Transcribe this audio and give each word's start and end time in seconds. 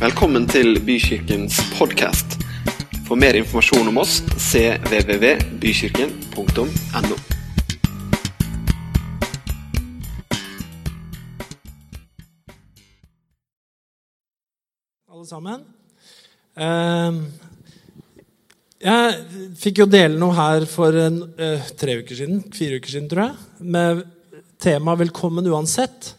Velkommen 0.00 0.46
til 0.48 0.78
Bykirkens 0.80 1.58
podkast. 1.76 2.40
For 3.04 3.20
mer 3.20 3.36
informasjon 3.36 3.84
om 3.90 3.98
oss 4.00 4.22
cvvvbykirken.no. 4.32 7.18
alle 15.10 15.26
sammen. 15.28 15.60
Eh, 16.56 17.12
Jeg 18.80 19.20
fikk 19.60 19.82
jo 19.82 19.84
dele 19.84 20.16
noe 20.16 20.32
her 20.32 20.64
for 20.64 20.96
eh, 20.96 21.60
tre 21.76 22.00
uker 22.00 22.16
siden, 22.16 22.40
fire 22.56 22.80
uker 22.80 22.88
siden, 22.88 23.12
tror 23.12 23.20
jeg, 23.26 23.36
med 23.60 24.08
temaet 24.56 25.04
'Velkommen 25.04 25.44
uansett'. 25.44 26.16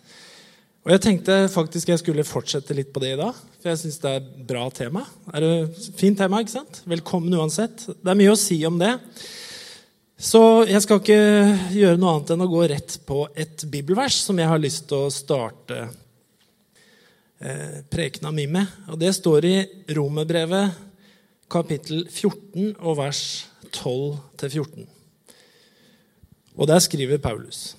Og 0.81 0.89
jeg 0.95 1.01
tenkte 1.03 1.35
faktisk 1.53 1.91
jeg 1.91 2.01
skulle 2.01 2.25
fortsette 2.25 2.73
litt 2.73 2.89
på 2.93 3.01
det 3.03 3.11
i 3.13 3.19
dag, 3.19 3.37
for 3.61 3.69
jeg 3.69 3.79
syns 3.83 3.99
det 4.01 4.09
er 4.09 4.21
et 4.23 4.29
bra 4.49 4.63
tema. 4.73 5.03
Er 5.29 5.43
det 5.43 5.49
et 5.67 5.89
Fint 5.99 6.17
tema, 6.17 6.39
ikke 6.41 6.55
sant? 6.55 6.79
Velkommen 6.89 7.35
uansett. 7.37 7.83
Det 7.85 8.09
er 8.09 8.17
mye 8.17 8.31
å 8.33 8.39
si 8.39 8.57
om 8.65 8.79
det. 8.81 8.95
Så 10.21 10.41
jeg 10.69 10.81
skal 10.81 11.01
ikke 11.01 11.19
gjøre 11.77 11.99
noe 12.01 12.15
annet 12.15 12.33
enn 12.33 12.45
å 12.45 12.49
gå 12.49 12.63
rett 12.71 12.95
på 13.05 13.27
et 13.37 13.65
bibelvers 13.69 14.23
som 14.25 14.41
jeg 14.41 14.49
har 14.49 14.61
lyst 14.61 14.87
til 14.89 15.05
å 15.05 15.13
starte 15.13 15.83
eh, 15.85 17.77
prekena 17.93 18.33
mi 18.33 18.47
med. 18.49 18.65
Og 18.89 18.97
det 19.01 19.13
står 19.17 19.45
i 19.49 19.55
Romerbrevet 19.93 20.79
kapittel 21.51 22.07
14 22.07 22.73
og 22.79 22.97
vers 23.03 23.21
12-14. 23.69 24.89
Og 26.57 26.69
der 26.73 26.81
skriver 26.81 27.21
Paulus. 27.21 27.75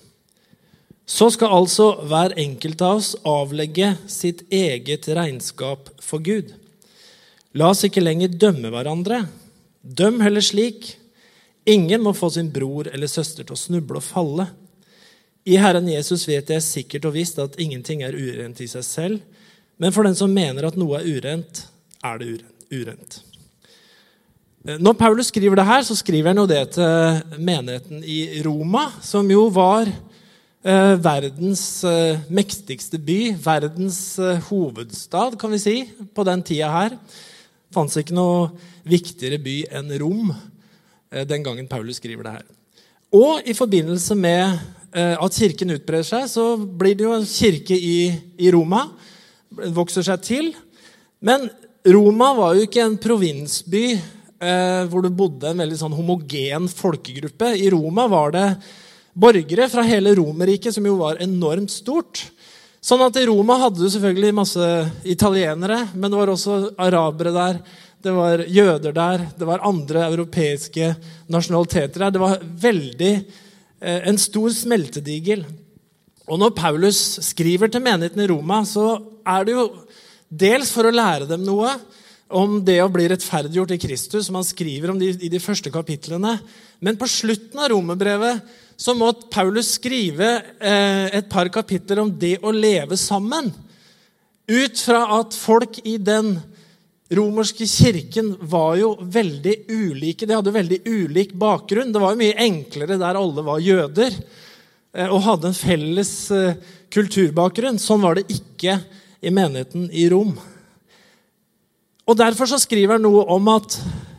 Så 1.05 1.27
skal 1.35 1.51
altså 1.51 1.89
hver 2.07 2.35
enkelt 2.39 2.81
av 2.81 3.01
oss 3.01 3.13
avlegge 3.27 3.93
sitt 4.07 4.45
eget 4.53 5.09
regnskap 5.11 5.91
for 6.01 6.23
Gud. 6.23 6.53
La 7.53 7.69
oss 7.73 7.83
ikke 7.85 8.03
lenger 8.03 8.31
dømme 8.39 8.71
hverandre. 8.73 9.25
Døm 9.83 10.21
heller 10.23 10.43
slik. 10.43 10.93
Ingen 11.69 12.03
må 12.03 12.15
få 12.15 12.31
sin 12.33 12.49
bror 12.51 12.87
eller 12.91 13.11
søster 13.11 13.43
til 13.43 13.55
å 13.55 13.59
snuble 13.59 13.99
og 13.99 14.05
falle. 14.07 14.47
I 15.43 15.59
Herren 15.59 15.89
Jesus 15.91 16.23
vet 16.27 16.49
jeg 16.51 16.63
sikkert 16.63 17.09
og 17.09 17.17
visst 17.17 17.39
at 17.43 17.59
ingenting 17.59 18.05
er 18.07 18.15
urent 18.15 18.61
i 18.63 18.69
seg 18.71 18.85
selv, 18.87 19.43
men 19.75 19.91
for 19.91 20.07
den 20.07 20.15
som 20.15 20.31
mener 20.31 20.63
at 20.63 20.77
noe 20.79 21.01
er 21.01 21.19
urent, 21.19 21.65
er 22.03 22.19
det 22.21 22.29
urent. 22.71 23.19
Når 24.63 24.95
Paulus 24.95 25.27
skriver 25.27 25.59
det 25.59 25.67
her, 25.67 25.83
så 25.83 25.97
skriver 25.99 26.31
han 26.31 26.39
jo 26.39 26.47
det 26.47 26.61
til 26.77 27.39
menigheten 27.43 28.03
i 28.07 28.39
Roma, 28.45 28.85
som 29.03 29.27
jo 29.27 29.49
var 29.51 29.91
eh, 30.63 30.95
verdens 31.03 31.83
eh, 31.87 32.23
mektigste 32.33 32.99
by, 33.01 33.19
verdens 33.43 33.99
eh, 34.19 34.41
hovedstad, 34.49 35.37
kan 35.39 35.53
vi 35.53 35.61
si, 35.61 35.75
på 36.15 36.25
den 36.27 36.43
tida 36.45 36.71
her. 36.73 36.97
Det 36.97 37.75
fantes 37.75 37.99
ikke 38.01 38.17
noe 38.17 38.51
viktigere 38.87 39.39
by 39.43 39.57
enn 39.79 39.93
Rom 40.01 40.31
eh, 40.31 41.25
den 41.29 41.45
gangen 41.45 41.69
Paulus 41.71 41.99
skriver 42.01 42.27
det 42.27 42.37
her. 42.39 42.45
Og 43.13 43.45
i 43.45 43.53
forbindelse 43.53 44.17
med 44.17 44.57
eh, 44.95 45.15
at 45.17 45.37
kirken 45.37 45.75
utbrer 45.75 46.05
seg, 46.07 46.25
så 46.31 46.55
blir 46.57 46.97
det 46.97 47.05
jo 47.05 47.15
en 47.17 47.27
kirke 47.29 47.77
i, 47.77 47.97
i 48.41 48.53
Roma. 48.53 48.87
Vokser 49.75 50.05
seg 50.05 50.23
til. 50.25 50.53
Men 51.23 51.45
Roma 51.85 52.31
var 52.37 52.55
jo 52.57 52.65
ikke 52.65 52.81
en 52.81 52.97
provinsby 53.01 53.83
eh, 53.93 54.81
hvor 54.89 55.03
det 55.05 55.13
bodde 55.13 55.51
en 55.51 55.61
veldig 55.61 55.77
sånn 55.77 55.95
homogen 55.97 56.69
folkegruppe. 56.71 57.53
I 57.59 57.69
Roma 57.73 58.07
var 58.11 58.33
det 58.33 58.47
borgere 59.13 59.69
fra 59.69 59.85
hele 59.85 60.15
Romerriket, 60.17 60.73
som 60.75 60.85
jo 60.85 60.97
var 60.99 61.21
enormt 61.23 61.71
stort. 61.71 62.25
Sånn 62.83 63.03
at 63.05 63.15
I 63.15 63.27
Roma 63.29 63.55
hadde 63.61 63.79
du 63.79 63.87
selvfølgelig 63.87 64.35
masse 64.35 64.67
italienere, 65.07 65.85
men 65.95 66.11
det 66.11 66.19
var 66.19 66.33
også 66.33 66.57
arabere 66.83 67.31
der. 67.35 67.59
Det 68.03 68.11
var 68.11 68.43
jøder 68.51 68.95
der, 68.95 69.27
det 69.39 69.47
var 69.47 69.63
andre 69.63 70.09
europeiske 70.09 70.89
nasjonaliteter 71.31 72.03
der. 72.03 72.11
Det 72.11 72.23
var 72.23 72.41
veldig 72.65 73.13
eh, 73.15 74.01
en 74.09 74.19
stor 74.19 74.51
smeltedigel. 74.51 75.45
Og 76.27 76.39
når 76.41 76.55
Paulus 76.57 76.99
skriver 77.23 77.71
til 77.71 77.83
menigheten 77.85 78.25
i 78.25 78.27
Roma, 78.27 78.61
så 78.67 78.97
er 79.23 79.47
det 79.47 79.55
jo 79.55 79.67
dels 80.27 80.73
for 80.75 80.89
å 80.89 80.95
lære 80.95 81.29
dem 81.29 81.45
noe 81.47 81.71
om 82.33 82.57
det 82.65 82.79
å 82.83 82.91
bli 82.91 83.05
rettferdiggjort 83.11 83.75
i 83.75 83.79
Kristus, 83.81 84.27
som 84.27 84.37
han 84.39 84.47
skriver 84.47 84.91
om 84.91 84.99
de, 84.99 85.11
i 85.13 85.31
de 85.31 85.41
første 85.41 85.71
kapitlene. 85.73 86.35
Men 86.83 86.97
på 86.99 87.09
slutten 87.09 87.61
av 87.61 87.71
romerbrevet 87.73 88.41
så 88.79 88.95
må 88.97 89.11
Paulus 89.31 89.75
skrive 89.77 90.29
eh, 90.59 91.13
et 91.19 91.29
par 91.31 91.49
kapitler 91.53 92.01
om 92.03 92.09
det 92.19 92.39
å 92.41 92.51
leve 92.51 92.97
sammen. 92.99 93.51
Ut 94.49 94.81
fra 94.81 95.05
at 95.19 95.37
folk 95.37 95.79
i 95.87 95.95
den 96.01 96.35
romerske 97.13 97.67
kirken 97.69 98.33
var 98.41 98.75
jo 98.81 98.93
veldig 98.99 99.55
ulike. 99.69 100.25
De 100.25 100.35
hadde 100.35 100.55
veldig 100.55 100.81
ulik 100.89 101.35
bakgrunn. 101.39 101.93
Det 101.93 102.01
var 102.01 102.15
jo 102.15 102.23
mye 102.23 102.39
enklere 102.47 102.97
der 102.99 103.19
alle 103.19 103.45
var 103.45 103.61
jøder 103.63 104.09
eh, 104.11 105.07
og 105.07 105.21
hadde 105.27 105.51
en 105.51 105.57
felles 105.57 106.15
eh, 106.33 106.57
kulturbakgrunn. 106.93 107.79
Sånn 107.81 108.03
var 108.03 108.19
det 108.19 108.27
ikke 108.33 108.79
i 109.23 109.31
menigheten 109.31 109.87
i 109.93 110.09
Rom. 110.11 110.33
Og 112.03 112.17
Derfor 112.19 112.49
så 112.51 112.59
skriver 112.59 112.97
han 112.97 113.05
noe 113.05 113.23
om 113.31 113.47
at 113.53 113.77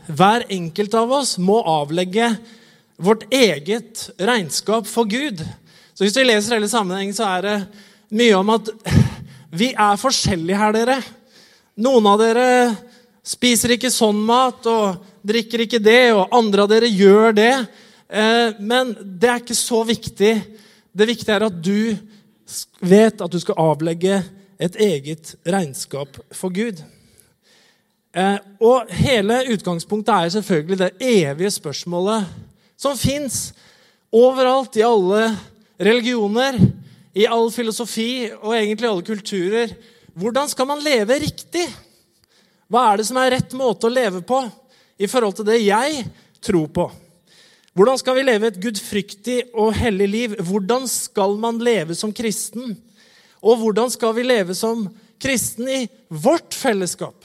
hver 0.09 0.47
enkelt 0.53 0.95
av 0.97 1.11
oss 1.13 1.37
må 1.41 1.59
avlegge 1.69 2.31
vårt 2.97 3.27
eget 3.35 4.07
regnskap 4.21 4.89
for 4.89 5.09
Gud. 5.09 5.43
Så 5.95 6.05
Hvis 6.05 6.17
vi 6.17 6.25
leser 6.25 6.57
hele 6.57 6.69
sammenhengen, 6.69 7.15
så 7.15 7.29
er 7.37 7.43
det 7.45 7.57
mye 8.15 8.39
om 8.39 8.55
at 8.57 8.71
vi 9.61 9.73
er 9.73 10.01
forskjellige 10.01 10.61
her, 10.61 10.73
dere. 10.73 10.97
Noen 11.77 12.09
av 12.09 12.23
dere 12.23 12.49
spiser 13.25 13.77
ikke 13.77 13.93
sånn 13.93 14.21
mat 14.27 14.65
og 14.71 15.05
drikker 15.25 15.65
ikke 15.65 15.83
det, 15.83 16.13
og 16.17 16.33
andre 16.33 16.65
av 16.65 16.73
dere 16.73 16.89
gjør 16.89 17.37
det. 17.37 17.53
Eh, 18.09 18.57
men 18.61 18.97
det 19.01 19.31
er 19.31 19.45
ikke 19.45 19.59
så 19.59 19.83
viktig. 19.85 20.35
Det 20.95 21.09
viktige 21.09 21.37
er 21.37 21.49
at 21.51 21.61
du 21.61 21.97
vet 22.81 23.21
at 23.21 23.33
du 23.33 23.41
skal 23.41 23.61
avlegge 23.61 24.23
et 24.63 24.77
eget 24.81 25.35
regnskap 25.45 26.21
for 26.33 26.55
Gud. 26.55 26.81
Eh, 28.15 28.37
og 28.63 28.91
hele 28.95 29.41
utgangspunktet 29.51 30.15
er 30.15 30.33
selvfølgelig 30.37 30.77
det 30.79 30.91
evige 31.03 31.51
spørsmålet 31.51 32.29
som 32.79 32.95
fins 32.99 33.49
overalt 34.15 34.77
i 34.79 34.85
alle 34.87 35.33
religioner, 35.83 36.61
i 37.15 37.27
all 37.27 37.51
filosofi 37.51 38.29
og 38.37 38.55
egentlig 38.55 38.87
alle 38.91 39.07
kulturer. 39.07 39.75
Hvordan 40.15 40.51
skal 40.51 40.71
man 40.71 40.85
leve 40.85 41.19
riktig? 41.25 41.67
Hva 42.71 42.93
er 42.93 43.03
det 43.03 43.09
som 43.11 43.19
er 43.19 43.35
rett 43.35 43.59
måte 43.59 43.89
å 43.89 43.93
leve 43.93 44.23
på 44.23 44.45
i 44.95 45.11
forhold 45.11 45.41
til 45.41 45.51
det 45.51 45.59
jeg 45.65 46.07
tror 46.39 46.71
på? 46.71 46.87
Hvordan 47.75 47.99
skal 47.99 48.15
vi 48.15 48.27
leve 48.29 48.53
et 48.53 48.63
gudfryktig 48.63 49.41
og 49.59 49.75
hellig 49.75 50.07
liv? 50.07 50.35
Hvordan 50.39 50.87
skal 50.87 51.35
man 51.43 51.59
leve 51.59 51.99
som 51.99 52.15
kristen? 52.15 52.77
Og 53.43 53.59
hvordan 53.59 53.91
skal 53.91 54.15
vi 54.15 54.23
leve 54.23 54.55
som 54.55 54.87
kristen 55.19 55.67
i 55.67 55.81
vårt 56.07 56.55
fellesskap? 56.55 57.24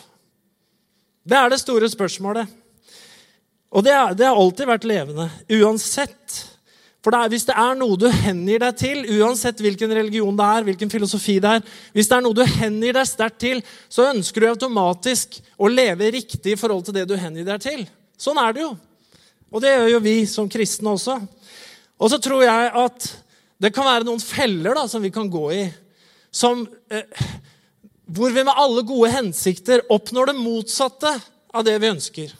Det 1.29 1.37
er 1.37 1.51
det 1.51 1.59
store 1.61 1.89
spørsmålet. 1.91 2.49
Og 3.69 3.83
det, 3.85 3.93
er, 3.93 4.15
det 4.17 4.25
har 4.25 4.37
alltid 4.39 4.65
vært 4.65 4.87
levende, 4.89 5.27
uansett. 5.59 6.39
For 7.05 7.13
det 7.13 7.19
er, 7.19 7.31
hvis 7.31 7.45
det 7.47 7.55
er 7.61 7.77
noe 7.77 7.97
du 8.01 8.07
hengir 8.11 8.63
deg 8.63 8.79
til, 8.79 9.03
uansett 9.19 9.61
hvilken 9.61 9.93
religion 9.93 10.35
det 10.35 10.47
er, 10.55 10.65
hvilken 10.67 10.91
filosofi 10.91 11.37
det 11.43 11.51
er, 11.59 11.75
hvis 11.93 12.09
det 12.09 12.17
er 12.17 12.25
noe 12.25 12.35
du 12.35 12.41
hengir 12.57 12.97
deg 12.97 13.07
sterkt 13.07 13.37
til, 13.45 13.61
så 13.87 14.09
ønsker 14.09 14.41
du 14.41 14.49
automatisk 14.49 15.37
å 15.55 15.69
leve 15.69 16.09
riktig 16.17 16.55
i 16.55 16.59
forhold 16.59 16.87
til 16.87 16.97
det 16.97 17.05
du 17.07 17.15
hengir 17.19 17.45
deg 17.47 17.61
til. 17.63 17.85
Sånn 18.19 18.41
er 18.41 18.57
det 18.57 18.65
jo. 18.65 18.73
Og 19.53 19.63
det 19.63 19.75
gjør 19.75 19.93
jo 19.93 20.01
vi 20.09 20.15
som 20.29 20.49
kristne 20.51 20.95
også. 20.97 21.19
Og 21.99 22.11
så 22.11 22.19
tror 22.23 22.43
jeg 22.47 22.73
at 22.81 23.09
det 23.61 23.71
kan 23.75 23.85
være 23.85 24.07
noen 24.07 24.23
feller 24.23 24.81
da, 24.81 24.87
som 24.89 25.03
vi 25.03 25.13
kan 25.13 25.29
gå 25.29 25.45
i, 25.55 25.63
som, 26.33 26.65
eh, 26.89 27.05
hvor 28.09 28.33
vi 28.33 28.43
med 28.43 28.57
alle 28.57 28.83
gode 28.87 29.11
hensikter 29.13 29.83
oppnår 29.93 30.31
det 30.31 30.39
motsatte 30.39 31.11
av 31.53 31.65
det 31.65 31.75
vi 31.81 31.91
ønsker. 31.93 32.33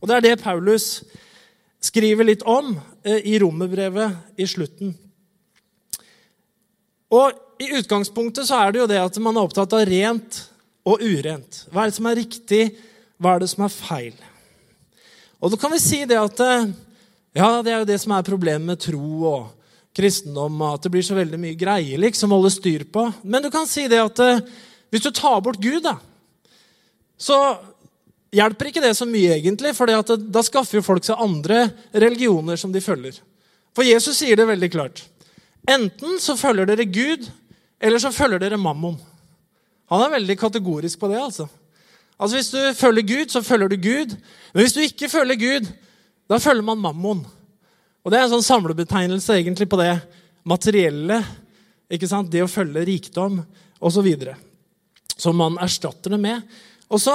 Og 0.00 0.08
Det 0.08 0.16
er 0.16 0.24
det 0.24 0.42
Paulus 0.42 1.04
skriver 1.84 2.24
litt 2.24 2.44
om 2.48 2.74
eh, 3.04 3.20
i 3.28 3.38
romerbrevet 3.40 4.40
i 4.40 4.46
slutten. 4.48 4.94
Og 7.12 7.62
I 7.62 7.70
utgangspunktet 7.78 8.48
så 8.48 8.58
er 8.60 8.72
det 8.72 8.82
jo 8.82 8.88
det 8.90 9.00
at 9.00 9.18
man 9.22 9.36
er 9.36 9.46
opptatt 9.46 9.76
av 9.76 9.84
rent 9.88 10.40
og 10.86 11.02
urent. 11.02 11.64
Hva 11.72 11.84
er 11.84 11.92
det 11.92 11.98
som 11.98 12.08
er 12.10 12.18
riktig, 12.18 12.62
hva 13.20 13.36
er 13.36 13.44
det 13.44 13.50
som 13.52 13.64
er 13.66 13.72
feil? 13.72 14.16
Og 15.40 15.52
da 15.52 15.60
kan 15.60 15.72
vi 15.72 15.82
si 15.82 16.02
det 16.08 16.18
at 16.20 16.42
eh, 16.44 16.70
ja, 17.36 17.50
det 17.60 17.72
er 17.72 17.82
jo 17.82 17.90
det 17.92 18.00
som 18.00 18.16
er 18.16 18.26
problemet 18.26 18.64
med 18.64 18.80
tro 18.80 19.28
og 19.28 19.52
kristendom, 19.96 20.56
at 20.64 20.84
det 20.84 20.92
blir 20.92 21.04
så 21.04 21.16
veldig 21.16 21.40
mye 21.40 21.56
greier 21.56 22.00
liksom 22.00 22.32
holde 22.34 22.52
styr 22.52 22.84
på. 22.92 23.06
Men 23.24 23.44
du 23.44 23.50
kan 23.52 23.68
si 23.68 23.86
det 23.88 24.00
at 24.00 24.20
eh, 24.24 24.42
hvis 24.90 25.04
du 25.06 25.10
tar 25.10 25.40
bort 25.44 25.60
Gud, 25.62 25.82
da, 25.84 25.96
så 27.18 27.38
hjelper 28.36 28.70
ikke 28.70 28.84
det 28.84 28.94
så 28.98 29.06
mye, 29.08 29.36
egentlig. 29.38 29.72
For 29.76 29.88
da 29.88 30.44
skaffer 30.44 30.78
jo 30.78 30.86
folk 30.86 31.06
seg 31.06 31.20
andre 31.22 31.66
religioner 31.94 32.60
som 32.60 32.72
de 32.74 32.82
følger. 32.84 33.18
For 33.76 33.86
Jesus 33.86 34.20
sier 34.20 34.38
det 34.38 34.48
veldig 34.48 34.70
klart. 34.72 35.02
Enten 35.68 36.20
så 36.22 36.36
følger 36.38 36.68
dere 36.68 36.86
Gud, 36.88 37.26
eller 37.82 38.00
så 38.00 38.12
følger 38.14 38.40
dere 38.42 38.60
Mammon. 38.60 38.98
Han 39.90 40.02
er 40.02 40.16
veldig 40.16 40.36
kategorisk 40.38 41.00
på 41.00 41.10
det. 41.10 41.20
altså. 41.20 41.46
Altså 42.18 42.36
Hvis 42.36 42.50
du 42.50 42.60
følger 42.74 43.02
Gud, 43.02 43.30
så 43.30 43.42
følger 43.42 43.68
du 43.68 43.76
Gud. 43.76 44.16
Men 44.52 44.62
hvis 44.62 44.72
du 44.72 44.80
ikke 44.80 45.08
følger 45.08 45.36
Gud, 45.36 45.68
da 46.30 46.38
følger 46.42 46.62
man 46.62 46.78
mammon. 46.78 47.26
Og 48.04 48.10
Det 48.10 48.18
er 48.18 48.24
en 48.26 48.36
sånn 48.36 48.46
samlebetegnelse 48.46 49.34
egentlig 49.34 49.68
på 49.68 49.78
det 49.78 50.00
materielle. 50.46 51.24
ikke 51.90 52.08
sant? 52.08 52.30
Det 52.30 52.42
å 52.42 52.50
følge 52.50 52.84
rikdom 52.86 53.42
osv. 53.80 54.06
Som 55.16 55.38
man 55.40 55.56
erstatter 55.62 56.12
det 56.12 56.20
med. 56.20 56.42
Og 56.92 57.00
så 57.00 57.14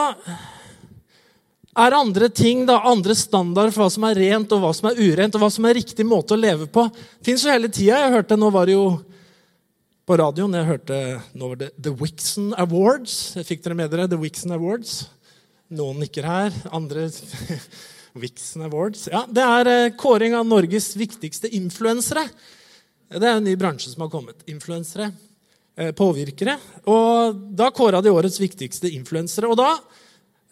er 1.78 1.96
andre 1.96 2.28
ting, 2.34 2.66
da, 2.68 2.80
andre 2.90 3.16
standarder 3.16 3.72
for 3.72 3.86
hva 3.86 3.94
som 3.94 4.08
er 4.10 4.20
rent 4.20 4.52
og 4.52 4.64
hva 4.64 4.74
som 4.76 4.90
er 4.90 5.00
urent, 5.00 5.38
og 5.38 5.44
hva 5.44 5.52
som 5.54 5.68
er 5.70 5.78
riktig 5.78 6.06
måte 6.08 6.36
å 6.36 6.40
leve 6.40 6.68
på. 6.68 6.88
Det 6.92 7.30
fins 7.30 7.46
jo 7.46 7.54
hele 7.54 7.72
tida. 7.72 8.02
Jeg 8.02 8.16
hørte, 8.18 8.40
Nå 8.40 8.52
var 8.52 8.68
det 8.68 8.76
jo 8.76 8.86
på 10.12 10.18
radioen 10.18 10.58
jeg 10.58 10.68
hørte 10.68 10.96
nå 11.38 11.52
var 11.54 11.60
det 11.62 11.70
The 11.80 11.94
Wixon 11.96 12.52
Awards. 12.60 13.38
Fikk 13.48 13.62
dere 13.64 13.78
med 13.78 13.92
dere 13.94 14.10
The 14.12 14.20
Wixon 14.20 14.52
Awards? 14.52 15.06
Noen 15.72 16.02
nikker 16.04 16.26
her. 16.28 16.56
Andre 16.74 17.06
Wixon 18.22 18.66
Awards. 18.66 19.06
Ja, 19.14 19.24
Det 19.30 19.46
er 19.46 19.72
eh, 19.72 19.94
kåring 19.96 20.36
av 20.36 20.48
Norges 20.50 20.90
viktigste 21.00 21.52
influensere. 21.56 22.26
Det 23.12 23.24
er 23.24 23.38
en 23.38 23.48
ny 23.48 23.54
bransje 23.60 23.94
som 23.94 24.04
har 24.04 24.12
kommet. 24.12 24.42
Influensere. 24.52 25.12
Eh, 25.78 25.94
påvirkere. 25.96 26.58
Og 26.92 27.38
da 27.56 27.70
kåra 27.72 28.02
de 28.04 28.12
årets 28.12 28.40
viktigste 28.42 28.92
influensere. 28.92 29.48
Og 29.48 29.56
da 29.58 29.76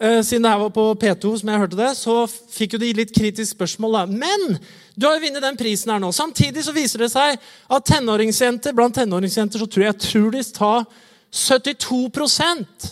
Eh, 0.00 0.22
siden 0.22 0.42
det 0.42 0.48
her 0.48 0.58
var 0.58 0.70
på 0.72 0.94
P2, 0.96 1.38
som 1.38 1.48
jeg 1.52 1.60
hørte 1.60 1.76
det, 1.76 1.90
så 1.98 2.14
fikk 2.24 2.72
jo 2.72 2.78
de 2.80 2.94
litt 2.96 3.10
kritisk 3.12 3.52
spørsmål. 3.52 3.92
da. 3.92 4.06
Men 4.06 4.58
du 4.96 5.06
har 5.06 5.18
jo 5.18 5.26
vunnet 5.26 5.42
den 5.44 5.58
prisen 5.60 5.92
her 5.92 6.00
nå. 6.00 6.08
Samtidig 6.08 6.64
så 6.64 6.72
viser 6.72 7.04
det 7.04 7.10
seg 7.12 7.36
at 7.68 7.84
tenåringsjenter, 7.84 8.72
blant 8.72 8.96
tenåringsjenter 8.96 9.60
så 9.60 9.68
tror 9.68 9.84
jeg 9.84 9.98
tror 10.00 10.30
de 10.32 10.42
tar 10.56 10.86
72% 11.30 12.88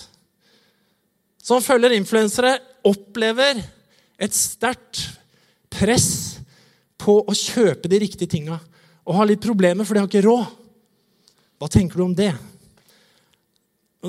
som 1.43 1.65
følger 1.65 1.97
influensere, 1.97 2.59
opplever 2.85 3.65
et 4.21 4.35
sterkt 4.37 5.09
press 5.71 6.37
på 6.99 7.23
å 7.25 7.33
kjøpe 7.33 7.89
de 7.89 8.05
riktige 8.05 8.29
tinga. 8.29 8.61
Og 9.09 9.17
har 9.17 9.25
litt 9.25 9.41
problemer, 9.41 9.87
for 9.87 9.95
de 9.95 10.01
har 10.05 10.13
ikke 10.13 10.29
råd. 10.29 10.45
Hva 11.59 11.69
tenker 11.73 11.99
du 11.99 12.05
om 12.07 12.15
det? 12.15 12.33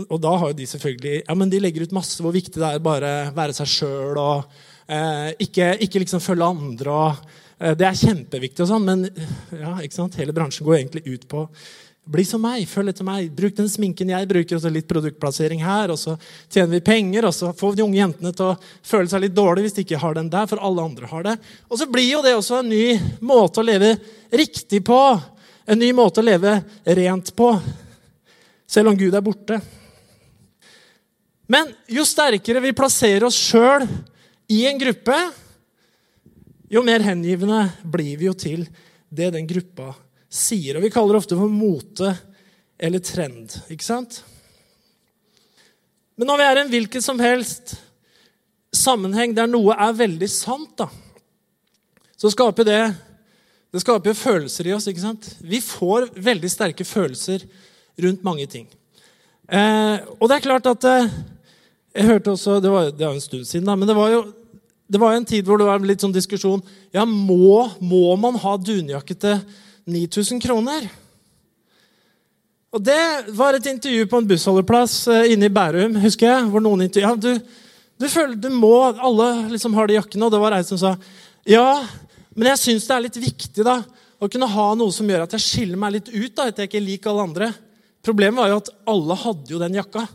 Og 0.06 0.20
da 0.22 0.36
har 0.38 0.52
jo 0.52 0.58
de 0.60 0.68
selvfølgelig 0.70 1.24
ja, 1.24 1.36
men 1.38 1.50
de 1.50 1.62
legger 1.64 1.88
ut 1.88 1.96
masse 1.98 2.22
hvor 2.22 2.34
viktig 2.36 2.62
det 2.62 2.68
er 2.68 2.84
bare 2.84 3.14
være 3.34 3.56
seg 3.58 3.72
sjøl 3.72 4.20
og 4.22 4.52
eh, 4.86 5.32
ikke, 5.42 5.72
ikke, 5.86 6.04
liksom 6.04 6.22
følge 6.22 6.46
andre. 6.46 6.94
og 6.94 7.32
eh, 7.58 7.74
Det 7.74 7.88
er 7.88 8.02
kjempeviktig, 8.04 8.66
og 8.66 8.70
sånn, 8.70 8.86
men 8.86 9.08
ja, 9.58 9.80
ikke 9.82 9.98
sant? 9.98 10.20
hele 10.22 10.36
bransjen 10.36 10.68
går 10.68 10.82
egentlig 10.82 11.08
ut 11.10 11.26
på 11.32 11.48
bli 12.10 12.26
som 12.26 12.42
meg, 12.42 12.66
følg 12.70 12.90
etter 12.90 13.06
meg. 13.06 13.30
Bruk 13.38 13.56
den 13.58 13.70
sminken 13.70 14.10
jeg 14.10 14.30
bruker, 14.30 14.58
og 14.58 14.64
så 14.64 14.72
litt 14.74 14.88
produktplassering 14.90 15.62
her. 15.62 15.94
Og 15.94 16.00
så 16.02 16.16
tjener 16.50 16.72
vi 16.78 16.86
penger, 16.86 17.28
og 17.30 17.36
så 17.36 17.52
får 17.58 17.74
vi 17.74 17.80
de 17.80 17.86
unge 17.86 18.00
jentene 18.00 18.32
til 18.34 18.48
å 18.48 18.56
føle 18.92 19.12
seg 19.12 19.26
litt 19.26 19.36
dårlig 19.38 19.68
hvis 19.68 19.78
de 19.78 19.86
ikke 19.86 20.00
har 20.02 20.18
den 20.18 20.32
der, 20.34 20.48
for 20.50 20.62
alle 20.66 20.86
andre 20.90 21.10
har 21.12 21.28
det. 21.28 21.36
Og 21.70 21.82
så 21.82 21.90
blir 21.92 22.08
jo 22.10 22.24
det 22.26 22.34
også 22.38 22.62
en 22.62 22.72
ny 22.72 22.98
måte 23.22 23.62
å 23.62 23.68
leve 23.68 23.94
riktig 24.34 24.82
på. 24.88 25.00
En 25.70 25.78
ny 25.78 25.92
måte 25.94 26.24
å 26.24 26.26
leve 26.26 26.56
rent 26.98 27.30
på. 27.38 27.52
Selv 28.66 28.90
om 28.90 28.98
Gud 28.98 29.14
er 29.14 29.22
borte. 29.22 29.60
Men 31.50 31.70
jo 31.90 32.06
sterkere 32.06 32.62
vi 32.64 32.74
plasserer 32.78 33.28
oss 33.28 33.38
sjøl 33.38 33.86
i 34.50 34.64
en 34.70 34.80
gruppe, 34.82 35.18
jo 36.70 36.82
mer 36.86 37.06
hengivende 37.06 37.64
blir 37.86 38.18
vi 38.18 38.28
jo 38.30 38.34
til 38.38 38.66
det 39.10 39.32
den 39.34 39.46
gruppa 39.50 39.92
sier. 40.30 40.78
Og 40.78 40.86
vi 40.86 40.92
kaller 40.94 41.16
det 41.16 41.22
ofte 41.24 41.38
for 41.38 41.54
mote 41.54 42.16
eller 42.78 43.02
trend. 43.06 43.54
ikke 43.70 43.86
sant? 43.86 44.22
Men 46.18 46.30
når 46.30 46.42
vi 46.42 46.48
er 46.48 46.58
i 46.58 46.64
en 46.64 46.74
hvilken 46.74 47.06
som 47.06 47.22
helst 47.22 47.76
sammenheng 48.74 49.34
der 49.38 49.50
noe 49.50 49.78
er 49.78 49.98
veldig 49.98 50.30
sant, 50.30 50.74
da, 50.82 50.90
så 52.18 52.30
skaper 52.34 52.66
det 52.66 52.82
det 53.70 53.84
skaper 53.84 54.18
følelser 54.18 54.70
i 54.70 54.74
oss. 54.74 54.88
ikke 54.90 55.04
sant? 55.04 55.30
Vi 55.42 55.62
får 55.62 56.10
veldig 56.18 56.50
sterke 56.50 56.86
følelser 56.88 57.46
rundt 58.02 58.24
mange 58.26 58.48
ting. 58.50 58.66
Eh, 59.50 59.98
og 60.18 60.30
det 60.30 60.38
er 60.38 60.46
klart 60.46 60.70
at 60.70 60.86
eh, 60.90 61.10
jeg 61.96 62.06
hørte 62.06 62.32
også, 62.32 62.60
Det 62.62 62.72
var, 62.72 62.92
var 62.98 63.14
en 63.14 63.22
stund 63.22 63.46
siden, 63.46 63.66
da, 63.66 63.76
men 63.76 63.88
det 63.88 63.98
var 63.98 64.12
jo 64.14 64.26
det 64.90 64.98
var 64.98 65.14
en 65.14 65.26
tid 65.26 65.46
hvor 65.46 65.60
det 65.62 65.68
var 65.68 65.84
litt 65.86 66.02
sånn 66.02 66.14
diskusjon 66.14 66.64
ja, 66.94 67.04
må, 67.06 67.68
må 67.78 68.16
man 68.18 68.40
ha 68.42 68.56
dunjakke 68.58 69.14
til 69.14 69.38
9000 69.90 70.42
kroner. 70.42 70.88
Og 72.74 72.82
Det 72.86 73.34
var 73.38 73.54
et 73.54 73.70
intervju 73.70 74.08
på 74.10 74.22
en 74.22 74.30
bussholdeplass 74.30 74.96
eh, 75.14 75.32
inne 75.34 75.50
i 75.50 75.54
Bærum. 75.54 75.98
husker 76.02 76.30
jeg, 76.30 76.50
hvor 76.50 76.62
noen 76.66 76.86
intervju, 76.86 77.06
ja, 77.06 77.16
du, 77.18 77.38
du 78.02 78.10
føler 78.10 78.34
du 78.38 78.50
må, 78.54 78.74
Alle 78.98 79.30
liksom 79.54 79.78
har 79.78 79.90
de 79.90 79.98
jakkene, 79.98 80.26
og 80.26 80.34
det 80.34 80.42
var 80.42 80.58
ei 80.58 80.66
som 80.66 80.82
sa 80.82 80.96
ja, 81.50 81.86
men 82.40 82.54
jeg 82.54 82.62
syns 82.62 82.86
det 82.88 82.96
er 82.96 83.04
litt 83.04 83.18
viktig 83.20 83.64
da, 83.68 83.82
å 84.20 84.28
kunne 84.32 84.48
ha 84.48 84.68
noe 84.80 84.94
som 84.96 85.08
gjør 85.12 85.26
at 85.26 85.34
jeg 85.36 85.44
skiller 85.44 85.80
meg 85.80 85.98
litt 85.98 86.10
ut. 86.12 86.32
da, 86.36 86.48
At 86.48 86.62
jeg 86.62 86.70
ikke 86.70 86.82
liker 86.84 87.12
alle 87.12 87.26
andre. 87.28 87.50
Problemet 88.04 88.40
var 88.40 88.52
jo 88.52 88.60
at 88.62 88.70
alle 88.88 89.18
hadde 89.20 89.52
jo 89.52 89.60
den 89.60 89.76
jakka. 89.76 90.06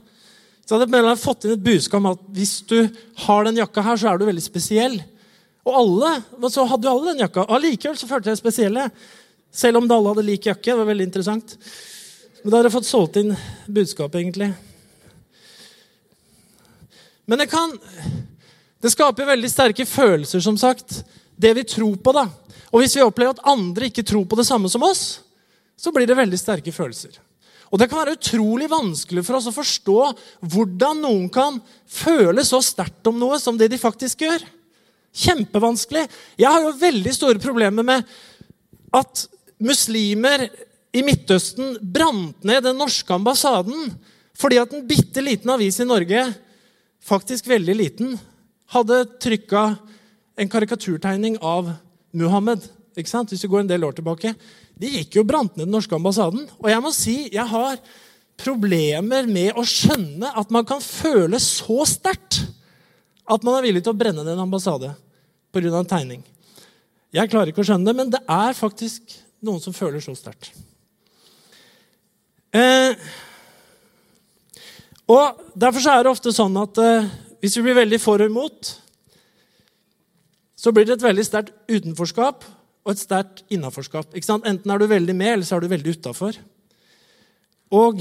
Så 0.64 0.78
hadde 0.78 1.00
jeg 1.04 1.20
fått 1.20 1.44
inn 1.44 1.52
et 1.52 1.64
budskap 1.64 2.00
om 2.00 2.12
at 2.14 2.22
hvis 2.32 2.54
du 2.68 2.78
har 3.26 3.44
den 3.44 3.60
jakka 3.60 3.84
her, 3.84 4.00
så 4.00 4.08
er 4.08 4.20
du 4.20 4.24
veldig 4.24 4.44
spesiell. 4.44 4.96
Og 5.68 5.76
alle, 5.80 6.14
så 6.52 6.64
hadde 6.68 6.88
jo 6.88 6.94
alle 6.94 7.12
den 7.12 7.24
jakka. 7.26 7.44
Allikevel 7.52 7.96
så 8.00 8.08
følte 8.08 8.32
jeg 8.32 8.40
spesielle. 8.40 8.86
Selv 9.52 9.82
om 9.82 9.88
alle 9.88 10.14
hadde 10.14 10.24
lik 10.24 10.48
jakke. 10.48 10.70
Det 10.70 10.78
var 10.80 10.88
veldig 10.88 11.08
interessant. 11.10 11.58
Men 12.40 12.52
da 12.52 12.56
har 12.56 12.68
jeg 12.68 12.76
fått 12.78 12.88
solgt 12.88 13.20
inn 13.20 13.36
budskapet, 13.68 14.20
egentlig. 14.20 14.50
Men 17.24 17.40
det 17.40 17.48
kan 17.52 17.72
Det 18.84 18.90
skaper 18.92 19.24
veldig 19.24 19.48
sterke 19.48 19.86
følelser, 19.88 20.40
som 20.44 20.58
sagt. 20.60 20.98
Det 21.36 21.52
vi 21.58 21.66
tror 21.66 21.96
på, 21.98 22.14
da. 22.14 22.28
Og 22.70 22.82
hvis 22.82 22.96
vi 22.96 23.04
opplever 23.04 23.36
at 23.36 23.46
andre 23.50 23.90
ikke 23.90 24.06
tror 24.06 24.26
på 24.28 24.38
det 24.38 24.46
samme 24.48 24.70
som 24.70 24.82
oss, 24.86 25.20
så 25.76 25.92
blir 25.94 26.06
det 26.08 26.16
veldig 26.19 26.38
sterke 26.38 26.75
følelser. 26.75 27.19
Og 27.75 27.81
Det 27.81 27.88
kan 27.90 28.04
være 28.04 28.14
utrolig 28.14 28.69
vanskelig 28.70 29.25
for 29.26 29.38
oss 29.38 29.48
å 29.50 29.54
forstå 29.54 29.98
hvordan 30.52 31.00
noen 31.02 31.26
kan 31.32 31.56
føle 31.90 32.44
så 32.46 32.60
sterkt 32.62 33.08
om 33.10 33.19
noe 33.19 33.40
som 33.42 33.58
det 33.58 33.66
de 33.72 33.81
faktisk 33.81 34.22
gjør. 34.22 34.44
Kjempevanskelig. 35.14 36.04
Jeg 36.38 36.50
har 36.50 36.62
jo 36.62 36.76
veldig 36.78 37.14
store 37.14 37.42
problemer 37.42 37.86
med 37.86 38.06
at 38.94 39.25
muslimer 39.58 40.46
i 40.94 41.02
Midtøsten 41.02 41.81
brant 41.82 42.46
ned 42.46 42.62
den 42.62 42.78
norske 42.78 43.10
ambassaden 43.14 43.90
fordi 44.38 44.58
at 44.58 44.72
en 44.75 44.86
bitte 44.86 45.22
liten 45.22 45.50
avis 45.54 45.76
i 45.78 45.86
Norge, 45.86 46.25
faktisk 47.03 47.46
veldig 47.46 47.74
liten, 47.79 48.17
hadde 48.74 49.05
trykka 49.22 49.76
en 50.36 50.50
karikaturtegning 50.50 51.38
av 51.43 51.70
Muhammed. 52.14 52.64
Ikke 52.98 53.10
sant? 53.10 53.31
Hvis 53.31 53.44
vi 53.44 53.50
går 53.53 53.64
en 53.64 53.70
del 53.70 53.86
år 53.86 53.96
tilbake. 53.98 54.34
De 54.79 54.91
gikk 54.91 55.19
jo 55.19 55.26
brant 55.26 55.55
ned 55.56 55.67
den 55.67 55.74
norske 55.74 55.94
ambassaden. 55.94 56.46
Og 56.60 56.69
jeg 56.70 56.82
må 56.82 56.93
si, 56.94 57.17
jeg 57.34 57.46
har 57.50 57.79
problemer 58.41 59.29
med 59.31 59.55
å 59.55 59.62
skjønne 59.67 60.32
at 60.34 60.50
man 60.55 60.67
kan 60.67 60.82
føle 60.82 61.38
så 61.43 61.84
sterkt 61.86 62.43
at 63.24 63.44
man 63.46 63.56
er 63.56 63.69
villig 63.69 63.84
til 63.84 63.94
å 63.94 63.98
brenne 63.98 64.24
ned 64.24 64.34
en 64.34 64.44
ambassade 64.44 64.91
pga. 65.55 65.79
en 65.79 65.86
tegning. 65.86 66.24
Jeg 67.14 67.31
klarer 67.31 67.53
ikke 67.53 67.62
å 67.62 67.69
skjønne 67.69 67.86
det, 67.86 67.94
men 67.94 68.10
det 68.10 68.20
er 68.26 68.58
faktisk 68.58 69.14
noen 69.44 69.62
som 69.62 69.72
føler 69.72 70.03
så 70.03 70.17
sterkt. 70.19 70.50
Eh, 72.55 72.94
og 75.06 75.41
Derfor 75.55 75.91
er 75.91 76.03
det 76.03 76.10
ofte 76.10 76.32
sånn 76.34 76.56
at 76.58 76.79
eh, 76.82 77.06
hvis 77.38 77.56
vi 77.58 77.62
blir 77.67 77.79
veldig 77.79 78.00
for 78.03 78.22
og 78.22 78.31
imot, 78.31 78.72
så 80.64 80.72
blir 80.72 80.86
det 80.88 80.96
et 80.96 81.04
veldig 81.04 81.24
sterkt 81.26 81.52
utenforskap 81.68 82.44
og 82.84 82.92
et 82.92 83.00
sterkt 83.00 83.42
innaforskap. 83.52 84.14
Enten 84.16 84.72
er 84.72 84.80
du 84.80 84.86
veldig 84.88 85.16
med, 85.16 85.34
eller 85.34 85.44
så 85.44 85.58
er 85.58 85.64
du 85.64 85.72
veldig 85.72 85.92
utafor. 85.98 86.38
Og 87.74 88.00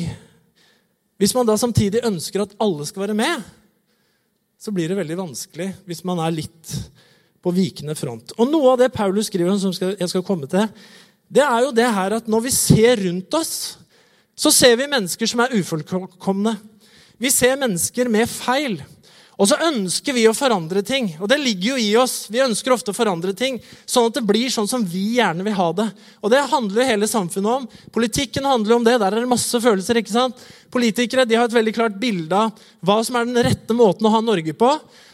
hvis 1.19 1.35
man 1.35 1.47
da 1.47 1.57
samtidig 1.59 2.05
ønsker 2.07 2.45
at 2.45 2.55
alle 2.63 2.87
skal 2.87 3.03
være 3.05 3.17
med, 3.19 3.43
så 4.59 4.71
blir 4.71 4.87
det 4.87 4.99
veldig 5.01 5.19
vanskelig 5.19 5.69
hvis 5.89 6.05
man 6.07 6.21
er 6.23 6.35
litt 6.35 6.75
på 7.43 7.51
vikende 7.51 7.95
front. 7.99 8.31
Og 8.39 8.47
Noe 8.47 8.73
av 8.73 8.79
det 8.79 8.93
Paulus 8.95 9.27
skriver, 9.27 9.57
som 9.59 9.75
jeg 9.75 10.09
skal 10.11 10.23
komme 10.23 10.47
til, 10.47 10.69
det 11.27 11.43
er 11.43 11.65
jo 11.65 11.75
det 11.75 11.89
her 11.97 12.15
at 12.19 12.29
når 12.31 12.45
vi 12.47 12.55
ser 12.55 13.03
rundt 13.03 13.35
oss, 13.35 13.53
så 14.35 14.51
ser 14.55 14.77
vi 14.79 14.87
mennesker 14.87 15.27
som 15.29 15.43
er 15.43 15.55
ufullkomne. 15.59 16.55
Vi 17.19 17.31
ser 17.31 17.59
mennesker 17.59 18.07
med 18.11 18.31
feil. 18.31 18.79
Og 19.41 19.49
så 19.49 19.57
ønsker 19.65 20.13
vi 20.13 20.27
å 20.29 20.35
forandre 20.37 20.83
ting. 20.85 21.07
Og 21.19 21.29
det 21.29 21.39
ligger 21.41 21.73
jo 21.73 21.77
i 21.81 21.93
oss. 21.97 22.27
Vi 22.29 22.41
ønsker 22.43 22.75
ofte 22.75 22.93
å 22.93 22.97
forandre 22.97 23.33
ting, 23.37 23.57
sånn 23.89 24.11
at 24.11 24.19
det 24.19 24.25
blir 24.29 24.51
sånn 24.53 24.69
som 24.69 24.83
vi 24.85 25.15
gjerne 25.17 25.45
vil 25.45 25.57
ha 25.57 25.69
det. 25.79 25.87
Og 26.21 26.33
det 26.33 26.43
handler 26.51 26.83
jo 26.83 26.89
hele 26.91 27.09
samfunnet 27.09 27.63
om. 27.63 27.87
Politikken 27.95 28.45
handler 28.45 28.77
om 28.77 28.85
det. 28.85 28.99
Der 29.01 29.09
er 29.09 29.23
det 29.23 29.31
masse 29.31 29.61
følelser. 29.63 29.97
ikke 29.97 30.13
sant? 30.13 30.43
Politikere 30.73 31.25
de 31.25 31.39
har 31.39 31.49
et 31.49 31.57
veldig 31.57 31.73
klart 31.73 31.97
bilde 32.01 32.43
av 32.45 32.61
hva 32.85 32.99
som 33.05 33.17
er 33.17 33.25
den 33.29 33.41
rette 33.49 33.77
måten 33.77 34.05
å 34.05 34.13
ha 34.13 34.21
Norge 34.21 34.53
på. 34.53 34.69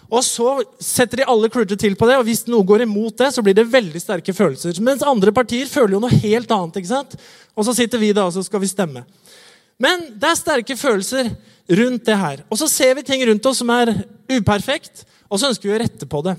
Og 0.09 0.25
så 0.25 0.55
setter 0.81 1.21
de 1.21 1.29
alle 1.29 1.51
kluter 1.53 1.77
til 1.77 1.93
på 1.95 2.07
det, 2.09 2.15
og 2.17 2.25
hvis 2.25 2.47
noe 2.49 2.65
går 2.65 2.81
imot 2.87 3.19
det, 3.21 3.29
så 3.31 3.43
blir 3.45 3.53
det 3.53 3.67
veldig 3.69 3.99
sterke 4.01 4.33
følelser. 4.33 4.79
Mens 4.81 5.05
andre 5.05 5.31
partier 5.35 5.69
føler 5.69 5.95
jo 5.95 6.01
noe 6.01 6.21
helt 6.25 6.49
annet. 6.51 6.81
ikke 6.81 6.91
sant? 6.91 7.13
Og 7.53 7.67
så 7.67 7.75
sitter 7.77 8.01
vi 8.01 8.09
da 8.17 8.25
og 8.25 8.33
så 8.33 8.43
skal 8.43 8.63
vi 8.63 8.71
stemme. 8.71 9.05
Men 9.79 10.09
det 10.19 10.27
er 10.27 10.39
sterke 10.39 10.75
følelser 10.75 11.29
rundt 11.69 12.05
det 12.05 12.17
her. 12.17 12.43
Og 12.49 12.59
så 12.59 12.67
ser 12.71 12.95
vi 12.97 13.05
ting 13.05 13.23
rundt 13.29 13.45
oss 13.45 13.61
som 13.61 13.69
er 13.73 13.93
uperfekt, 14.29 15.05
og 15.29 15.39
så 15.39 15.51
ønsker 15.51 15.69
vi 15.69 15.75
å 15.75 15.81
rette 15.83 16.09
på 16.09 16.23
det. 16.25 16.35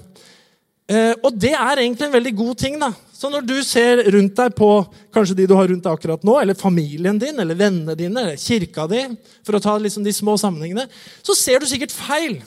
Eh, 0.91 1.13
og 1.23 1.37
det 1.39 1.53
er 1.55 1.85
egentlig 1.85 2.09
en 2.09 2.17
veldig 2.17 2.35
god 2.41 2.59
ting. 2.59 2.79
da. 2.81 2.91
Så 3.15 3.31
når 3.31 3.45
du 3.47 3.57
ser 3.67 4.03
rundt 4.11 4.39
deg 4.39 4.55
på 4.57 4.71
kanskje 5.15 5.37
de 5.39 5.47
du 5.51 5.55
har 5.55 5.69
rundt 5.71 5.85
deg 5.85 5.93
akkurat 5.93 6.23
nå, 6.27 6.39
eller 6.41 6.59
familien 6.59 7.19
din, 7.21 7.39
eller 7.39 7.59
vennene 7.59 7.95
dine, 7.99 8.25
eller 8.25 8.41
kirka 8.41 8.87
di, 8.91 9.05
for 9.47 9.59
å 9.59 9.63
ta 9.63 9.77
liksom 9.79 10.07
de 10.07 10.15
små 10.17 10.39
sammenhengene, 10.41 10.89
så 11.23 11.37
ser 11.39 11.61
du 11.61 11.69
sikkert 11.71 11.95
feil. 11.95 12.41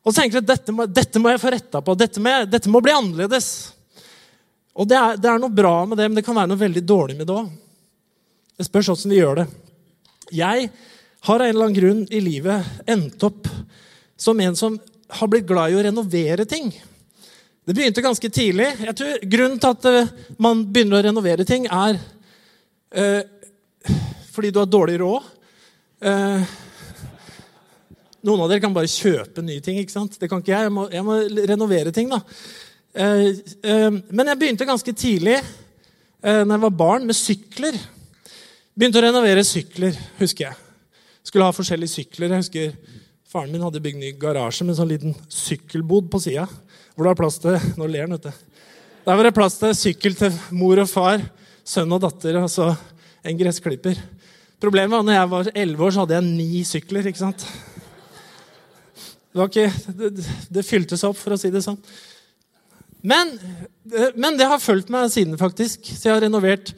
Og 0.00 0.10
så 0.14 0.22
tenker 0.22 0.40
du 0.40 0.42
at 0.42 0.50
dette 0.54 0.74
må, 0.74 0.86
dette 0.88 1.22
må 1.22 1.30
jeg 1.30 1.42
få 1.42 1.52
retta 1.52 1.82
på. 1.84 1.94
Dette 1.98 2.22
må, 2.22 2.32
jeg, 2.32 2.48
dette 2.50 2.72
må, 2.72 2.80
bli 2.82 2.94
annerledes. 2.96 3.50
Og 4.74 4.88
det 4.88 4.96
er, 4.96 5.18
det 5.20 5.28
er, 5.28 5.42
noe 5.42 5.52
bra 5.52 5.74
med 5.84 6.00
det, 6.00 6.08
men 6.08 6.18
det 6.18 6.24
kan 6.26 6.38
være 6.40 6.50
noe 6.50 6.64
veldig 6.64 6.82
dårlig 6.88 7.18
med 7.18 7.28
det 7.28 7.36
òg. 7.36 7.50
Det 8.56 8.66
spørs 8.66 8.90
åssen 8.94 9.12
vi 9.12 9.20
gjør 9.20 9.42
det. 9.42 9.46
Jeg 10.34 10.70
har 11.26 11.40
av 11.40 11.46
en 11.46 11.50
eller 11.52 11.66
annen 11.68 11.76
grunn 11.76 12.06
i 12.10 12.20
livet 12.24 12.86
endt 12.88 13.22
opp 13.26 13.48
som 14.16 14.40
en 14.40 14.56
som 14.56 14.78
har 15.20 15.28
blitt 15.28 15.48
glad 15.48 15.72
i 15.72 15.76
å 15.76 15.82
renovere 15.84 16.46
ting. 16.48 16.70
Det 17.66 17.74
begynte 17.76 18.04
ganske 18.04 18.30
tidlig. 18.32 18.70
Jeg 18.80 18.96
tror 18.96 19.26
Grunnen 19.34 19.60
til 19.60 19.74
at 19.74 19.88
eh, 19.90 20.14
man 20.40 20.64
begynner 20.72 21.00
å 21.00 21.06
renovere 21.10 21.44
ting, 21.48 21.66
er 21.66 21.98
øh, 22.96 23.20
fordi 24.30 24.50
du 24.50 24.60
har 24.62 24.70
dårlig 24.70 24.96
råd. 25.02 25.28
Uh, 26.00 26.44
noen 28.24 28.44
av 28.44 28.48
dere 28.48 28.62
kan 28.64 28.72
bare 28.72 28.88
kjøpe 28.88 29.42
nye 29.44 29.60
ting. 29.64 29.80
ikke 29.80 29.92
sant? 29.92 30.16
Det 30.20 30.30
kan 30.30 30.40
ikke 30.40 30.54
jeg. 30.54 30.68
Jeg 30.68 30.72
må, 30.72 30.86
jeg 30.94 31.04
må 31.04 31.18
renovere 31.50 31.92
ting. 31.92 32.08
da. 32.12 32.22
Uh, 32.96 33.28
uh, 33.66 34.00
men 34.08 34.32
jeg 34.32 34.40
begynte 34.40 34.68
ganske 34.68 34.94
tidlig, 34.96 35.36
uh, 36.24 36.40
når 36.40 36.54
jeg 36.54 36.64
var 36.64 36.80
barn, 36.86 37.06
med 37.10 37.18
sykler. 37.18 37.78
Begynte 38.72 39.02
å 39.02 39.06
renovere 39.10 39.44
sykler, 39.44 39.98
husker 40.22 40.48
jeg. 40.48 40.69
Skulle 41.26 41.46
ha 41.46 41.54
forskjellige 41.54 41.94
sykler. 41.94 42.34
Jeg 42.34 42.44
husker 42.44 42.98
Faren 43.30 43.52
min 43.52 43.62
hadde 43.62 43.78
bygd 43.82 44.00
ny 44.00 44.08
garasje 44.18 44.64
med 44.64 44.74
en 44.74 44.80
sånn 44.80 44.90
liten 44.90 45.12
sykkelbod 45.30 46.08
på 46.10 46.18
sida. 46.18 46.48
Hvor 46.96 47.04
det 47.06 47.12
var 47.12 47.18
plass 47.20 47.38
til 47.42 47.58
Nå 47.78 47.86
ler 47.86 48.08
han, 48.08 48.16
vet 48.16 48.26
du. 48.26 48.46
Der 49.04 49.16
var 49.16 49.26
det 49.26 49.36
plass 49.36 49.58
til 49.60 49.76
sykkel 49.78 50.16
til 50.18 50.34
mor 50.58 50.80
og 50.82 50.90
far, 50.90 51.22
sønn 51.64 51.94
og 51.94 52.02
datter 52.02 52.40
og 52.40 52.48
så 52.50 52.72
en 53.22 53.38
gressklipper. 53.38 54.00
Problemet 54.60 54.92
var 54.92 55.04
at 55.04 55.08
når 55.08 55.16
jeg 55.16 55.30
var 55.30 55.52
elleve 55.62 55.86
år, 55.86 55.94
så 55.94 56.02
hadde 56.02 56.16
jeg 56.18 56.26
ni 56.26 56.64
sykler. 56.68 57.06
ikke 57.06 57.22
sant? 57.22 57.46
Det, 59.30 59.46
ikke, 59.46 59.94
det, 59.94 60.26
det 60.50 60.66
fylte 60.66 60.98
seg 60.98 61.12
opp, 61.12 61.20
for 61.20 61.36
å 61.36 61.38
si 61.40 61.52
det 61.54 61.62
sånn. 61.64 61.78
Men, 63.00 63.32
men, 64.18 64.36
det 64.36 64.48
har 64.50 64.60
fulgt 64.60 64.90
meg 64.92 65.08
siden, 65.14 65.38
faktisk. 65.40 65.86
Så 65.86 66.10
jeg 66.10 66.16
har 66.16 66.24
renovert 66.26 66.74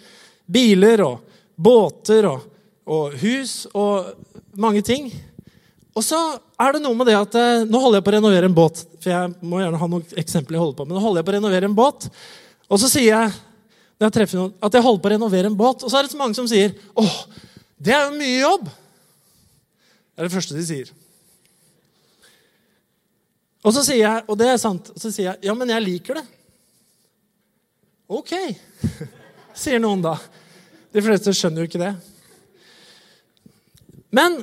biler 0.46 1.02
og 1.06 1.24
båter 1.56 2.28
og, 2.28 2.51
og 2.92 3.14
hus 3.22 3.54
og 3.72 4.12
mange 4.60 4.82
ting. 4.84 5.08
Og 5.92 6.04
så 6.04 6.18
er 6.60 6.74
det 6.74 6.82
noe 6.84 6.96
med 6.96 7.08
det 7.10 7.16
at 7.18 7.34
eh, 7.36 7.64
Nå 7.68 7.80
holder 7.80 8.00
jeg 8.00 8.06
på 8.06 8.12
å 8.12 8.16
renovere 8.16 8.48
en 8.48 8.56
båt. 8.56 8.84
For 9.02 9.12
jeg 9.12 9.32
må 9.44 9.60
gjerne 9.60 9.80
ha 9.80 9.88
noen 9.92 10.20
eksempler 10.20 10.56
jeg 10.56 10.64
holder 10.64 10.78
på 10.78 10.86
med. 10.86 10.96
Nå 10.96 11.04
holder 11.04 11.20
jeg 11.20 11.28
på 11.28 11.34
å 11.34 11.36
renovere 11.36 11.68
en 11.68 11.76
båt, 11.76 12.08
og 12.72 12.80
så 12.80 12.88
sier 12.88 13.10
jeg 13.10 13.32
når 14.00 14.08
jeg 14.08 14.14
treffer 14.16 14.40
noen, 14.40 14.54
at 14.58 14.74
jeg 14.74 14.82
holder 14.82 15.02
på 15.02 15.08
å 15.10 15.12
renovere 15.12 15.50
en 15.50 15.58
båt. 15.58 15.84
Og 15.84 15.92
så 15.92 15.98
er 15.98 16.06
det 16.06 16.14
så 16.14 16.18
mange 16.18 16.34
som 16.34 16.48
sier 16.50 16.72
åh, 16.98 17.18
det 17.78 17.92
er 17.94 18.06
jo 18.08 18.16
mye 18.18 18.40
jobb. 18.40 18.64
Det 18.66 20.22
er 20.22 20.26
det 20.26 20.34
første 20.34 20.56
de 20.56 20.64
sier. 20.66 20.92
Og 23.62 23.74
så 23.76 23.84
sier 23.86 24.00
jeg, 24.02 24.24
og 24.26 24.38
det 24.40 24.48
er 24.50 24.58
sant, 24.58 24.90
og 24.90 24.98
så 24.98 25.12
sier 25.12 25.28
jeg 25.28 25.46
ja, 25.46 25.54
men 25.54 25.70
jeg 25.70 25.84
liker 25.84 26.18
det. 26.18 26.24
Ok, 28.12 28.32
sier 29.62 29.78
noen 29.82 30.02
da. 30.02 30.16
De 30.92 31.04
fleste 31.04 31.32
skjønner 31.36 31.62
jo 31.62 31.70
ikke 31.70 31.80
det. 31.84 31.92
Men 34.12 34.42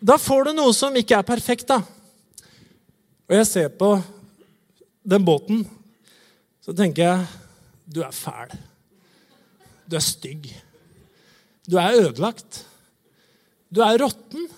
da 0.00 0.16
får 0.18 0.48
du 0.48 0.56
noe 0.56 0.72
som 0.74 0.96
ikke 0.96 1.18
er 1.20 1.28
perfekt, 1.28 1.68
da. 1.68 1.82
Og 3.28 3.36
jeg 3.36 3.48
ser 3.48 3.68
på 3.76 3.94
den 5.04 5.24
båten, 5.26 5.62
så 6.62 6.74
tenker 6.76 7.04
jeg 7.04 7.26
du 7.92 8.00
er 8.06 8.14
fæl. 8.14 8.54
Du 9.84 9.98
er 9.98 10.04
stygg. 10.04 10.48
Du 11.68 11.76
er 11.78 11.98
ødelagt. 12.00 12.62
Du 13.68 13.82
er 13.84 13.98
råtten. 14.00 14.48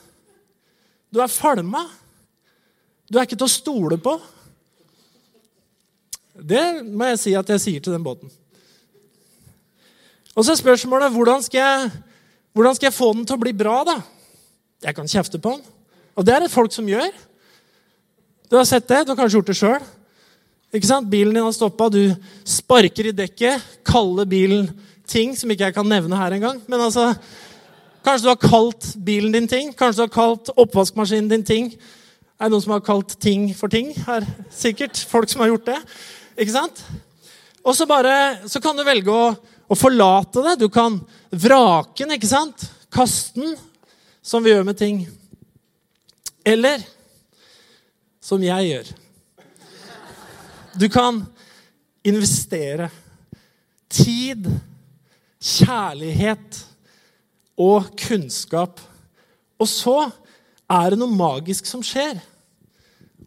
Du 1.10 1.20
er 1.22 1.32
falma. 1.32 1.84
Du 3.10 3.18
er 3.18 3.26
ikke 3.26 3.38
til 3.38 3.48
å 3.48 3.52
stole 3.52 3.98
på. 4.02 4.14
Det 6.34 6.82
må 6.86 7.10
jeg 7.12 7.20
si 7.22 7.34
at 7.38 7.50
jeg 7.54 7.62
sier 7.62 7.84
til 7.84 7.94
den 7.94 8.06
båten. 8.06 8.30
Og 10.34 10.42
så 10.42 10.54
er 10.54 10.58
spørsmålet 10.58 11.14
hvordan 11.14 11.44
skal 11.46 11.60
jeg, 11.60 12.02
hvordan 12.54 12.74
skal 12.74 12.88
jeg 12.88 12.96
få 12.96 13.12
den 13.14 13.26
til 13.26 13.38
å 13.38 13.42
bli 13.44 13.52
bra, 13.54 13.76
da? 13.86 13.98
Jeg 14.84 14.96
kan 14.96 15.08
kjefte 15.08 15.40
på 15.40 15.56
den. 15.56 15.64
Og 16.14 16.26
det 16.26 16.34
er 16.34 16.44
det 16.44 16.52
folk 16.52 16.72
som 16.74 16.88
gjør. 16.88 17.10
Du 18.50 18.58
har 18.58 18.66
sett 18.68 18.86
det. 18.88 19.04
Du 19.04 19.14
har 19.14 19.18
kanskje 19.18 19.40
gjort 19.40 19.50
det 19.50 19.58
sjøl. 19.58 19.86
Bilen 21.08 21.34
din 21.34 21.44
har 21.44 21.52
stoppa, 21.54 21.86
du 21.88 22.10
sparker 22.44 23.06
i 23.06 23.14
dekket, 23.14 23.62
kaller 23.86 24.26
bilen 24.26 24.66
ting 25.06 25.36
som 25.38 25.50
ikke 25.50 25.68
jeg 25.68 25.74
kan 25.76 25.86
nevne 25.86 26.18
her 26.18 26.34
engang. 26.34 26.60
Men 26.66 26.82
altså, 26.82 27.12
kanskje 28.04 28.26
du 28.26 28.32
har 28.32 28.40
kalt 28.42 28.88
bilen 29.06 29.32
din 29.32 29.48
ting. 29.48 29.70
Kanskje 29.72 30.02
du 30.02 30.06
har 30.08 30.14
kalt 30.14 30.50
oppvaskmaskinen 30.50 31.30
din 31.30 31.46
ting. 31.46 31.70
Er 32.34 32.48
det 32.48 32.56
noen 32.56 32.64
som 32.64 32.74
har 32.74 32.84
kalt 32.84 33.14
ting 33.22 33.48
for 33.54 33.70
ting 33.70 33.92
her? 34.06 34.26
Sikkert. 34.50 34.98
Folk 35.08 35.30
som 35.30 35.44
har 35.44 35.52
gjort 35.52 35.70
det. 35.70 35.78
Ikke 36.36 36.56
sant? 36.56 36.82
Og 37.64 37.76
så, 37.76 37.86
bare, 37.86 38.42
så 38.50 38.60
kan 38.60 38.76
du 38.76 38.82
velge 38.84 39.12
å, 39.12 39.30
å, 39.70 39.78
forlate 39.78 40.42
det. 40.44 40.56
Du 40.60 40.68
kan 40.68 40.98
vrake 41.30 42.02
den, 42.02 42.16
ikke 42.18 42.28
sant? 42.28 42.66
Kaste 42.92 43.40
den, 43.40 43.54
som 44.24 44.44
vi 44.44 44.54
gjør 44.54 44.64
med 44.64 44.78
ting. 44.80 45.04
Eller 46.44 46.82
som 48.24 48.42
jeg 48.42 48.70
gjør. 48.70 48.92
Du 50.80 50.88
kan 50.88 51.20
investere 52.04 52.88
tid, 53.92 54.48
kjærlighet 55.38 56.64
og 57.60 57.92
kunnskap. 58.00 58.80
Og 59.60 59.68
så 59.70 59.98
er 60.72 60.90
det 60.90 60.98
noe 60.98 61.14
magisk 61.14 61.68
som 61.68 61.84
skjer. 61.84 62.18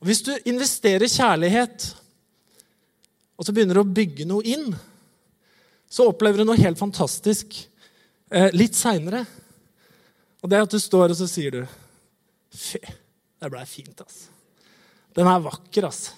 Hvis 0.04 0.26
du 0.26 0.34
investerer 0.50 1.10
kjærlighet, 1.10 1.88
og 3.38 3.46
så 3.46 3.54
begynner 3.54 3.78
du 3.78 3.86
å 3.86 3.96
bygge 3.98 4.26
noe 4.30 4.46
inn, 4.46 4.72
så 5.90 6.10
opplever 6.10 6.42
du 6.42 6.50
noe 6.50 6.60
helt 6.60 6.80
fantastisk 6.80 7.54
eh, 8.34 8.50
litt 8.54 8.76
seinere. 8.76 9.24
Og 10.42 10.50
det 10.50 10.58
er 10.58 10.66
at 10.68 10.74
du 10.74 10.80
står 10.82 11.14
og 11.14 11.20
så 11.20 11.28
sier 11.30 11.60
du 11.60 11.62
Fy, 12.58 12.80
det 13.38 13.50
blei 13.52 13.66
fint, 13.70 14.00
ass. 14.02 14.28
Den 15.18 15.28
er 15.30 15.42
vakker, 15.44 15.86
ass. 15.90 16.14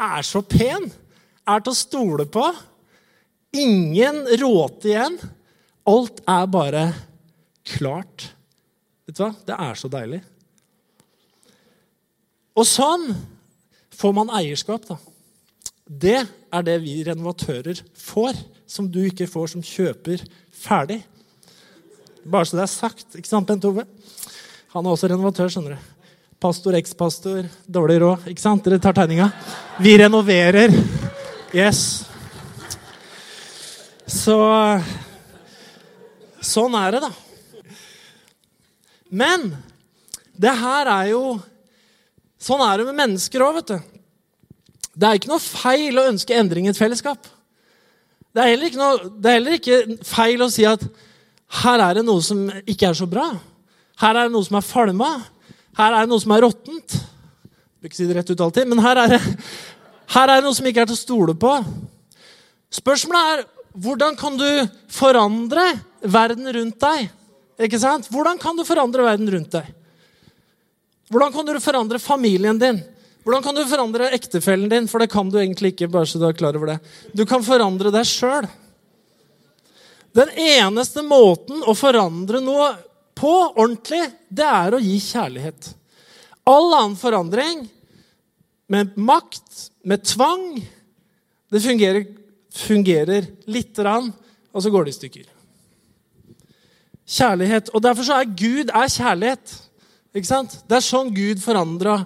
Er 0.00 0.22
så 0.24 0.40
pen. 0.46 0.86
Er 1.48 1.60
til 1.64 1.72
å 1.72 1.76
stole 1.76 2.26
på. 2.30 2.44
Ingen 3.58 4.22
råte 4.40 4.92
igjen. 4.92 5.18
Alt 5.88 6.22
er 6.30 6.46
bare 6.48 6.84
klart. 7.74 8.30
Vet 9.04 9.18
du 9.18 9.24
hva? 9.24 9.32
Det 9.50 9.58
er 9.66 9.80
så 9.80 9.90
deilig. 9.92 10.22
Og 12.56 12.68
sånn 12.68 13.10
får 13.96 14.14
man 14.16 14.32
eierskap, 14.38 14.86
da. 14.88 14.98
Det 15.82 16.20
er 16.22 16.64
det 16.64 16.78
vi 16.84 17.00
renovatører 17.04 17.82
får, 17.98 18.38
som 18.70 18.88
du 18.88 19.02
ikke 19.04 19.28
får 19.28 19.52
som 19.54 19.64
kjøper 19.64 20.22
ferdig. 20.54 21.02
Bare 22.24 22.46
så 22.46 22.56
det 22.56 22.66
er 22.66 22.70
sagt. 22.70 23.06
Ikke 23.18 23.28
sant, 23.28 23.48
Bent 23.48 23.64
Ove? 23.66 23.84
Han 24.72 24.86
er 24.86 24.94
også 24.94 25.10
renovatør, 25.10 25.50
skjønner 25.50 25.74
du. 25.74 25.90
Pastor, 26.42 26.74
ekspastor, 26.78 27.46
dårlig 27.70 27.98
råd. 28.02 28.28
Ikke 28.30 28.42
sant? 28.42 28.64
Dere 28.66 28.80
tar 28.82 28.94
tegninga. 28.96 29.28
Vi 29.82 29.96
renoverer. 29.98 30.74
Yes. 31.54 32.02
Så 34.06 34.38
Sånn 36.42 36.74
er 36.74 36.96
det, 36.96 37.00
da. 37.04 37.10
Men 39.14 39.52
det 40.34 40.54
her 40.58 40.88
er 40.90 41.12
jo 41.12 41.22
Sånn 42.42 42.62
er 42.66 42.80
det 42.80 42.88
med 42.88 42.98
mennesker 42.98 43.42
òg, 43.46 43.60
vet 43.60 43.68
du. 43.70 43.92
Det 44.98 45.06
er 45.06 45.18
ikke 45.20 45.30
noe 45.30 45.38
feil 45.38 46.00
å 46.00 46.08
ønske 46.10 46.34
endring 46.34 46.66
i 46.66 46.72
et 46.72 46.78
fellesskap. 46.80 47.28
Det 48.34 48.42
er, 48.42 48.64
noe, 48.74 49.12
det 49.14 49.30
er 49.30 49.36
heller 49.36 49.58
ikke 49.60 49.78
feil 50.02 50.42
å 50.42 50.48
si 50.50 50.66
at 50.66 50.82
her 51.60 51.82
er 51.84 51.98
det 51.98 52.04
noe 52.06 52.22
som 52.24 52.46
ikke 52.64 52.88
er 52.88 52.96
så 52.96 53.06
bra. 53.08 53.28
Her 54.00 54.16
er 54.16 54.28
det 54.28 54.34
noe 54.34 54.46
som 54.46 54.56
er 54.58 54.64
falma. 54.64 55.10
Her 55.76 55.96
er 55.96 56.04
det 56.06 56.12
noe 56.12 56.22
som 56.22 56.32
er 56.34 56.44
råttent. 56.46 56.96
Vil 57.82 57.90
ikke 57.90 57.98
si 57.98 58.06
det 58.08 58.16
rett 58.16 58.30
ut 58.32 58.44
alltid, 58.46 58.68
men 58.70 58.80
her 58.84 59.00
er, 59.02 59.16
det, 59.16 59.20
her 60.14 60.30
er 60.30 60.40
det 60.40 60.46
noe 60.46 60.56
som 60.56 60.68
ikke 60.68 60.84
er 60.84 60.90
til 60.90 60.96
å 60.96 61.02
stole 61.02 61.34
på. 61.36 61.56
Spørsmålet 62.72 63.32
er 63.32 63.44
hvordan 63.72 64.16
kan 64.20 64.36
du 64.36 64.48
forandre 64.92 65.64
verden 66.04 66.48
rundt 66.56 66.80
deg? 66.82 67.08
Ikke 67.62 67.80
sant? 67.80 68.08
Hvordan 68.12 68.40
kan 68.40 68.56
du 68.56 68.64
forandre 68.68 69.04
verden 69.06 69.30
rundt 69.32 69.54
deg? 69.54 69.68
Hvordan 71.12 71.32
kan 71.32 71.48
du 71.48 71.60
forandre 71.60 72.00
familien 72.00 72.60
din? 72.60 72.80
Hvordan 73.22 73.44
kan 73.44 73.56
du 73.56 73.62
forandre 73.68 74.10
ektefellen 74.16 74.70
din? 74.72 74.88
For 74.90 75.02
det 75.02 75.10
kan 75.12 75.28
du 75.30 75.38
egentlig 75.40 75.74
ikke. 75.74 75.88
bare 75.88 76.06
så 76.06 76.18
Du 76.18 76.26
er 76.26 76.36
klar 76.36 76.56
over 76.56 76.74
det. 76.74 76.78
Du 77.12 77.24
kan 77.26 77.44
forandre 77.44 77.92
deg 77.94 78.08
sjøl. 78.08 78.48
Den 80.16 80.32
eneste 80.36 81.04
måten 81.04 81.62
å 81.64 81.74
forandre 81.76 82.42
noe 82.44 82.72
på 83.16 83.32
ordentlig, 83.52 84.02
det 84.28 84.46
er 84.46 84.74
å 84.74 84.80
gi 84.82 84.98
kjærlighet. 85.00 85.72
All 86.48 86.72
annen 86.74 86.98
forandring 86.98 87.64
med 88.72 88.96
makt, 88.96 89.68
med 89.84 90.04
tvang, 90.06 90.56
det 91.52 91.60
fungerer, 91.60 92.06
fungerer 92.56 93.28
lite 93.46 93.84
grann, 93.84 94.10
og 94.52 94.64
så 94.64 94.72
går 94.72 94.84
det 94.84 94.94
i 94.94 94.98
stykker. 94.98 95.28
Kjærlighet. 97.12 97.70
Og 97.72 97.82
derfor 97.84 98.06
så 98.06 98.20
er 98.20 98.36
Gud 98.36 98.72
er 98.72 98.92
kjærlighet. 98.92 99.54
Ikke 100.12 100.28
sant? 100.28 100.58
Det 100.68 100.78
er 100.78 100.84
sånn 100.84 101.12
Gud 101.14 101.40
forandra 101.42 102.02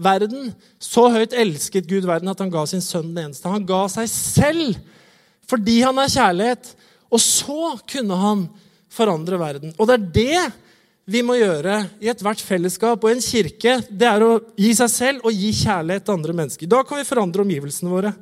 verden. 0.00 0.50
Så 0.80 1.06
høyt 1.12 1.36
elsket 1.36 1.88
Gud 1.88 2.08
verden 2.08 2.32
at 2.32 2.40
han 2.40 2.52
ga 2.52 2.64
sin 2.68 2.84
sønn 2.84 3.12
den 3.12 3.28
eneste. 3.28 3.48
Han 3.48 3.68
ga 3.68 3.84
seg 3.92 4.08
selv 4.10 4.80
fordi 5.50 5.80
han 5.82 5.98
er 5.98 6.12
kjærlighet. 6.12 6.68
Og 7.10 7.22
så 7.22 7.76
kunne 7.90 8.18
han 8.18 8.44
forandre 8.90 9.38
verden. 9.40 9.74
Og 9.78 9.88
det 9.88 9.96
er 9.96 10.10
det 10.14 10.42
vi 11.10 11.22
må 11.26 11.34
gjøre 11.38 11.76
i 12.02 12.10
ethvert 12.12 12.42
fellesskap 12.44 13.02
og 13.02 13.10
en 13.10 13.22
kirke. 13.24 13.80
Det 13.90 14.06
er 14.06 14.22
å 14.22 14.38
gi 14.58 14.70
seg 14.78 14.90
selv 14.92 15.26
og 15.26 15.34
gi 15.34 15.50
kjærlighet 15.62 16.06
til 16.06 16.14
andre 16.14 16.36
mennesker. 16.42 16.70
Da 16.70 16.84
kan 16.86 17.00
vi 17.00 17.08
forandre 17.08 17.42
omgivelsene 17.42 17.90
våre. 17.90 18.12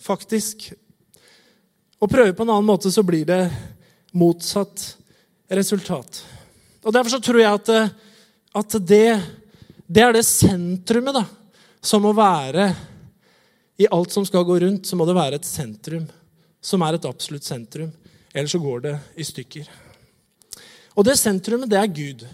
Faktisk. 0.00 0.70
Å 2.00 2.08
prøve 2.08 2.34
på 2.36 2.44
en 2.44 2.52
annen 2.52 2.68
måte, 2.68 2.92
så 2.92 3.04
blir 3.06 3.24
det 3.28 3.42
motsatt 4.16 4.84
resultat. 5.52 6.22
Og 6.84 6.92
Derfor 6.92 7.12
så 7.12 7.20
tror 7.24 7.40
jeg 7.40 7.58
at, 7.58 7.72
at 8.56 8.76
det, 8.88 9.20
det, 9.84 10.04
er 10.04 10.16
det 10.16 10.24
sentrumet 10.28 11.16
da, 11.20 11.24
som 11.80 12.04
må 12.04 12.12
være 12.16 12.70
I 13.80 13.88
alt 13.92 14.12
som 14.12 14.24
skal 14.28 14.44
gå 14.48 14.58
rundt, 14.60 14.88
så 14.88 14.96
må 14.96 15.06
det 15.08 15.16
være 15.16 15.40
et 15.40 15.48
sentrum 15.48 16.08
som 16.60 16.82
er 16.84 16.96
et 16.96 17.08
absolutt 17.08 17.46
sentrum. 17.48 17.88
Ellers 18.34 18.52
så 18.54 18.60
går 18.62 18.80
det 18.86 18.96
i 19.16 19.26
stykker. 19.26 19.70
Og 20.94 21.06
det 21.06 21.16
sentrumet, 21.18 21.70
det 21.70 21.78
er 21.78 21.86
Gud. 21.90 22.26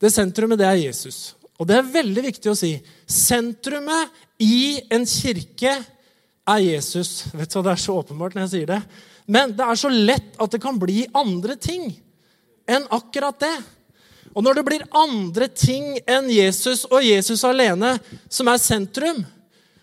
Det 0.00 0.10
sentrumet, 0.12 0.58
det 0.58 0.66
er 0.66 0.80
Jesus. 0.86 1.34
Og 1.56 1.68
det 1.68 1.78
er 1.78 1.92
veldig 1.92 2.24
viktig 2.28 2.50
å 2.50 2.56
si. 2.58 2.74
Sentrumet 3.08 4.12
i 4.42 4.80
en 4.92 5.06
kirke 5.08 5.76
er 6.46 6.64
Jesus. 6.64 7.26
Vet 7.32 7.50
du 7.50 7.58
hva, 7.58 7.68
Det 7.68 7.76
er 7.76 7.84
så 7.86 8.00
åpenbart 8.02 8.36
når 8.36 8.46
jeg 8.46 8.54
sier 8.54 8.72
det. 8.74 8.82
Men 9.26 9.54
det 9.56 9.64
er 9.64 9.78
så 9.78 9.90
lett 9.90 10.36
at 10.38 10.52
det 10.52 10.62
kan 10.62 10.78
bli 10.78 11.06
andre 11.16 11.56
ting 11.58 11.88
enn 12.66 12.86
akkurat 12.94 13.38
det. 13.40 13.56
Og 14.36 14.44
når 14.44 14.58
det 14.58 14.66
blir 14.66 14.84
andre 14.94 15.48
ting 15.48 15.96
enn 16.04 16.28
Jesus 16.30 16.84
og 16.90 17.04
Jesus 17.04 17.44
alene 17.46 17.96
som 18.28 18.50
er 18.52 18.60
sentrum, 18.60 19.22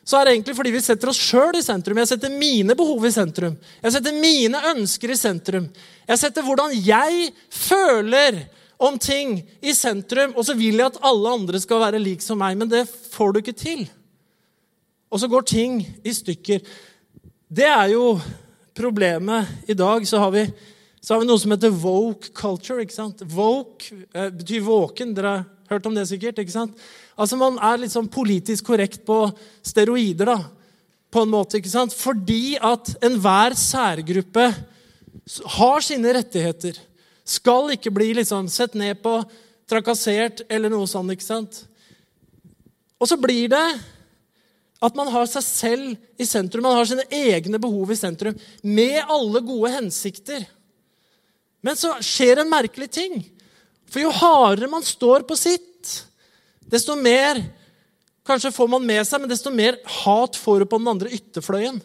så 0.04 0.20
er 0.20 0.26
det 0.26 0.34
egentlig 0.36 0.56
fordi 0.58 0.74
vi 0.76 0.82
setter 0.84 1.10
oss 1.12 1.20
sjøl 1.22 1.56
i 1.56 1.64
sentrum. 1.64 2.00
Jeg 2.02 2.12
setter 2.12 2.34
mine 2.36 2.76
behov 2.76 3.06
i 3.08 3.14
sentrum. 3.14 3.56
Jeg 3.84 3.96
setter 3.96 4.18
mine 4.20 4.60
ønsker 4.74 5.14
i 5.14 5.20
sentrum. 5.20 5.70
Jeg 6.10 6.20
setter 6.20 6.44
hvordan 6.44 6.76
jeg 6.76 7.30
føler 7.48 8.42
om 8.84 8.98
ting 9.00 9.38
i 9.64 9.72
sentrum, 9.78 10.34
og 10.36 10.44
så 10.44 10.58
vil 10.60 10.82
jeg 10.82 10.92
at 10.92 11.00
alle 11.08 11.36
andre 11.38 11.62
skal 11.64 11.80
være 11.86 12.02
lik 12.04 12.24
som 12.26 12.42
meg, 12.42 12.58
men 12.60 12.72
det 12.72 12.84
får 13.14 13.32
du 13.32 13.40
ikke 13.40 13.56
til. 13.56 13.86
Og 15.08 15.22
så 15.22 15.30
går 15.32 15.48
ting 15.48 15.80
i 16.04 16.12
stykker. 16.12 16.60
Det 17.48 17.70
er 17.70 17.94
jo 17.94 18.18
problemet 18.76 19.70
i 19.70 19.78
dag. 19.78 20.04
Så 20.10 20.20
har 20.20 20.34
vi 20.34 20.48
så 21.04 21.14
har 21.14 21.20
vi 21.22 21.28
noe 21.28 21.40
som 21.40 21.52
heter 21.52 21.74
woke 21.76 22.32
culture. 22.32 22.82
ikke 22.82 22.96
sant? 22.96 23.22
Woke 23.36 23.92
eh, 24.16 24.30
betyr 24.32 24.64
våken. 24.64 25.12
Dere 25.16 25.42
hørt 25.76 25.88
om 25.90 25.96
det 25.96 26.06
sikkert? 26.10 26.40
ikke 26.42 26.54
sant? 26.54 26.78
Altså 27.18 27.38
Man 27.40 27.60
er 27.62 27.82
litt 27.82 27.94
sånn 27.94 28.10
politisk 28.12 28.70
korrekt 28.72 29.04
på 29.08 29.26
steroider, 29.66 30.34
da. 30.34 30.40
På 31.14 31.24
en 31.24 31.34
måte, 31.34 31.60
ikke 31.60 31.72
sant? 31.72 31.94
Fordi 31.94 32.56
at 32.58 32.96
enhver 33.06 33.54
særgruppe 33.60 34.48
har 35.58 35.86
sine 35.86 36.16
rettigheter. 36.18 36.80
Skal 37.24 37.76
ikke 37.76 37.94
bli 37.94 38.12
liksom 38.18 38.50
sett 38.52 38.74
ned 38.80 39.00
på, 39.04 39.20
trakassert 39.70 40.42
eller 40.52 40.74
noe 40.74 40.90
sånt. 40.90 41.14
ikke 41.14 41.26
sant? 41.26 41.64
Og 43.00 43.10
så 43.10 43.18
blir 43.20 43.52
det 43.52 43.68
at 44.84 44.98
man 44.98 45.08
har 45.14 45.28
seg 45.32 45.46
selv 45.46 46.20
i 46.20 46.28
sentrum. 46.28 46.66
Man 46.66 46.76
har 46.76 46.88
sine 46.88 47.06
egne 47.08 47.60
behov 47.62 47.94
i 47.94 48.00
sentrum. 48.00 48.36
Med 48.64 49.00
alle 49.08 49.40
gode 49.46 49.72
hensikter. 49.78 50.44
Men 51.64 51.80
så 51.80 51.94
skjer 52.04 52.42
en 52.42 52.52
merkelig 52.52 52.90
ting. 52.92 53.22
For 53.94 54.02
jo 54.02 54.10
hardere 54.10 54.72
man 54.72 54.86
står 54.86 55.28
på 55.30 55.38
sitt, 55.38 56.00
desto 56.66 56.98
mer 56.98 57.44
Kanskje 58.24 58.54
får 58.56 58.70
man 58.72 58.86
med 58.88 59.04
seg, 59.04 59.20
men 59.20 59.28
desto 59.28 59.52
mer 59.52 59.76
hat 59.84 60.38
får 60.40 60.62
du 60.64 60.66
på 60.72 60.78
den 60.80 60.88
andre 60.88 61.10
ytterfløyen. 61.12 61.82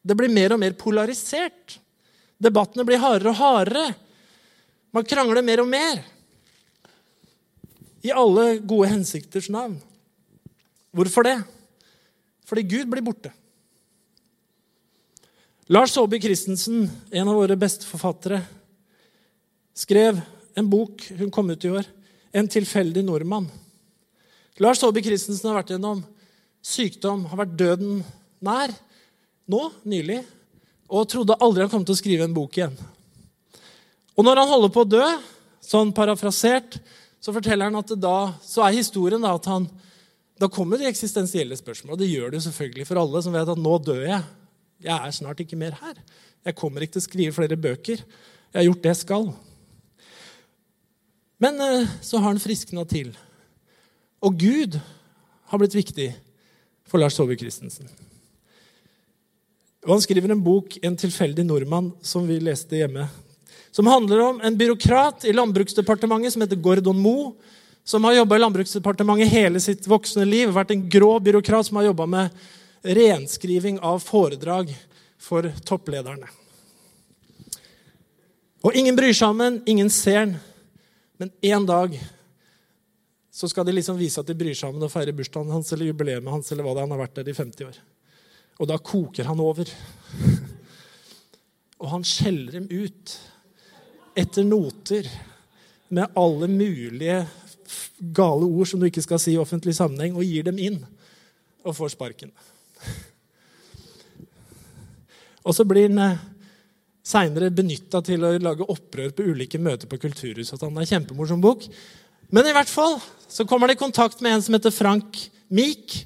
Det 0.00 0.14
blir 0.16 0.32
mer 0.32 0.54
og 0.54 0.62
mer 0.62 0.72
polarisert. 0.80 1.74
Debattene 2.40 2.86
blir 2.88 3.02
hardere 3.02 3.34
og 3.34 3.36
hardere. 3.36 3.90
Man 4.96 5.04
krangler 5.04 5.44
mer 5.44 5.60
og 5.60 5.68
mer. 5.68 6.00
I 8.00 8.14
alle 8.16 8.46
gode 8.62 8.88
hensikters 8.94 9.50
navn. 9.52 9.76
Hvorfor 10.96 11.28
det? 11.28 11.36
Fordi 12.48 12.64
Gud 12.64 12.88
blir 12.88 13.04
borte. 13.04 13.34
Lars 15.68 15.92
Saabye 15.92 16.22
Christensen, 16.24 16.88
en 17.12 17.28
av 17.28 17.36
våre 17.36 17.58
beste 17.60 17.84
forfattere, 17.84 18.40
skrev 19.76 20.22
en 20.58 20.68
bok 20.70 21.06
hun 21.18 21.30
kom 21.32 21.50
ut 21.50 21.64
i 21.64 21.70
år, 21.70 21.86
'En 22.34 22.48
tilfeldig 22.48 23.02
nordmann'. 23.04 23.48
Lars 24.58 24.80
Saabye 24.80 25.04
Christensen 25.04 25.48
har 25.48 25.62
vært 25.62 25.70
gjennom 25.72 26.04
sykdom, 26.62 27.24
har 27.30 27.38
vært 27.38 27.56
døden 27.56 28.04
nær 28.42 28.74
nå 29.48 29.72
nylig, 29.84 30.24
og 30.90 31.08
trodde 31.08 31.38
aldri 31.40 31.62
han 31.62 31.70
kom 31.70 31.84
til 31.84 31.94
å 31.94 32.00
skrive 32.00 32.24
en 32.24 32.34
bok 32.34 32.58
igjen. 32.58 32.76
Og 34.16 34.24
når 34.24 34.36
han 34.42 34.48
holder 34.48 34.72
på 34.74 34.84
å 34.84 34.88
dø, 34.88 35.04
sånn 35.62 35.92
parafrasert, 35.94 36.78
så 37.20 37.34
forteller 37.34 37.68
han 37.68 37.78
at 37.80 37.92
da, 38.00 38.32
så 38.42 38.66
er 38.66 38.78
historien 38.78 39.22
da 39.22 39.34
at 39.34 39.46
han 39.50 39.68
da 40.38 40.46
kommer 40.46 40.78
de 40.78 40.86
eksistensielle 40.86 41.56
spørsmål. 41.58 41.96
Og 41.96 41.98
det 41.98 42.10
gjør 42.12 42.30
det 42.30 42.38
jo 42.38 42.46
selvfølgelig 42.46 42.86
for 42.86 43.00
alle 43.00 43.22
som 43.24 43.34
vet 43.34 43.50
at 43.50 43.58
nå 43.58 43.74
dør 43.82 44.04
jeg. 44.06 44.22
Jeg 44.86 44.94
er 44.94 45.14
snart 45.16 45.40
ikke 45.42 45.58
mer 45.58 45.74
her. 45.80 45.98
Jeg 46.46 46.54
kommer 46.58 46.84
ikke 46.84 46.96
til 46.96 47.02
å 47.02 47.08
skrive 47.08 47.34
flere 47.34 47.58
bøker. 47.58 48.04
Jeg 48.52 48.60
har 48.60 48.68
gjort 48.68 48.84
det 48.84 48.92
jeg 48.92 49.00
skal. 49.00 49.24
Men 51.38 51.60
eh, 51.60 51.88
så 52.02 52.18
har 52.18 52.32
han 52.32 52.42
friskna 52.42 52.84
til. 52.88 53.12
Og 54.20 54.34
Gud 54.38 54.78
har 55.48 55.60
blitt 55.60 55.76
viktig 55.76 56.10
for 56.88 57.00
Lars 57.00 57.16
Saabye 57.18 57.38
Christensen. 57.38 57.88
Og 59.86 59.94
han 59.94 60.02
skriver 60.02 60.32
en 60.32 60.42
bok, 60.42 60.78
'En 60.82 60.96
tilfeldig 60.96 61.46
nordmann', 61.46 61.92
som 62.02 62.26
vi 62.26 62.40
leste 62.40 62.76
hjemme. 62.76 63.08
Som 63.70 63.86
handler 63.86 64.20
om 64.20 64.40
en 64.40 64.56
byråkrat 64.56 65.24
i 65.24 65.32
Landbruksdepartementet 65.32 66.32
som 66.32 66.42
heter 66.42 66.56
Gordon 66.56 66.98
Moe. 66.98 67.32
Som 67.84 68.04
har 68.04 68.14
jobba 68.14 68.36
i 68.36 68.38
Landbruksdepartementet 68.38 69.28
hele 69.28 69.60
sitt 69.60 69.86
voksne 69.86 70.26
liv. 70.26 70.50
Vært 70.52 70.70
en 70.70 70.88
grå 70.90 71.20
byråkrat 71.20 71.66
som 71.66 71.76
har 71.76 71.84
jobba 71.84 72.06
med 72.06 72.30
renskriving 72.82 73.78
av 73.80 74.02
foredrag 74.02 74.74
for 75.18 75.52
topplederne. 75.64 76.28
Og 78.64 78.74
ingen 78.74 78.96
bryr 78.96 79.14
seg 79.14 79.28
om 79.28 79.38
den, 79.38 79.62
ingen 79.66 79.90
ser 79.90 80.26
den. 80.26 80.36
Men 81.18 81.32
en 81.50 81.66
dag 81.66 81.94
så 83.34 83.48
skal 83.50 83.66
de 83.66 83.74
liksom 83.74 83.98
vise 83.98 84.20
at 84.20 84.26
de 84.26 84.36
bryr 84.38 84.56
seg 84.56 84.74
om 84.74 84.82
å 84.82 84.90
feire 84.90 85.14
bursdagen 85.14 85.52
hans 85.52 85.72
eller 85.74 85.90
jubileet 85.90 86.26
hans. 86.26 86.50
eller 86.52 86.66
hva 86.66 86.74
det 86.74 86.82
er. 86.82 86.86
Han 86.88 86.94
har 86.96 87.04
vært 87.04 87.18
der 87.18 87.30
i 87.30 87.36
50 87.36 87.68
år. 87.68 87.80
Og 88.58 88.70
da 88.70 88.78
koker 88.78 89.28
han 89.30 89.42
over. 89.42 89.70
Og 91.78 91.90
han 91.92 92.06
skjeller 92.06 92.58
dem 92.58 92.70
ut 92.70 93.18
etter 94.18 94.46
noter 94.46 95.06
med 95.94 96.16
alle 96.18 96.48
mulige 96.50 97.20
gale 97.98 98.46
ord 98.46 98.66
som 98.66 98.80
du 98.80 98.88
ikke 98.88 99.04
skal 99.04 99.20
si 99.22 99.34
i 99.36 99.40
offentlig 99.40 99.76
sammenheng, 99.76 100.16
og 100.16 100.26
gir 100.26 100.46
dem 100.46 100.58
inn 100.58 100.80
og 101.62 101.76
får 101.76 101.94
sparken. 101.94 102.32
Og 105.46 105.54
så 105.56 105.64
blir 105.64 105.88
eh, 105.94 106.18
seinere 107.08 107.48
benytta 107.54 108.02
til 108.04 108.24
å 108.24 108.34
lage 108.42 108.66
opprør 108.68 109.14
på 109.16 109.26
ulike 109.30 109.60
møter 109.62 109.88
på 109.88 110.00
Kulturhuset. 110.02 110.60
Det 110.60 110.84
er 110.84 110.92
kjempemorsom 110.92 111.40
bok. 111.42 111.64
Men 112.28 112.48
i 112.48 112.52
hvert 112.52 112.68
fall 112.68 112.98
så 113.28 113.46
kommer 113.48 113.68
det 113.68 113.78
i 113.78 113.82
kontakt 113.82 114.20
med 114.20 114.36
en 114.36 114.44
som 114.44 114.56
heter 114.56 114.74
Frank 114.74 115.16
Meek, 115.48 116.02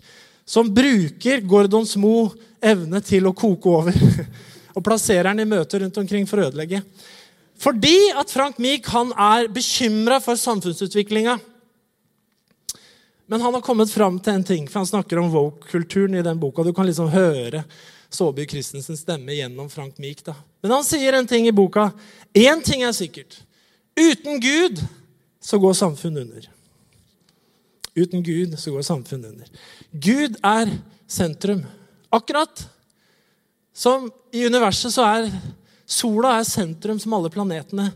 som 0.46 0.70
bruker 0.70 1.42
Gordons 1.46 1.96
Mo 1.98 2.30
evne 2.62 3.02
til 3.02 3.26
å 3.26 3.34
koke 3.34 3.70
over. 3.70 3.96
Og 4.76 4.84
plasserer 4.86 5.32
den 5.32 5.42
i 5.44 5.50
møter 5.50 5.82
rundt 5.82 5.98
omkring 6.00 6.28
for 6.30 6.40
å 6.40 6.46
ødelegge. 6.48 6.82
Fordi 7.62 7.96
at 8.18 8.30
Frank 8.32 8.60
Meek 8.62 8.86
han 8.94 9.10
er 9.18 9.50
bekymra 9.52 10.20
for 10.22 10.38
samfunnsutviklinga. 10.38 11.36
Men 13.30 13.42
han 13.42 13.54
har 13.54 13.64
kommet 13.64 13.90
fram 13.90 14.18
til 14.20 14.34
en 14.36 14.46
ting, 14.46 14.64
for 14.68 14.82
han 14.82 14.88
snakker 14.88 15.20
om 15.20 15.30
woke-kulturen 15.32 16.18
i 16.18 16.24
den 16.26 16.40
boka. 16.42 16.64
Du 16.66 16.72
kan 16.76 16.88
liksom 16.88 17.10
høre 17.12 17.62
Saabye 18.12 18.48
Christensens 18.50 19.04
stemme 19.06 19.34
gjennom 19.36 19.70
Frank 19.72 19.98
Meek. 20.02 20.24
Da. 20.26 20.34
Men 20.62 20.76
han 20.76 20.86
sier 20.86 21.18
en 21.18 21.26
ting 21.26 21.48
i 21.48 21.54
boka. 21.54 21.90
Én 22.32 22.62
ting 22.64 22.84
er 22.86 22.94
sikkert. 22.96 23.40
Uten 23.98 24.40
Gud 24.40 24.80
så 25.42 25.58
går 25.58 25.74
samfunnet 25.74 26.22
under. 26.22 26.48
Uten 27.94 28.22
Gud 28.24 28.54
så 28.58 28.72
går 28.72 28.86
samfunnet 28.86 29.34
under. 29.34 29.48
Gud 29.90 30.38
er 30.42 30.70
sentrum. 31.10 31.64
Akkurat 32.12 32.62
som 33.74 34.10
i 34.32 34.46
universet 34.46 34.94
så 34.94 35.04
er 35.04 35.28
sola 35.88 36.38
er 36.38 36.48
sentrum 36.48 37.00
som 37.00 37.18
alle 37.18 37.32
planetene 37.32 37.90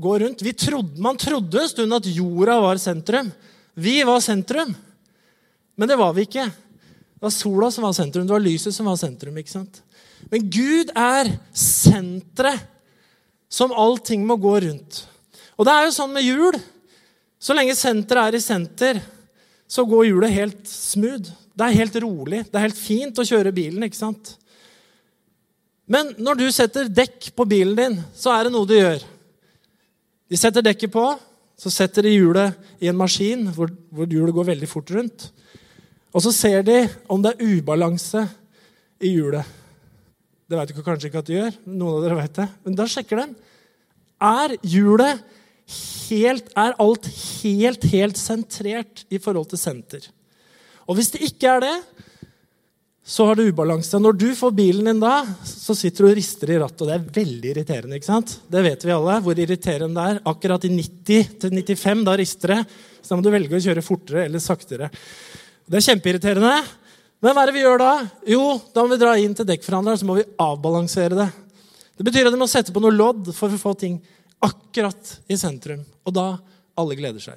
går 0.00 0.26
rundt. 0.26 0.44
Trodde, 0.58 1.00
man 1.02 1.18
trodde 1.18 1.62
en 1.62 1.72
stund 1.72 1.94
at 1.94 2.06
jorda 2.06 2.60
var 2.60 2.78
sentrum. 2.82 3.32
Vi 3.74 4.02
var 4.04 4.20
sentrum. 4.20 4.74
Men 5.74 5.88
det 5.88 5.96
var 5.96 6.12
vi 6.14 6.28
ikke. 6.28 6.46
Det 6.46 7.26
var 7.26 7.32
sola 7.34 7.70
som 7.70 7.84
var 7.84 7.92
sentrum, 7.96 8.26
det 8.26 8.32
var 8.32 8.42
lyset 8.44 8.74
som 8.74 8.86
var 8.86 8.96
sentrum. 9.00 9.36
ikke 9.38 9.50
sant? 9.50 9.82
Men 10.28 10.50
Gud 10.52 10.92
er 10.94 11.30
senteret 11.56 12.66
som 13.50 13.72
allting 13.74 14.22
må 14.26 14.36
gå 14.38 14.52
rundt. 14.62 15.00
Og 15.58 15.66
det 15.66 15.72
er 15.74 15.86
jo 15.88 15.94
sånn 15.96 16.12
med 16.14 16.22
hjul. 16.22 16.58
Så 17.40 17.56
lenge 17.56 17.74
senteret 17.74 18.30
er 18.30 18.38
i 18.38 18.42
senter, 18.44 19.00
så 19.70 19.82
går 19.88 20.06
hjulet 20.06 20.34
helt 20.34 20.60
smooth. 20.68 21.32
Det 21.56 21.66
er 21.66 21.78
helt 21.80 21.96
rolig. 22.04 22.44
Det 22.46 22.56
er 22.56 22.66
helt 22.68 22.78
fint 22.78 23.18
å 23.18 23.26
kjøre 23.26 23.52
bilen. 23.54 23.82
ikke 23.84 23.98
sant? 23.98 24.36
Men 25.90 26.12
når 26.22 26.38
du 26.38 26.46
setter 26.54 26.86
dekk 26.86 27.32
på 27.34 27.46
bilen 27.50 27.74
din, 27.74 27.98
så 28.14 28.30
er 28.36 28.46
det 28.46 28.54
noe 28.54 28.68
du 28.68 28.76
gjør. 28.76 29.02
De 30.30 30.38
setter 30.38 30.62
dekket 30.62 30.92
på, 30.94 31.04
så 31.58 31.72
setter 31.74 32.06
de 32.06 32.14
hjulet 32.14 32.54
i 32.80 32.88
en 32.88 32.96
maskin 32.96 33.48
hvor, 33.52 33.72
hvor 33.90 34.06
hjulet 34.06 34.36
går 34.36 34.52
veldig 34.52 34.68
fort 34.70 34.92
rundt. 34.94 35.26
Og 36.14 36.22
så 36.22 36.32
ser 36.34 36.62
de 36.66 36.84
om 37.10 37.22
det 37.22 37.34
er 37.34 37.58
ubalanse 37.58 38.22
i 39.02 39.16
hjulet. 39.16 39.44
Det 40.50 40.58
vet 40.58 40.72
dere 40.72 40.82
kanskje 40.82 41.10
ikke 41.10 41.20
at 41.22 41.28
de 41.28 41.36
gjør. 41.36 41.58
Noen 41.70 41.92
av 41.94 42.04
dere 42.04 42.18
vet 42.18 42.38
det. 42.40 42.48
Men 42.66 42.78
da 42.80 42.86
sjekker 42.90 43.22
den. 43.22 43.36
Er 44.20 44.56
hjulet 44.66 45.20
helt 46.10 46.48
Er 46.58 46.74
alt 46.82 47.06
helt, 47.06 47.84
helt 47.92 48.18
sentrert 48.18 49.04
i 49.14 49.20
forhold 49.22 49.52
til 49.52 49.60
senter? 49.62 50.08
Og 50.90 50.98
hvis 50.98 51.12
det 51.14 51.20
ikke 51.28 51.52
er 51.52 51.62
det, 51.62 51.76
så 53.06 53.28
har 53.28 53.38
du 53.38 53.44
ubalanse. 53.46 54.00
Når 54.02 54.18
du 54.18 54.26
får 54.34 54.56
bilen 54.58 54.90
din 54.90 55.02
da, 55.02 55.20
så 55.46 55.76
sitter 55.78 56.02
du 56.02 56.08
og 56.10 56.18
rister 56.18 56.50
i 56.50 56.58
rattet. 56.58 56.82
Og 56.82 56.90
det 56.90 56.96
er 56.96 57.20
veldig 57.20 57.52
irriterende. 57.52 58.00
ikke 58.00 58.10
sant? 58.10 58.34
Det 58.50 58.64
vet 58.66 58.86
vi 58.86 58.94
alle, 58.96 59.20
hvor 59.22 59.38
irriterende 59.38 59.94
det 60.02 60.16
er. 60.16 60.20
Akkurat 60.30 60.66
i 60.66 60.72
90-95, 60.74 62.04
da 62.10 62.16
rister 62.18 62.54
det. 62.56 62.60
Så 62.98 63.12
da 63.12 63.20
må 63.20 63.26
du 63.26 63.30
velge 63.30 63.54
å 63.54 63.62
kjøre 63.62 63.86
fortere 63.86 64.26
eller 64.26 64.42
saktere. 64.42 64.90
Det 65.70 65.78
er 65.78 65.86
kjempeirriterende. 65.92 66.54
Men 67.20 67.36
hva 67.36 67.42
er 67.42 67.50
det 67.50 67.56
vi 67.58 67.64
gjør 67.64 67.82
da? 67.82 67.92
Jo, 68.28 68.44
da 68.72 68.82
må 68.82 68.94
vi 68.94 69.00
dra 69.02 69.12
inn 69.20 69.34
til 69.36 69.48
dekkforhandleren 69.48 70.00
så 70.00 70.08
må 70.08 70.16
vi 70.16 70.28
avbalansere 70.40 71.18
det. 71.18 71.28
Det 72.00 72.06
betyr 72.06 72.30
at 72.30 72.32
vi 72.32 72.40
må 72.40 72.48
sette 72.48 72.72
på 72.72 72.80
noe 72.80 72.96
lodd 72.96 73.28
for 73.36 73.52
å 73.52 73.60
få 73.60 73.74
ting 73.76 73.98
akkurat 74.40 75.18
i 75.28 75.36
sentrum. 75.36 75.82
Og 76.08 76.16
da 76.16 76.30
alle 76.80 76.96
gleder 76.96 77.20
seg. 77.20 77.36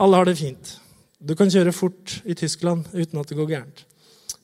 Alle 0.00 0.18
har 0.18 0.28
det 0.28 0.38
fint. 0.40 0.72
Du 1.20 1.34
kan 1.36 1.52
kjøre 1.52 1.74
fort 1.76 2.18
i 2.24 2.36
Tyskland 2.36 2.88
uten 2.94 3.20
at 3.20 3.28
det 3.28 3.36
går 3.38 3.52
gærent 3.52 3.84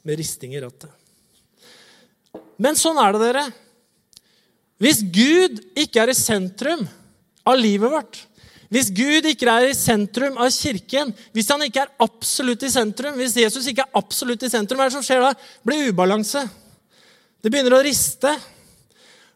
med 0.04 0.20
risting 0.20 0.52
i 0.54 0.60
rattet. 0.60 0.92
Men 2.60 2.76
sånn 2.76 3.00
er 3.00 3.16
det, 3.16 3.22
dere. 3.24 3.46
Hvis 4.80 5.00
Gud 5.12 5.60
ikke 5.80 6.04
er 6.04 6.12
i 6.12 6.16
sentrum 6.16 6.84
av 7.48 7.56
livet 7.56 7.92
vårt, 7.92 8.20
hvis 8.70 8.92
Gud 8.94 9.26
ikke 9.26 9.50
er 9.50 9.66
i 9.66 9.74
sentrum 9.74 10.36
av 10.38 10.52
kirken, 10.54 11.10
hvis 11.34 11.48
han 11.50 11.64
ikke 11.66 11.82
er 11.82 11.94
absolutt 12.04 12.62
i 12.62 12.70
sentrum, 12.70 13.16
hvis 13.18 13.34
Jesus 13.42 13.66
ikke 13.66 13.82
er 13.82 13.98
absolutt 13.98 14.44
i 14.46 14.50
sentrum, 14.52 14.78
hva 14.78 14.86
er 14.86 14.92
det 14.92 14.98
som 14.98 15.06
skjer 15.06 15.24
da? 15.24 15.32
Blir 15.66 15.90
ubalanse. 15.90 16.44
Det 17.42 17.50
begynner 17.50 17.74
å 17.74 17.82
riste. 17.82 18.30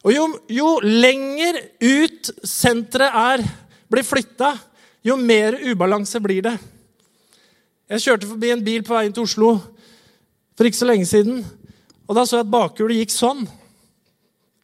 Og 0.04 0.14
jo, 0.14 0.28
jo 0.52 0.68
lenger 0.84 1.58
ut 1.82 2.30
senteret 2.46 3.18
er, 3.18 3.42
blir 3.90 4.06
flytta, 4.06 4.52
jo 5.04 5.18
mer 5.18 5.58
ubalanse 5.66 6.22
blir 6.22 6.44
det. 6.46 6.54
Jeg 7.90 8.04
kjørte 8.06 8.30
forbi 8.30 8.54
en 8.54 8.64
bil 8.64 8.86
på 8.86 8.94
veien 8.94 9.12
til 9.12 9.26
Oslo 9.26 9.56
for 10.54 10.68
ikke 10.68 10.78
så 10.78 10.88
lenge 10.88 11.10
siden. 11.10 11.42
Og 12.06 12.14
da 12.16 12.22
så 12.22 12.38
jeg 12.38 12.46
at 12.46 12.54
bakhjulet 12.54 13.02
gikk 13.02 13.12
sånn. 13.16 13.42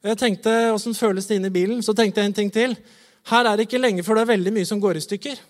Og 0.00 0.08
jeg 0.12 0.20
tenkte, 0.20 0.54
Åssen 0.72 0.96
føles 0.96 1.26
det 1.28 1.40
inn 1.40 1.48
i 1.48 1.52
bilen? 1.52 1.82
Så 1.84 1.92
tenkte 1.96 2.22
jeg 2.22 2.30
en 2.30 2.38
ting 2.38 2.54
til. 2.54 2.78
Her 3.28 3.46
er 3.46 3.56
det 3.56 3.68
ikke 3.68 3.80
lenge 3.82 4.04
før 4.06 4.18
det 4.18 4.26
er 4.26 4.34
veldig 4.34 4.52
mye 4.54 4.68
som 4.68 4.80
går 4.80 4.98
i 4.98 5.04
stykker. 5.04 5.40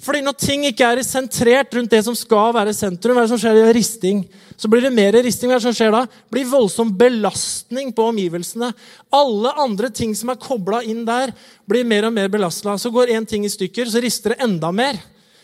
Fordi 0.00 0.22
når 0.24 0.36
ting 0.40 0.62
ikke 0.64 0.86
er 0.88 1.02
sentrert 1.04 1.74
rundt 1.76 1.92
det 1.92 2.00
som 2.06 2.14
skal 2.16 2.54
være 2.56 2.72
sentrum, 2.72 3.14
hva 3.14 3.22
er 3.22 3.28
det 3.28 3.34
som 3.34 3.40
skjer 3.42 3.58
i 3.60 3.72
risting? 3.76 4.22
Så 4.56 4.68
blir 4.68 4.86
det 4.86 4.92
mer 4.96 5.12
risting. 5.12 5.50
Hva 5.50 5.58
er 5.58 5.60
det 5.60 5.66
som 5.68 5.76
skjer 5.76 5.92
da? 5.92 6.06
Blir 6.32 6.48
voldsom 6.48 6.94
belastning 6.96 7.92
på 7.96 8.06
omgivelsene. 8.08 8.70
Alle 9.12 9.52
andre 9.60 9.90
ting 9.92 10.14
som 10.16 10.32
er 10.32 10.40
kobla 10.40 10.80
inn 10.88 11.04
der, 11.08 11.34
blir 11.68 11.84
mer 11.88 12.08
og 12.08 12.16
mer 12.16 12.32
belasta. 12.32 12.78
Så 12.80 12.92
går 12.92 13.12
én 13.12 13.28
ting 13.28 13.44
i 13.44 13.52
stykker, 13.52 13.92
så 13.92 14.00
rister 14.00 14.32
det 14.32 14.40
enda 14.48 14.72
mer. 14.72 14.96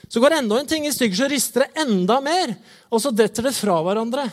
Så 0.08 0.24
går 0.24 0.38
enda 0.38 0.62
en 0.62 0.72
ting 0.72 0.88
i 0.88 0.94
stykker, 0.94 1.20
så 1.20 1.28
rister 1.28 1.66
det 1.66 1.84
enda 1.84 2.20
mer. 2.24 2.56
Og 2.88 3.02
så 3.04 3.12
detter 3.12 3.50
det 3.50 3.56
fra 3.58 3.76
hverandre. 3.84 4.24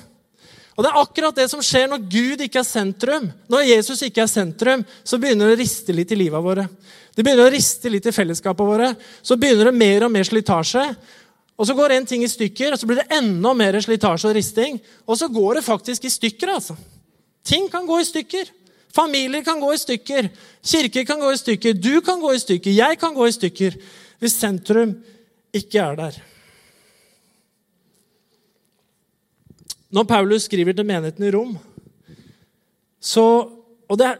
Og 0.73 0.83
Det 0.83 0.89
er 0.89 1.01
akkurat 1.03 1.35
det 1.37 1.49
som 1.51 1.61
skjer 1.61 1.91
når 1.91 2.05
Gud 2.09 2.41
ikke 2.41 2.63
er 2.63 2.65
sentrum. 2.65 3.27
Når 3.51 3.67
Jesus 3.69 4.01
ikke 4.07 4.23
er 4.23 4.31
sentrum, 4.31 4.85
så 5.03 5.19
begynner 5.21 5.51
det 5.51 5.57
å 5.57 5.61
riste 5.61 5.93
litt 5.93 6.11
i 6.15 6.17
livet 6.17 6.41
våre. 6.41 6.65
Det 7.13 7.21
begynner 7.21 7.45
å 7.45 7.53
riste 7.53 7.91
litt 7.93 8.07
i 8.09 8.13
fellesskapet 8.15 8.65
våre. 8.65 8.93
Så 9.21 9.37
begynner 9.37 9.69
det 9.69 9.77
mer 9.77 10.07
og 10.07 10.13
mer 10.13 10.25
slitasje. 10.25 10.87
Og 11.53 11.69
så 11.69 11.75
går 11.77 11.93
en 11.93 12.07
ting 12.09 12.23
i 12.25 12.31
stykker, 12.31 12.73
og 12.73 12.81
så 12.81 12.89
blir 12.89 13.03
det 13.03 13.13
enda 13.13 13.53
mer 13.53 13.77
slitasje 13.81 14.31
og 14.31 14.35
risting. 14.37 14.79
Og 15.05 15.19
så 15.19 15.29
går 15.29 15.59
det 15.59 15.67
faktisk 15.67 16.07
i 16.09 16.13
stykker. 16.13 16.55
altså. 16.55 16.77
Ting 17.45 17.69
kan 17.69 17.85
gå 17.85 17.99
i 18.01 18.07
stykker. 18.09 18.49
Familier 18.93 19.43
kan 19.45 19.61
gå 19.61 19.71
i 19.73 19.81
stykker. 19.81 20.29
Kirker 20.61 21.05
kan 21.05 21.21
gå 21.21 21.31
i 21.33 21.37
stykker. 21.37 21.73
Du 21.77 22.01
kan 22.01 22.21
gå 22.21 22.33
i 22.33 22.41
stykker. 22.41 22.73
Jeg 22.73 22.99
kan 23.01 23.13
gå 23.13 23.27
i 23.27 23.35
stykker. 23.37 23.77
Hvis 24.21 24.37
sentrum 24.39 24.95
ikke 25.53 25.81
er 25.81 25.97
der. 25.99 26.19
Når 29.93 30.09
Paulus 30.09 30.47
skriver 30.49 30.73
til 30.73 30.87
menigheten 30.89 31.25
i 31.27 31.31
Rom 31.33 31.53
så, 33.03 33.25
og 33.85 33.97
det, 33.99 34.13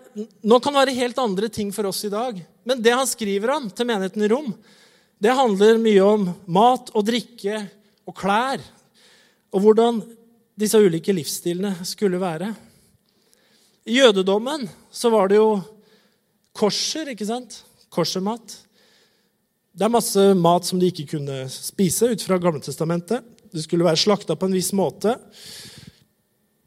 Nå 0.44 0.60
kan 0.60 0.76
det 0.76 0.82
være 0.84 0.98
helt 1.00 1.22
andre 1.24 1.50
ting 1.50 1.72
for 1.74 1.88
oss 1.90 2.04
i 2.06 2.12
dag, 2.14 2.38
men 2.64 2.82
det 2.84 2.96
han 2.96 3.10
skriver 3.10 3.56
om 3.58 3.70
til 3.70 3.88
menigheten 3.90 4.24
i 4.24 4.30
Rom, 4.32 4.52
det 5.24 5.36
handler 5.36 5.80
mye 5.80 6.04
om 6.04 6.28
mat 6.52 6.92
og 6.96 7.06
drikke 7.08 7.62
og 8.08 8.16
klær. 8.18 8.64
Og 9.54 9.64
hvordan 9.64 10.02
disse 10.60 10.80
ulike 10.80 11.14
livsstilene 11.16 11.74
skulle 11.88 12.20
være. 12.22 12.52
I 13.88 14.00
jødedommen 14.00 14.68
så 14.92 15.12
var 15.14 15.32
det 15.32 15.40
jo 15.40 15.58
korser, 16.56 17.12
ikke 17.14 17.28
sant? 17.28 17.62
Korsermat. 17.94 18.58
Det 19.74 19.86
er 19.88 19.94
masse 19.94 20.24
mat 20.38 20.68
som 20.68 20.80
de 20.80 20.92
ikke 20.92 21.08
kunne 21.16 21.44
spise 21.52 22.12
ut 22.14 22.24
fra 22.24 22.38
Gamletestamentet. 22.42 23.24
Det 23.54 23.64
skulle 23.66 23.86
være 23.86 24.02
slakta 24.02 24.38
på 24.38 24.50
en 24.50 24.56
viss 24.56 24.72
måte. 24.76 25.16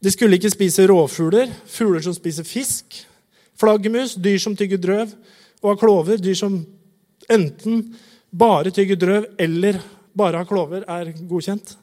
De 0.03 0.13
skulle 0.13 0.39
ikke 0.39 0.53
spise 0.53 0.87
råfugler, 0.91 1.51
fugler 1.71 2.03
som 2.05 2.15
spiser 2.15 2.47
fisk. 2.47 2.99
Flaggermus, 3.57 4.17
dyr 4.21 4.39
som 4.43 4.57
tygger 4.59 4.81
drøv. 4.83 5.15
Og 5.63 5.73
har 5.73 5.81
klover, 5.81 6.21
dyr 6.21 6.37
som 6.39 6.59
enten 7.33 7.85
bare 8.31 8.73
tygger 8.75 8.99
drøv 9.01 9.29
eller 9.41 9.81
bare 10.17 10.41
har 10.41 10.49
klover, 10.49 10.85
er 10.89 11.13
godkjent. 11.29 11.75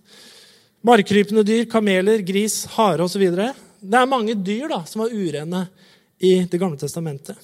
Markkrypende 0.83 1.45
dyr, 1.47 1.65
kameler, 1.71 2.21
gris, 2.25 2.63
hare 2.75 3.05
osv. 3.05 3.23
Det 3.23 3.99
er 3.99 4.09
mange 4.09 4.35
dyr 4.35 4.67
da, 4.71 4.83
som 4.89 5.05
var 5.05 5.13
urene 5.13 5.67
i 6.23 6.45
Det 6.47 6.59
gamle 6.59 6.79
testamentet. 6.79 7.35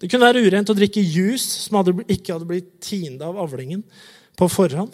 Det 0.00 0.08
kunne 0.08 0.26
være 0.28 0.42
urent 0.44 0.70
å 0.72 0.76
drikke 0.76 1.02
juice 1.04 1.66
som 1.66 1.78
hadde, 1.78 1.94
ikke 2.08 2.34
hadde 2.34 2.48
blitt 2.48 2.70
tint 2.84 3.20
av 3.24 3.36
avlingen 3.40 3.82
på 4.36 4.48
forhånd. 4.48 4.92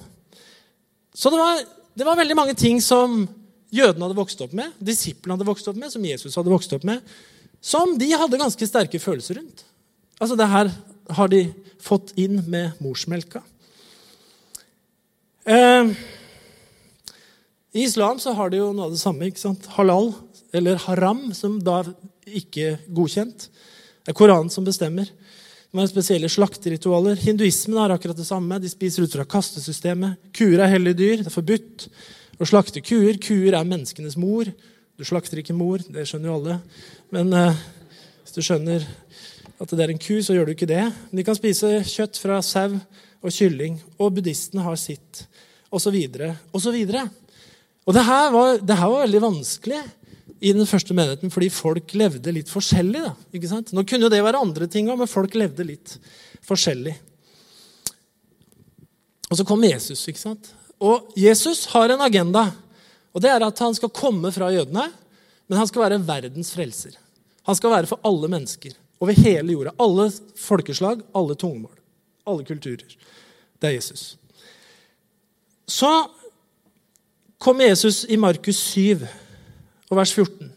Så 1.14 1.30
det 1.30 1.38
var, 1.38 1.62
det 1.94 2.06
var, 2.06 2.18
veldig 2.18 2.36
mange 2.38 2.56
ting 2.58 2.80
som 2.82 3.22
jødene 3.74 4.06
hadde 4.06 4.18
vokst 4.18 4.42
opp 4.42 4.54
med, 4.56 4.74
disiplene 4.82 5.36
hadde 5.36 5.48
vokst 5.48 5.70
opp 5.70 5.78
med, 5.78 5.92
som 5.94 6.04
Jesus 6.06 6.34
hadde 6.38 6.52
vokst 6.52 6.74
opp 6.76 6.86
med, 6.86 7.14
som 7.62 7.94
de 7.98 8.10
hadde 8.12 8.40
ganske 8.40 8.68
sterke 8.68 9.00
følelser 9.02 9.38
rundt. 9.40 9.62
Altså, 10.20 10.36
Det 10.36 10.48
her 10.48 10.70
har 11.16 11.28
de 11.28 11.42
fått 11.82 12.12
inn 12.16 12.40
med 12.48 12.78
morsmelka. 12.82 13.42
Eh, 15.46 15.92
I 17.76 17.84
islam 17.84 18.18
så 18.18 18.32
har 18.34 18.50
de 18.50 18.62
jo 18.62 18.72
noe 18.72 18.88
av 18.88 18.96
det 18.96 19.02
samme. 19.02 19.28
ikke 19.28 19.42
sant? 19.42 19.66
Halal, 19.76 20.14
eller 20.52 20.80
haram, 20.86 21.32
som 21.34 21.60
da 21.60 21.82
ikke 22.26 22.72
er 22.72 22.80
godkjent. 22.88 23.48
Det 24.02 24.14
er 24.14 24.18
Koranen 24.18 24.50
som 24.50 24.64
bestemmer. 24.64 25.06
De 25.70 25.78
har 25.78 25.88
spesielle 25.90 26.30
slakteritualer. 26.30 27.18
Hinduismen 27.20 27.78
har 27.78 27.92
akkurat 27.92 28.16
det 28.16 28.26
samme. 28.26 28.58
De 28.62 28.70
spiser 28.70 29.04
ut 29.04 29.12
fra 29.12 29.26
kastesystemet. 29.28 30.16
Kuer 30.32 30.62
er 30.62 30.72
hellige 30.72 30.96
dyr. 31.02 31.16
Det 31.20 31.28
er 31.28 31.34
forbudt 31.34 31.88
å 32.40 32.48
slakte 32.48 32.80
kuer. 32.80 33.18
Kuer 33.20 33.52
er 33.52 33.68
menneskenes 33.68 34.16
mor. 34.16 34.48
Du 34.96 35.04
slakter 35.04 35.42
ikke 35.42 35.52
mor, 35.52 35.82
det 35.92 36.06
skjønner 36.08 36.30
jo 36.30 36.36
alle. 36.38 36.54
Men 37.12 37.32
eh, 37.36 37.58
hvis 38.24 38.32
du 38.32 38.40
skjønner 38.40 38.86
at 39.56 39.72
det 39.72 39.84
er 39.84 39.92
en 39.92 40.00
ku, 40.00 40.18
så 40.20 40.36
gjør 40.36 40.48
du 40.48 40.52
ikke 40.52 40.68
det. 40.68 40.84
De 41.16 41.24
kan 41.24 41.36
spise 41.36 41.78
kjøtt 41.88 42.18
fra 42.20 42.40
sau 42.44 42.76
og 42.76 43.32
kylling. 43.32 43.78
Og 43.96 44.12
buddhistene 44.16 44.64
har 44.64 44.76
sitt. 44.80 45.24
Så 45.76 45.90
videre. 45.92 46.30
Og 47.84 47.92
det 47.92 48.04
her 48.06 48.30
var, 48.32 48.54
det 48.64 48.76
her 48.78 48.88
var 48.88 49.02
veldig 49.02 49.20
vanskelig 49.20 49.80
i 50.40 50.52
den 50.56 50.68
første 50.68 50.94
menigheten 50.96 51.32
fordi 51.32 51.50
folk 51.52 51.92
levde 51.98 52.32
litt 52.32 52.48
forskjellig. 52.48 53.02
Da, 53.04 53.12
ikke 53.36 53.50
sant? 53.50 53.74
Nå 53.76 53.84
kunne 53.84 54.08
jo 54.08 54.12
det 54.12 54.22
være 54.24 54.40
andre 54.40 54.68
ting 54.72 54.88
òg, 54.88 55.02
men 55.02 55.10
folk 55.10 55.36
levde 55.36 55.66
litt 55.68 55.98
forskjellig. 56.46 56.94
Og 59.28 59.36
så 59.36 59.44
kom 59.44 59.64
Jesus. 59.66 60.06
ikke 60.08 60.22
sant? 60.22 60.48
Og 60.80 61.12
Jesus 61.18 61.66
har 61.74 61.92
en 61.92 62.04
agenda. 62.06 62.46
Og 63.12 63.20
det 63.24 63.32
er 63.32 63.44
at 63.44 63.64
Han 63.64 63.76
skal 63.76 63.92
komme 63.92 64.32
fra 64.32 64.52
jødene, 64.52 64.88
men 65.46 65.58
han 65.58 65.68
skal 65.68 65.86
være 65.86 66.02
verdens 66.04 66.52
frelser. 66.52 66.96
Han 67.46 67.56
skal 67.56 67.72
være 67.72 67.90
for 67.90 68.00
alle 68.04 68.28
mennesker. 68.28 68.74
Over 68.98 69.12
hele 69.12 69.52
jorda. 69.52 69.72
Alle 69.76 70.10
folkeslag, 70.36 71.02
alle 71.12 71.34
tungemål, 71.34 71.74
alle 72.24 72.44
kulturer. 72.44 72.96
Det 73.58 73.68
er 73.68 73.76
Jesus. 73.76 74.16
Så 75.66 75.90
kom 77.38 77.60
Jesus 77.60 78.04
i 78.04 78.16
Markus 78.16 78.58
7, 78.72 79.06
og 79.90 79.98
vers 79.98 80.12
14. 80.12 80.52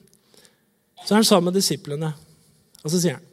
Så 1.06 1.14
er 1.14 1.20
han 1.20 1.28
sammen 1.28 1.50
med 1.50 1.60
disiplene, 1.60 2.14
og 2.84 2.92
så 2.92 3.00
sier 3.00 3.18
han 3.18 3.26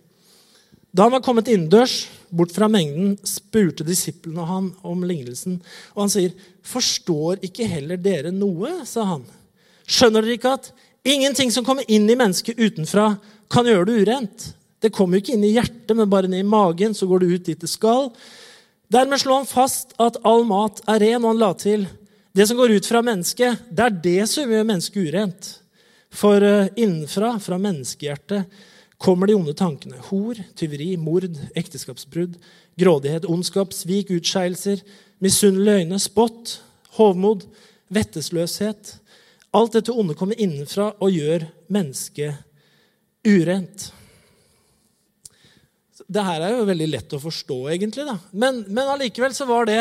Da 0.96 1.04
han 1.04 1.12
var 1.12 1.24
kommet 1.24 1.48
innendørs, 1.52 2.06
bort 2.32 2.54
fra 2.56 2.68
mengden, 2.72 3.18
spurte 3.26 3.84
disiplene 3.84 4.46
han 4.48 4.70
om 4.82 5.04
lignelsen. 5.04 5.60
Og 5.94 6.06
han 6.06 6.10
sier, 6.10 6.32
'Forstår 6.62 7.44
ikke 7.44 7.68
heller 7.68 7.96
dere 7.96 8.32
noe?' 8.32 8.84
sa 8.86 9.04
han. 9.04 9.24
'Skjønner 9.86 10.22
dere 10.22 10.38
ikke 10.38 10.52
at 10.52 10.72
ingenting 11.04 11.52
som 11.52 11.64
kommer 11.64 11.84
inn 11.86 12.08
i 12.10 12.16
mennesket 12.16 12.58
utenfra, 12.58 13.18
kan 13.50 13.64
gjøre 13.64 13.86
det 13.86 14.08
urent?' 14.08 14.55
Det 14.82 14.92
kommer 14.94 15.16
jo 15.16 15.24
ikke 15.24 15.36
inn 15.36 15.46
i 15.46 15.54
hjertet, 15.54 15.94
men 15.96 16.10
bare 16.10 16.28
ned 16.30 16.44
i 16.44 16.48
magen, 16.48 16.94
så 16.94 17.08
går 17.08 17.22
det 17.22 17.30
ut 17.32 17.46
dit 17.48 17.62
det 17.62 17.70
skal. 17.70 18.10
Dermed 18.92 19.20
slo 19.22 19.40
han 19.40 19.48
fast 19.48 19.96
at 20.02 20.18
all 20.26 20.44
mat 20.46 20.82
er 20.86 21.00
ren, 21.02 21.24
og 21.24 21.32
han 21.32 21.42
la 21.42 21.52
til 21.58 21.86
det 22.36 22.44
som 22.48 22.58
går 22.58 22.74
ut 22.76 22.86
fra 22.86 23.00
mennesket, 23.00 23.62
det 23.72 23.84
er 23.86 24.00
det 24.04 24.22
som 24.28 24.50
gjør 24.52 24.66
mennesket 24.68 25.08
urent. 25.08 25.46
For 26.12 26.44
eh, 26.44 26.68
innenfra, 26.76 27.38
fra 27.40 27.56
menneskehjertet, 27.60 28.44
kommer 29.00 29.28
de 29.28 29.36
onde 29.36 29.54
tankene. 29.56 29.98
Hor, 30.10 30.36
tyveri, 30.56 30.90
mord, 31.00 31.32
ekteskapsbrudd, 31.56 32.36
grådighet, 32.80 33.28
ondskap, 33.28 33.72
svik, 33.76 34.12
utskeielser, 34.12 34.84
misunnelige 35.24 35.86
øyne, 35.86 36.00
spott, 36.00 36.58
hovmod, 36.98 37.48
vettesløshet. 37.92 38.98
Alt 39.56 39.76
dette 39.78 39.96
onde 39.96 40.16
kommer 40.16 40.36
innenfra 40.40 40.92
og 41.00 41.16
gjør 41.16 41.48
mennesket 41.72 42.36
urent. 43.26 43.90
Det 46.04 46.24
her 46.26 46.44
er 46.44 46.52
jo 46.56 46.66
veldig 46.68 46.88
lett 46.92 47.16
å 47.16 47.22
forstå, 47.22 47.56
egentlig. 47.72 48.04
da. 48.08 48.18
Men, 48.32 48.64
men 48.68 48.92
allikevel 48.92 49.34
så 49.36 49.48
var 49.48 49.68
det 49.70 49.80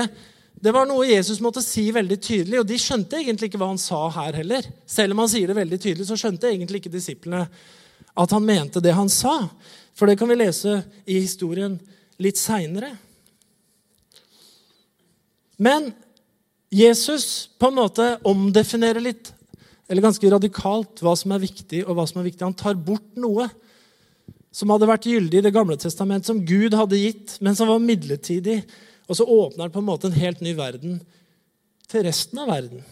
det 0.65 0.71
var 0.73 0.87
noe 0.87 1.05
Jesus 1.05 1.41
måtte 1.43 1.61
si 1.61 1.89
veldig 1.93 2.15
tydelig, 2.23 2.61
og 2.61 2.67
de 2.69 2.77
skjønte 2.79 3.19
egentlig 3.19 3.51
ikke 3.51 3.59
hva 3.59 3.67
han 3.73 3.81
sa 3.81 4.05
her 4.15 4.37
heller. 4.39 4.65
Selv 4.87 5.13
om 5.13 5.21
han 5.21 5.29
sier 5.29 5.51
det 5.51 5.57
veldig 5.57 5.79
tydelig, 5.83 6.07
så 6.07 6.17
skjønte 6.17 6.47
egentlig 6.49 6.79
ikke 6.79 6.93
disiplene 6.93 7.43
at 8.15 8.33
han 8.33 8.47
mente 8.47 8.81
det 8.81 8.95
han 8.95 9.11
sa. 9.11 9.35
For 9.95 10.07
det 10.07 10.15
kan 10.19 10.31
vi 10.31 10.39
lese 10.39 10.79
i 11.03 11.19
historien 11.19 11.75
litt 12.23 12.39
seinere. 12.39 12.93
Men 15.59 15.91
Jesus 16.71 17.51
på 17.59 17.69
en 17.69 17.77
måte 17.77 18.07
omdefinerer 18.27 19.03
litt, 19.03 19.33
eller 19.87 20.07
ganske 20.07 20.31
radikalt, 20.31 21.03
hva 21.03 21.13
som 21.19 21.35
er 21.35 21.43
viktig, 21.43 21.83
og 21.85 21.99
hva 21.99 22.07
som 22.09 22.23
er 22.23 22.29
viktig. 22.31 22.47
Han 22.47 22.57
tar 22.57 22.79
bort 22.79 23.19
noe 23.19 23.47
som 24.55 24.71
hadde 24.71 24.87
vært 24.87 25.07
gyldig 25.09 25.41
i 25.41 25.43
Det 25.43 25.53
gamle 25.53 25.75
testamentet, 25.79 26.29
som 26.29 26.43
Gud 26.47 26.75
hadde 26.77 26.99
gitt, 26.99 27.35
men 27.43 27.57
som 27.57 27.67
var 27.67 27.81
midlertidig. 27.83 28.61
Og 29.09 29.19
så 29.19 29.27
åpner 29.27 29.65
han 29.65 29.73
på 29.73 29.81
en 29.83 29.89
måte 29.89 30.07
en 30.07 30.15
helt 30.15 30.39
ny 30.43 30.55
verden 30.55 31.01
til 31.91 32.05
resten 32.07 32.39
av 32.39 32.49
verden. 32.53 32.85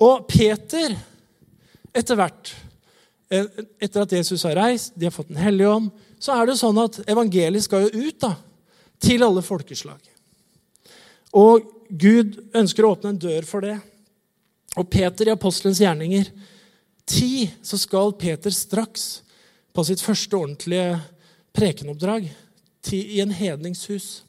Og 0.00 0.24
Peter, 0.30 0.96
etter 1.92 2.16
hvert, 2.16 2.54
eh, 3.30 3.44
etter 3.78 4.06
at 4.06 4.16
Jesus 4.16 4.46
har 4.48 4.56
reist, 4.56 4.96
de 4.96 5.06
har 5.06 5.12
fått 5.12 5.28
Den 5.28 5.36
hellige 5.36 5.68
ånd, 5.68 5.90
så 6.18 6.32
er 6.32 6.46
det 6.46 6.56
jo 6.56 6.64
sånn 6.64 6.84
at 6.84 7.00
evangeliet 7.06 7.64
skal 7.64 7.86
jo 7.86 8.08
ut 8.08 8.20
da, 8.20 8.34
til 9.00 9.22
alle 9.22 9.44
folkeslag. 9.44 10.00
Og 11.36 11.68
Gud 11.90 12.40
ønsker 12.56 12.84
å 12.84 12.96
åpne 12.96 13.12
en 13.12 13.20
dør 13.20 13.44
for 13.44 13.60
det. 13.60 13.76
Og 14.76 14.88
Peter 14.90 15.28
i 15.28 15.34
apostelens 15.34 15.80
gjerninger 15.80 16.30
ti, 17.04 17.50
så 17.62 17.78
skal 17.78 18.16
Peter 18.16 18.50
straks 18.50 19.22
på 19.72 19.84
sitt 19.86 20.02
første 20.02 20.36
ordentlige 20.36 20.98
prekenoppdrag 21.56 22.28
i 22.96 23.20
en 23.22 23.32
hedningshus. 23.34 24.22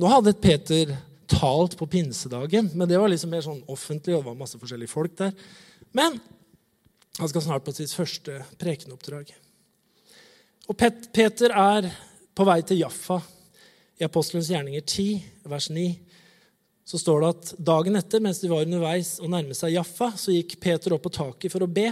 Nå 0.00 0.08
hadde 0.08 0.36
Peter 0.40 0.94
talt 1.30 1.76
på 1.78 1.86
pinsedagen, 1.86 2.70
men 2.74 2.88
det 2.88 2.98
var 2.98 3.10
liksom 3.10 3.30
mer 3.32 3.44
sånn 3.44 3.62
offentlig. 3.70 4.14
og 4.14 4.22
det 4.22 4.30
var 4.30 4.38
masse 4.38 4.58
forskjellige 4.58 4.92
folk 4.92 5.16
der. 5.18 5.34
Men 5.92 6.18
han 7.18 7.28
skal 7.28 7.44
snart 7.44 7.66
på 7.66 7.74
sitt 7.76 7.92
første 7.92 8.40
prekenoppdrag. 8.60 9.32
Og 10.70 10.78
Peter 10.78 11.52
er 11.52 11.90
på 12.34 12.46
vei 12.46 12.60
til 12.62 12.80
Jaffa. 12.80 13.18
I 14.00 14.06
Apostelens 14.06 14.48
gjerninger 14.48 14.80
10, 14.80 15.20
vers 15.50 15.68
9, 15.68 15.88
så 16.88 16.98
står 16.98 17.20
det 17.20 17.30
at 17.34 17.50
dagen 17.70 17.98
etter, 17.98 18.22
mens 18.24 18.40
de 18.40 18.48
var 18.50 18.64
underveis 18.64 19.18
og 19.20 19.28
nærmet 19.30 19.58
seg 19.58 19.74
Jaffa, 19.74 20.08
så 20.16 20.32
gikk 20.32 20.56
Peter 20.62 20.94
opp 20.96 21.04
på 21.04 21.12
taket 21.12 21.52
for 21.52 21.66
å 21.66 21.68
be. 21.70 21.90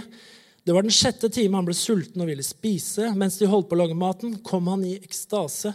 Det 0.65 0.75
var 0.75 0.85
den 0.85 0.93
sjette 0.93 1.29
time 1.33 1.57
han 1.57 1.67
ble 1.67 1.75
sulten 1.77 2.21
og 2.23 2.29
ville 2.29 2.45
spise. 2.45 3.11
Mens 3.17 3.39
de 3.39 3.49
holdt 3.49 3.69
på 3.69 3.77
å 3.77 3.81
lage 3.83 3.97
maten, 3.97 4.35
kom 4.45 4.67
han 4.71 4.83
i 4.85 4.97
ekstase. 4.99 5.73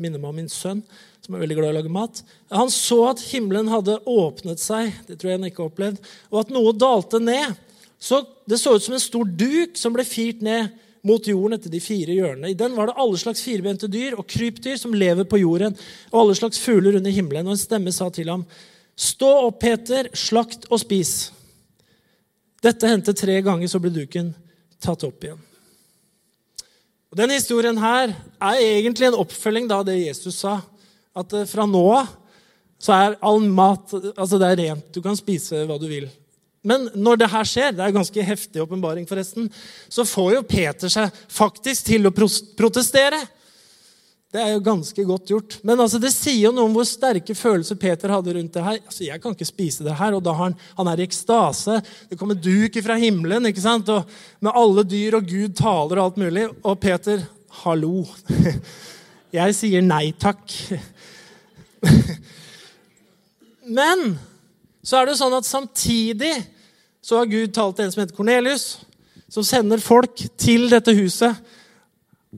Minner 0.00 0.20
meg 0.20 0.32
om 0.32 0.38
min 0.42 0.52
sønn 0.52 0.82
som 1.20 1.36
er 1.36 1.44
veldig 1.44 1.56
glad 1.58 1.68
i 1.68 1.74
å 1.74 1.78
lage 1.78 1.92
mat. 1.92 2.22
Han 2.50 2.70
så 2.72 2.96
at 3.10 3.20
himmelen 3.30 3.68
hadde 3.70 4.00
åpnet 4.08 4.58
seg, 4.62 4.94
det 5.06 5.18
tror 5.20 5.30
jeg 5.30 5.38
han 5.38 5.48
ikke 5.50 5.62
har 5.62 5.70
opplevd, 5.70 6.06
og 6.32 6.38
at 6.40 6.54
noe 6.54 6.72
dalte 6.74 7.20
ned. 7.22 7.58
Så 8.00 8.24
Det 8.48 8.58
så 8.58 8.72
ut 8.74 8.82
som 8.82 8.96
en 8.96 9.02
stor 9.02 9.24
duk 9.24 9.76
som 9.78 9.92
ble 9.94 10.02
firt 10.02 10.40
ned 10.42 10.72
mot 11.06 11.22
jorden 11.22 11.54
etter 11.54 11.70
de 11.70 11.78
fire 11.78 12.16
hjørnene. 12.16 12.50
I 12.50 12.58
den 12.58 12.74
var 12.74 12.90
det 12.90 12.96
alle 12.98 13.20
slags 13.20 13.44
firbente 13.46 13.86
dyr 13.86 14.16
og 14.18 14.26
krypdyr 14.26 14.74
som 14.80 14.96
lever 14.96 15.28
på 15.28 15.38
jorden, 15.38 15.76
og 16.10 16.18
alle 16.24 16.34
slags 16.34 16.58
fugler 16.58 16.98
under 16.98 17.14
himmelen. 17.14 17.46
Og 17.46 17.54
en 17.54 17.60
stemme 17.60 17.92
sa 17.94 18.10
til 18.10 18.32
ham, 18.32 18.46
Stå 19.00 19.28
opp, 19.46 19.60
Peter, 19.62 20.10
slakt 20.12 20.66
og 20.68 20.82
spis. 20.82 21.30
Dette 22.60 22.88
hendte 22.90 23.14
tre 23.16 23.38
ganger, 23.44 23.68
så 23.68 23.80
ble 23.80 23.92
duken 23.94 24.34
tatt 24.80 25.04
opp 25.06 25.24
igjen. 25.24 25.40
Og 27.10 27.18
Denne 27.18 27.38
historien 27.38 27.78
her 27.80 28.12
er 28.12 28.62
egentlig 28.62 29.08
en 29.08 29.18
oppfølging 29.18 29.70
av 29.74 29.82
det 29.88 29.98
Jesus 29.98 30.42
sa 30.44 30.60
at 31.16 31.32
eh, 31.34 31.48
fra 31.48 31.66
nå 31.66 31.84
av 31.96 32.16
så 32.80 32.94
er 32.96 33.18
all 33.28 33.42
mat 33.44 33.92
altså 33.92 34.38
det 34.40 34.46
er 34.48 34.60
rent. 34.62 34.86
Du 34.94 35.02
kan 35.04 35.18
spise 35.18 35.66
hva 35.68 35.76
du 35.76 35.84
vil. 35.90 36.06
Men 36.64 36.86
når 36.96 37.18
det 37.20 37.28
her 37.32 37.48
skjer, 37.48 37.74
det 37.76 37.84
er 37.84 37.92
ganske 37.92 38.24
heftig 38.24 38.62
åpenbaring, 38.62 39.04
forresten, 39.08 39.50
så 39.88 40.04
får 40.08 40.30
jo 40.34 40.46
Peter 40.48 40.92
seg 40.92 41.18
faktisk 41.32 41.90
til 41.90 42.08
å 42.08 42.12
protestere. 42.12 43.20
Det 44.30 44.38
er 44.38 44.52
jo 44.52 44.62
ganske 44.62 45.04
godt 45.08 45.30
gjort. 45.32 45.56
Men 45.66 45.80
altså, 45.82 45.98
det 45.98 46.12
sier 46.14 46.44
jo 46.44 46.52
noe 46.54 46.68
om 46.68 46.74
hvor 46.76 46.86
sterke 46.86 47.34
følelser 47.34 47.78
Peter 47.80 48.12
hadde 48.14 48.36
rundt 48.36 48.54
det 48.54 48.62
her. 48.62 48.76
Altså, 48.78 49.02
Jeg 49.08 49.22
kan 49.22 49.34
ikke 49.34 49.48
spise 49.48 49.86
det 49.86 49.96
her. 49.98 50.14
Og 50.14 50.22
da 50.22 50.34
han, 50.38 50.54
han 50.76 50.90
er 50.92 51.02
i 51.02 51.06
ekstase. 51.08 51.80
Det 52.06 52.18
kommer 52.18 52.38
duk 52.38 52.78
fra 52.84 52.94
himmelen 53.00 53.50
ikke 53.50 53.64
sant? 53.64 53.90
Og 53.90 54.06
med 54.38 54.54
alle 54.54 54.84
dyr, 54.86 55.18
og 55.18 55.26
Gud 55.26 55.56
taler 55.58 55.98
og 55.98 56.04
alt 56.04 56.20
mulig. 56.22 56.46
Og 56.62 56.78
Peter, 56.78 57.24
hallo. 57.64 58.04
Jeg 59.40 59.56
sier 59.58 59.82
nei 59.82 60.12
takk. 60.14 60.54
Men 63.80 64.14
så 64.86 65.00
er 65.00 65.06
det 65.06 65.16
jo 65.16 65.22
sånn 65.24 65.36
at 65.40 65.48
samtidig 65.48 66.36
så 67.02 67.18
har 67.18 67.30
Gud 67.30 67.50
talt 67.56 67.80
til 67.80 67.88
en 67.88 67.92
som 67.96 68.04
heter 68.04 68.14
Kornelius, 68.14 68.68
som 69.30 69.42
sender 69.46 69.82
folk 69.82 70.22
til 70.38 70.68
dette 70.70 70.94
huset 70.94 71.34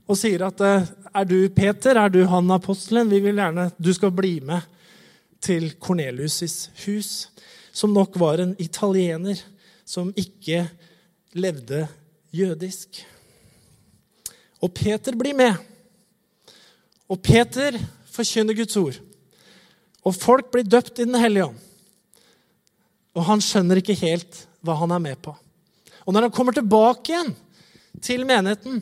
og 0.09 0.17
sier 0.17 0.41
at 0.47 0.61
eh, 0.65 0.91
er 1.13 1.25
du 1.29 1.37
Peter, 1.53 1.97
er 1.97 2.09
du 2.09 2.23
han 2.29 2.51
apostelen? 2.51 3.11
Vi 3.11 3.21
vil 3.23 3.37
gjerne 3.37 3.69
du 3.77 3.91
skal 3.93 4.13
bli 4.15 4.39
med 4.45 4.65
til 5.43 5.73
Kornelius' 5.81 6.69
hus, 6.85 7.29
som 7.73 7.93
nok 7.93 8.15
var 8.19 8.41
en 8.41 8.55
italiener 8.61 9.39
som 9.85 10.13
ikke 10.17 10.65
levde 11.35 11.85
jødisk. 12.33 13.03
Og 14.63 14.71
Peter 14.73 15.15
blir 15.19 15.35
med. 15.35 15.57
Og 17.11 17.19
Peter 17.21 17.75
forkynner 18.13 18.55
Guds 18.57 18.77
ord. 18.79 18.97
Og 20.03 20.15
folk 20.15 20.49
blir 20.51 20.67
døpt 20.67 20.99
i 20.99 21.07
Den 21.07 21.19
hellige 21.19 21.49
ånd. 21.51 21.59
Og 23.13 23.25
han 23.27 23.43
skjønner 23.43 23.79
ikke 23.79 23.97
helt 23.99 24.45
hva 24.63 24.77
han 24.79 24.93
er 24.95 25.03
med 25.03 25.19
på. 25.21 25.35
Og 26.03 26.13
når 26.13 26.27
han 26.27 26.33
kommer 26.35 26.55
tilbake 26.55 27.11
igjen 27.11 27.35
til 28.01 28.25
menigheten, 28.25 28.81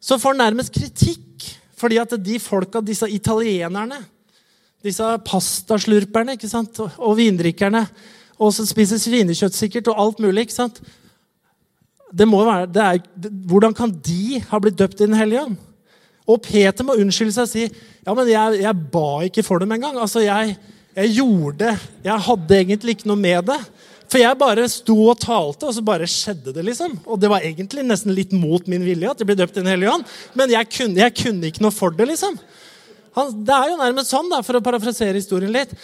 så 0.00 0.18
får 0.18 0.34
han 0.34 0.44
nærmest 0.46 0.74
kritikk 0.74 1.24
fordi 1.78 1.98
at 2.02 2.14
de 2.18 2.38
folka, 2.42 2.80
disse 2.82 3.06
italienerne, 3.10 4.00
disse 4.82 5.04
pastaslurperne 5.26 6.34
ikke 6.34 6.50
sant? 6.50 6.80
og 6.80 7.16
vindrikkerne, 7.18 7.84
og 8.38 8.50
som 8.54 8.66
spiser 8.66 8.98
svinekjøtt 8.98 9.54
sikkert, 9.54 9.90
og 9.90 10.00
alt 10.02 10.22
mulig 10.22 10.46
ikke 10.46 10.56
sant? 10.56 10.80
Det 12.14 12.26
må 12.26 12.40
være, 12.46 12.66
det 12.72 12.82
er, 12.82 13.30
hvordan 13.50 13.74
kan 13.76 13.92
de 13.92 14.40
ha 14.50 14.60
blitt 14.62 14.78
døpt 14.78 15.02
i 15.02 15.06
Den 15.06 15.18
hellige 15.18 15.44
ånd? 15.44 15.56
Og 16.28 16.42
Peter 16.44 16.84
må 16.84 16.96
unnskylde 17.00 17.34
seg 17.34 17.46
og 17.46 17.52
si 17.52 17.64
ja, 17.64 18.14
men 18.14 18.28
jeg, 18.28 18.60
jeg 18.62 18.88
ba 18.92 19.08
ikke 19.26 19.44
for 19.44 19.62
dem 19.62 19.72
engang. 19.74 19.96
Altså, 20.00 20.22
jeg, 20.24 20.56
jeg 20.96 21.14
gjorde. 21.18 21.74
Jeg 22.04 22.24
hadde 22.26 22.58
egentlig 22.58 22.96
ikke 22.96 23.10
noe 23.10 23.20
med 23.20 23.48
det. 23.50 23.58
For 24.08 24.20
jeg 24.22 24.40
bare 24.40 24.64
sto 24.72 24.96
og 25.10 25.18
talte, 25.20 25.68
og 25.68 25.74
så 25.76 25.84
bare 25.84 26.08
skjedde 26.08 26.54
det. 26.56 26.64
liksom. 26.64 26.96
Og 27.04 27.20
det 27.20 27.28
var 27.28 27.44
egentlig 27.44 27.84
nesten 27.84 28.14
litt 28.16 28.32
mot 28.32 28.64
min 28.70 28.84
vilje 28.86 29.10
at 29.10 29.20
jeg 29.20 29.28
ble 29.28 29.36
døpt 29.36 29.58
i 29.58 29.60
Den 29.60 29.72
hellige 29.74 29.92
ånd. 29.98 30.08
Men 30.38 30.54
jeg 30.54 30.70
kunne, 30.72 31.02
jeg 31.02 31.16
kunne, 31.18 31.50
ikke 31.50 31.64
noe 31.64 31.74
for 31.74 31.92
det, 31.92 32.08
liksom. 32.08 32.38
Han, 33.18 33.32
det 33.44 33.54
er 33.54 33.72
jo 33.72 33.80
nærmest 33.80 34.14
sånn, 34.14 34.30
da, 34.32 34.40
for 34.46 34.56
å 34.56 34.64
parafrasere 34.64 35.18
historien 35.18 35.52
litt. 35.52 35.74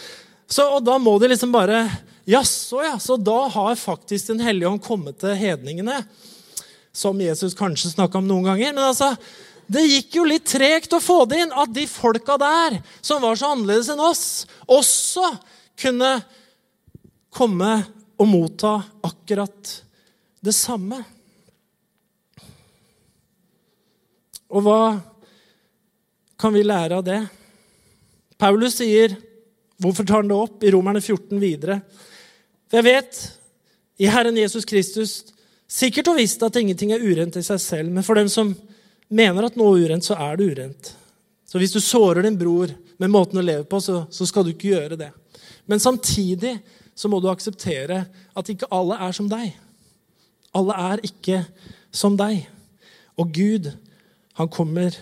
Så, 0.49 0.65
og 0.65 0.81
da 0.85 0.97
må 1.01 1.17
de 1.21 1.31
liksom 1.33 1.53
bare 1.53 1.85
Jaså, 2.25 2.79
ja. 2.81 2.95
Så 2.97 3.19
da 3.21 3.43
har 3.53 3.75
faktisk 3.77 4.31
Den 4.31 4.41
hellige 4.41 4.69
ånd 4.69 4.81
kommet 4.81 5.19
til 5.21 5.35
hedningene. 5.37 6.03
som 6.95 7.19
Jesus 7.19 7.53
kanskje 7.53 7.91
snakka 7.91 8.17
om 8.17 8.27
noen 8.27 8.45
ganger. 8.47 8.71
Men 8.73 8.85
altså, 8.87 9.11
det 9.67 9.81
gikk 9.83 10.15
jo 10.15 10.23
litt 10.23 10.45
tregt 10.47 10.93
å 10.95 11.01
få 11.03 11.25
det 11.27 11.41
inn 11.43 11.51
at 11.51 11.73
de 11.75 11.83
folka 11.91 12.37
der, 12.39 12.77
som 13.03 13.19
var 13.21 13.35
så 13.35 13.49
annerledes 13.51 13.89
enn 13.91 13.99
oss, 13.99 14.45
også 14.63 15.33
kunne 15.75 16.13
komme 17.35 17.83
og 18.15 18.29
motta 18.29 18.77
akkurat 19.05 19.71
det 20.45 20.53
samme. 20.55 21.01
Og 24.55 24.63
hva 24.63 24.81
kan 26.39 26.53
vi 26.55 26.63
lære 26.63 26.99
av 26.99 27.05
det? 27.05 27.21
Paulus 28.37 28.79
sier 28.81 29.15
Hvorfor 29.75 30.05
tar 30.07 30.21
han 30.21 30.29
det 30.31 30.35
opp 30.39 30.61
i 30.63 30.69
Romerne 30.71 31.01
14 31.01 31.35
videre? 31.35 31.81
For 32.71 32.79
jeg 32.79 32.85
vet, 32.87 33.17
i 33.99 34.07
Herren 34.07 34.37
Jesus 34.39 34.63
Kristus, 34.63 35.17
sikkert 35.67 36.07
og 36.13 36.15
visst 36.15 36.45
at 36.47 36.55
ingenting 36.55 36.93
er 36.95 37.03
urent 37.03 37.35
i 37.35 37.43
seg 37.43 37.59
selv, 37.59 37.91
men 37.91 38.05
for 38.07 38.15
dem 38.15 38.29
som 38.31 38.53
mener 39.11 39.49
at 39.49 39.57
noe 39.59 39.75
er 39.75 39.89
urent, 39.89 40.07
så 40.07 40.15
er 40.15 40.39
det 40.39 40.47
urent. 40.47 40.93
Så 41.43 41.59
hvis 41.59 41.75
du 41.75 41.81
sårer 41.83 42.23
din 42.23 42.39
bror 42.39 42.71
med 43.03 43.11
måten 43.11 43.41
å 43.41 43.43
leve 43.43 43.67
på, 43.67 43.81
så, 43.83 44.05
så 44.07 44.27
skal 44.27 44.47
du 44.47 44.53
ikke 44.53 44.71
gjøre 44.71 44.99
det. 45.03 45.11
Men 45.67 45.83
samtidig 45.83 46.55
så 46.95 47.11
må 47.11 47.19
du 47.19 47.27
akseptere 47.29 48.05
at 48.35 48.49
ikke 48.51 48.69
alle 48.73 48.97
er 49.03 49.15
som 49.15 49.27
deg. 49.29 49.55
Alle 50.55 50.75
er 50.79 51.03
ikke 51.03 51.41
som 51.91 52.15
deg. 52.19 52.45
Og 53.19 53.31
Gud, 53.35 53.71
han 54.39 54.51
kommer 54.51 54.95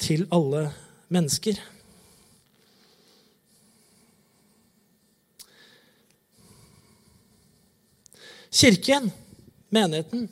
til 0.00 0.26
alle 0.32 0.70
mennesker. 1.12 1.60
Kirken, 8.50 9.12
menigheten, 9.70 10.26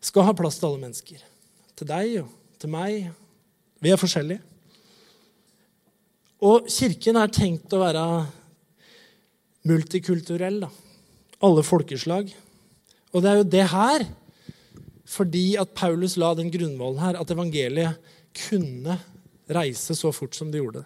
skal 0.00 0.26
ha 0.26 0.34
plass 0.36 0.58
til 0.58 0.68
alle 0.68 0.82
mennesker. 0.82 1.22
Til 1.78 1.88
deg 1.88 2.18
og 2.24 2.34
til 2.60 2.72
meg. 2.72 3.08
Vi 3.80 3.94
er 3.94 4.00
forskjellige. 4.00 4.42
Og 6.40 6.68
kirken 6.72 7.18
er 7.20 7.32
tenkt 7.32 7.72
å 7.76 7.82
være 7.82 8.04
multikulturell. 9.66 10.62
Da. 10.64 10.70
Alle 11.46 11.64
folkeslag. 11.66 12.32
Og 13.10 13.22
det 13.22 13.30
er 13.30 13.40
jo 13.40 13.48
det 13.52 13.66
her, 13.72 14.04
fordi 15.10 15.44
at 15.58 15.74
Paulus 15.74 16.16
la 16.20 16.32
den 16.38 16.50
grunnvollen 16.52 17.02
her, 17.02 17.18
at 17.18 17.30
evangeliet 17.34 18.12
kunne 18.46 18.98
reise 19.50 19.96
så 19.98 20.12
fort 20.14 20.36
som 20.38 20.52
det 20.52 20.62
gjorde. 20.62 20.84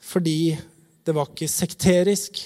Fordi 0.00 0.56
det 1.06 1.14
var 1.14 1.30
ikke 1.30 1.48
sekterisk, 1.48 2.42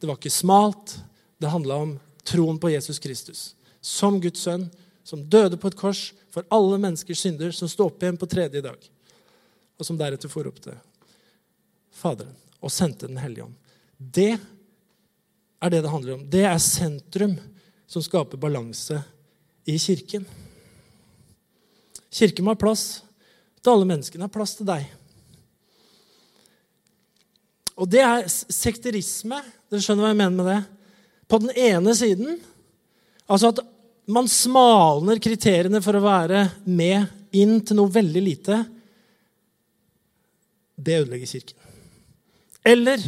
det 0.00 0.08
var 0.08 0.16
ikke 0.16 0.32
smalt. 0.32 0.96
Det 1.40 1.50
handla 1.50 1.76
om 1.82 1.98
troen 2.24 2.58
på 2.58 2.70
Jesus 2.72 2.98
Kristus 3.02 3.52
som 3.84 4.16
Guds 4.20 4.40
sønn, 4.40 4.70
som 5.04 5.26
døde 5.28 5.58
på 5.60 5.68
et 5.68 5.76
kors 5.76 6.06
for 6.32 6.46
alle 6.54 6.78
menneskers 6.80 7.20
synder, 7.20 7.52
som 7.52 7.68
sto 7.68 7.90
opp 7.90 8.00
igjen 8.00 8.16
på 8.16 8.28
tredje 8.30 8.62
dag, 8.64 8.86
og 9.76 9.84
som 9.86 9.98
deretter 10.00 10.32
får 10.32 10.48
opp 10.48 10.62
til 10.64 10.78
Faderen 11.94 12.32
og 12.64 12.72
sendte 12.72 13.06
Den 13.06 13.20
hellige 13.20 13.44
ånd. 13.44 13.54
Det 13.98 14.38
er 15.64 15.72
det 15.72 15.82
det 15.84 15.92
handler 15.92 16.18
om. 16.18 16.24
Det 16.30 16.44
er 16.44 16.60
sentrum 16.60 17.34
som 17.88 18.04
skaper 18.04 18.40
balanse 18.40 19.00
i 19.64 19.78
kirken. 19.80 20.26
Kirken 22.12 22.44
må 22.44 22.52
ha 22.54 22.60
plass 22.60 23.02
til 23.62 23.72
alle 23.72 23.88
menneskene. 23.88 24.26
Har 24.26 24.34
plass 24.34 24.54
til 24.58 24.68
deg. 24.68 24.84
Og 27.74 27.88
det 27.90 28.02
er 28.04 28.28
sekterisme. 28.30 29.40
Dere 29.72 29.82
skjønner 29.82 30.06
hva 30.06 30.12
jeg 30.12 30.20
mener 30.20 30.36
med 30.38 30.50
det? 30.52 30.60
På 31.30 31.40
den 31.42 31.54
ene 31.56 31.94
siden 31.96 32.36
altså 33.24 33.54
at 33.54 33.62
man 34.04 34.28
smalner 34.28 35.18
kriteriene 35.22 35.80
for 35.82 35.96
å 35.96 36.04
være 36.04 36.44
med 36.68 37.08
inn 37.34 37.56
til 37.64 37.80
noe 37.80 37.92
veldig 37.92 38.22
lite. 38.22 38.58
Det 40.76 41.00
ødelegger 41.00 41.30
Kirken. 41.30 41.60
Eller 42.64 43.00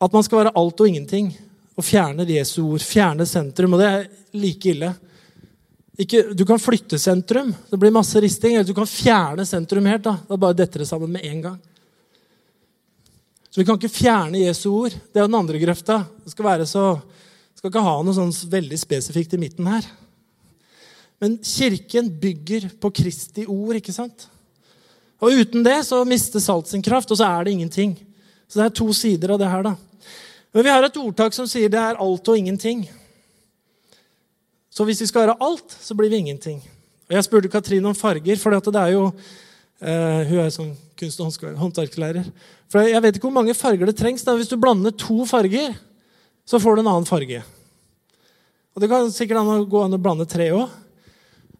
at 0.00 0.12
man 0.12 0.24
skal 0.24 0.42
være 0.42 0.56
alt 0.56 0.80
og 0.80 0.88
ingenting 0.88 1.30
og 1.76 1.84
fjerne 1.84 2.26
Jesu 2.28 2.62
ord, 2.64 2.84
Fjerne 2.84 3.26
sentrum. 3.28 3.74
Og 3.76 3.80
det 3.80 3.88
er 3.88 4.06
like 4.36 4.72
ille. 4.72 4.92
Ikke, 6.00 6.22
du 6.32 6.46
kan 6.48 6.60
flytte 6.60 6.98
sentrum, 7.00 7.52
det 7.68 7.78
blir 7.80 7.92
masse 7.92 8.20
risting. 8.20 8.56
Eller 8.56 8.68
du 8.68 8.76
kan 8.76 8.88
fjerne 8.88 9.44
sentrum 9.48 9.88
helt. 9.88 10.04
Da, 10.04 10.16
da 10.28 10.40
bare 10.40 10.56
detter 10.56 10.82
det 10.84 10.88
sammen 10.88 11.12
med 11.12 11.24
en 11.28 11.42
gang. 11.44 11.58
Så 13.50 13.60
vi 13.60 13.66
kan 13.66 13.76
ikke 13.76 13.92
fjerne 13.92 14.44
Jesu 14.44 14.70
ord. 14.70 14.94
Det 14.94 15.20
er 15.20 15.26
den 15.26 15.36
andre 15.36 15.60
grøfta. 15.60 16.04
Det 16.24 16.32
skal, 16.32 16.46
være 16.46 16.68
så, 16.70 16.84
skal 17.58 17.72
ikke 17.72 17.82
ha 17.84 17.96
noe 18.06 18.16
sånn 18.16 18.32
veldig 18.52 18.78
spesifikt 18.78 19.34
i 19.34 19.40
midten 19.42 19.68
her. 19.68 19.88
Men 21.20 21.36
kirken 21.44 22.08
bygger 22.22 22.70
på 22.80 22.92
Kristi 23.02 23.44
ord, 23.50 23.76
ikke 23.76 23.92
sant? 23.92 24.28
Og 25.20 25.34
uten 25.36 25.66
det 25.66 25.82
så 25.84 25.98
mister 26.08 26.40
salt 26.40 26.70
sin 26.70 26.84
kraft, 26.84 27.10
og 27.12 27.18
så 27.20 27.26
er 27.28 27.44
det 27.44 27.58
ingenting. 27.58 27.98
Så 28.48 28.60
det 28.60 28.68
er 28.70 28.78
to 28.78 28.86
sider 28.96 29.34
av 29.34 29.42
det 29.42 29.50
her, 29.50 29.66
da. 29.66 29.74
Men 30.52 30.66
vi 30.66 30.72
har 30.72 30.82
et 30.82 30.98
ordtak 30.98 31.34
som 31.36 31.46
sier 31.46 31.70
det 31.70 31.78
er 31.78 32.00
alt 32.00 32.28
og 32.28 32.38
ingenting. 32.38 32.82
Så 34.70 34.86
hvis 34.86 35.02
vi 35.02 35.08
skal 35.10 35.26
gjøre 35.26 35.38
alt, 35.42 35.76
så 35.82 35.94
blir 35.98 36.10
vi 36.10 36.22
ingenting. 36.22 36.58
Og 37.10 37.16
Jeg 37.16 37.26
spurte 37.26 37.50
Katrine 37.50 37.90
om 37.90 37.94
farger, 37.94 38.38
for 38.38 38.54
det 38.54 38.80
er 38.80 38.92
jo 38.94 39.06
uh, 39.10 40.20
Hun 40.26 40.42
er 40.42 40.50
sånn 40.54 40.74
kunst- 40.98 41.22
og 41.22 41.32
håndverkslærer. 41.58 42.26
For 42.70 42.86
Jeg 42.86 43.02
vet 43.02 43.16
ikke 43.18 43.26
hvor 43.26 43.38
mange 43.38 43.54
farger 43.54 43.90
det 43.90 43.96
trengs. 43.98 44.26
Da. 44.26 44.36
Hvis 44.38 44.50
du 44.50 44.58
blander 44.60 44.94
to 44.94 45.24
farger, 45.26 45.74
så 46.46 46.58
får 46.62 46.76
du 46.76 46.82
en 46.82 46.92
annen 46.92 47.08
farge. 47.08 47.42
Og 48.74 48.82
Det 48.82 48.90
kan 48.90 49.10
sikkert 49.14 49.42
an 49.42 49.66
gå 49.70 49.82
an 49.82 49.98
å 49.98 50.02
blande 50.02 50.26
tre 50.30 50.50
òg. 50.54 50.70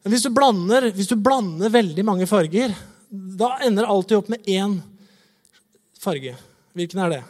Men 0.01 0.15
hvis 0.15 0.25
du, 0.25 0.31
blander, 0.33 0.87
hvis 0.97 1.11
du 1.11 1.19
blander 1.21 1.73
veldig 1.73 2.05
mange 2.07 2.27
farger, 2.31 2.73
da 3.11 3.59
ender 3.67 3.85
det 3.85 3.91
alltid 3.93 4.17
opp 4.17 4.31
med 4.33 4.47
én 4.49 4.79
farge. 6.01 6.33
Hvilken 6.79 7.03
er 7.05 7.13
det? 7.13 7.21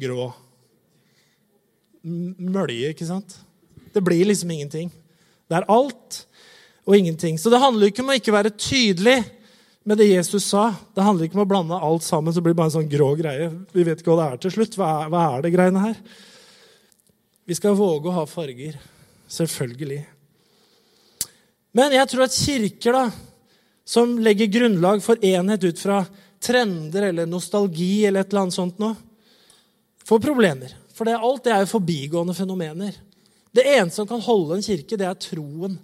Grå. 0.00 0.30
Mølje, 2.06 2.92
ikke 2.92 3.08
sant? 3.08 3.38
Det 3.94 4.02
blir 4.04 4.28
liksom 4.28 4.50
ingenting. 4.52 4.90
Det 5.48 5.58
er 5.58 5.68
alt 5.72 6.22
og 6.86 6.96
ingenting. 6.96 7.38
Så 7.38 7.50
det 7.50 7.62
handler 7.62 7.90
ikke 7.90 8.04
om 8.04 8.12
å 8.12 8.18
ikke 8.18 8.34
være 8.34 8.54
tydelig 8.54 9.18
med 9.86 10.00
det 10.00 10.08
Jesus 10.10 10.48
sa. 10.50 10.68
Det 10.94 11.04
handler 11.06 11.26
ikke 11.28 11.38
om 11.38 11.44
å 11.44 11.48
blande 11.50 11.78
alt 11.78 12.04
sammen 12.06 12.34
så 12.34 12.42
blir 12.42 12.54
det 12.54 12.58
bare 12.58 12.72
en 12.72 12.76
sånn 12.80 12.90
grå 12.90 13.12
greie. 13.18 13.48
Vi 13.74 13.86
vet 13.86 14.02
ikke 14.02 14.12
hva 14.12 14.18
det 14.22 14.28
er 14.32 14.42
til 14.44 14.54
slutt. 14.56 14.76
Hva 14.78 14.90
er, 15.04 15.10
hva 15.12 15.22
er 15.30 15.46
det 15.46 15.54
greiene 15.54 15.82
her? 15.82 15.96
Vi 17.46 17.54
skal 17.54 17.78
våge 17.78 18.10
å 18.10 18.16
ha 18.18 18.26
farger. 18.26 18.78
Selvfølgelig. 19.30 20.02
Men 21.76 21.94
jeg 21.94 22.10
tror 22.10 22.26
at 22.26 22.34
kirker 22.34 22.96
da, 22.96 23.06
som 23.86 24.16
legger 24.18 24.50
grunnlag 24.50 25.02
for 25.04 25.22
enhet 25.22 25.66
ut 25.66 25.78
fra 25.78 26.00
trender 26.42 27.08
eller 27.10 27.28
nostalgi 27.30 28.06
eller 28.06 28.24
et 28.24 28.32
eller 28.32 28.46
annet 28.46 28.56
sånt 28.56 28.80
noe, 28.82 28.96
får 30.06 30.22
problemer. 30.22 30.72
For 30.96 31.08
det, 31.08 31.18
alt 31.18 31.44
det 31.44 31.52
er 31.52 31.64
jo 31.64 31.74
forbigående 31.74 32.34
fenomener. 32.36 32.96
Det 33.56 33.64
eneste 33.64 34.00
som 34.00 34.08
kan 34.08 34.22
holde 34.24 34.56
en 34.56 34.64
kirke, 34.64 34.98
det 34.98 35.06
er 35.08 35.20
troen 35.20 35.76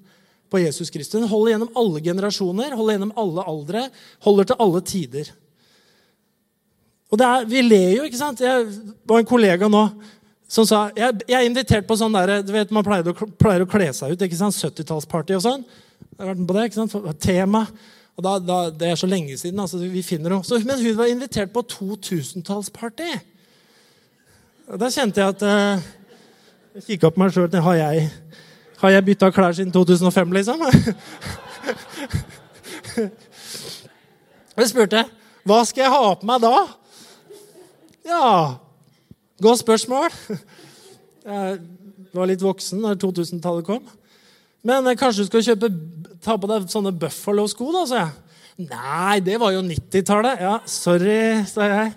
på 0.53 0.61
Jesus 0.61 0.91
Kristus. 0.93 1.21
Den 1.21 1.31
holder 1.31 1.55
gjennom 1.55 1.77
alle 1.81 2.03
generasjoner, 2.05 2.75
holder 2.77 2.99
gjennom 2.99 3.15
alle 3.21 3.45
aldre, 3.53 3.85
holder 4.25 4.51
til 4.51 4.61
alle 4.65 4.83
tider. 4.89 5.31
Og 7.13 7.21
er, 7.21 7.47
Vi 7.49 7.63
ler 7.63 7.97
jo, 7.97 8.05
ikke 8.09 8.21
sant? 8.21 8.41
Jeg 8.41 8.69
var 9.09 9.21
en 9.21 9.29
kollega 9.29 9.69
nå 9.69 9.87
som 10.53 10.67
sa 10.69 10.83
Jeg, 10.97 11.23
jeg 11.29 11.37
er 11.39 11.49
invitert 11.49 11.87
på 11.89 11.97
sånn 11.97 12.13
der, 12.13 12.43
du 12.45 12.53
vet, 12.53 12.73
Man 12.73 12.85
pleier 12.85 13.09
å, 13.09 13.29
pleier 13.41 13.65
å 13.65 13.69
kle 13.69 13.89
seg 13.97 14.13
ut. 14.13 14.25
ikke 14.25 14.39
sant? 14.39 14.57
70-tallsparty 14.57 15.37
og 15.37 15.45
sånn. 15.45 15.67
Jeg 16.13 16.21
har 16.21 16.33
vært 16.33 16.41
med 16.43 16.49
på 16.49 16.57
det, 16.57 16.65
ikke 16.69 16.81
sant? 16.81 17.21
Tema. 17.25 17.67
Og 18.17 18.25
da, 18.25 18.37
da, 18.41 18.59
Det 18.71 18.91
er 18.93 19.01
så 19.01 19.09
lenge 19.09 19.37
siden. 19.41 19.61
altså 19.61 19.81
vi 19.81 20.05
finner 20.05 20.37
jo. 20.37 20.43
Men 20.65 20.85
hun 20.85 20.97
var 20.97 21.13
invitert 21.13 21.53
på 21.53 21.65
2000-tallsparty. 21.77 23.13
Og 24.71 24.79
da 24.81 24.91
kjente 24.93 25.21
jeg 25.21 25.29
at 25.35 25.43
uh, 25.43 25.81
Jeg 26.77 26.83
kikka 26.87 27.11
på 27.13 27.21
meg 27.23 27.33
sjøl. 27.35 27.51
Har 27.65 27.77
jeg, 27.79 28.11
har 28.83 28.91
jeg 28.95 29.07
bytta 29.09 29.31
klær 29.35 29.53
siden 29.57 29.73
2005, 29.75 30.33
liksom? 30.39 30.59
jeg 34.59 34.69
spurte 34.71 35.01
hva 35.43 35.65
skal 35.67 35.83
jeg 35.83 35.91
ha 35.91 36.15
på 36.15 36.27
meg 36.29 36.39
da? 36.45 36.55
Ja 38.07 38.27
Godt 39.43 39.59
spørsmål. 39.65 40.07
Jeg 41.27 41.59
var 42.15 42.29
litt 42.31 42.43
voksen 42.45 42.83
da 42.85 42.93
2000-tallet 42.95 43.67
kom. 43.67 43.83
Men 44.63 44.87
eh, 44.87 44.99
kanskje 44.99 45.25
du 45.25 45.31
skal 45.31 45.43
kjøpe, 45.49 45.71
ta 46.23 46.37
på 46.39 46.47
deg 46.51 46.69
sånne 46.71 46.93
Buffalo-sko, 46.95 47.73
da, 47.75 47.83
sa 47.91 47.97
jeg. 48.05 48.13
Nei, 48.69 49.17
det 49.27 49.41
var 49.43 49.51
jo 49.55 49.65
90-tallet. 49.67 50.45
Ja, 50.45 50.61
sorry, 50.71 51.43
sa 51.51 51.67
jeg. 51.67 51.97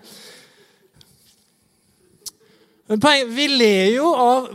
Men 2.90 3.02
poeng, 3.02 3.30
Vi 3.34 3.48
ler 3.50 3.96
jo 3.96 4.12
av 4.14 4.50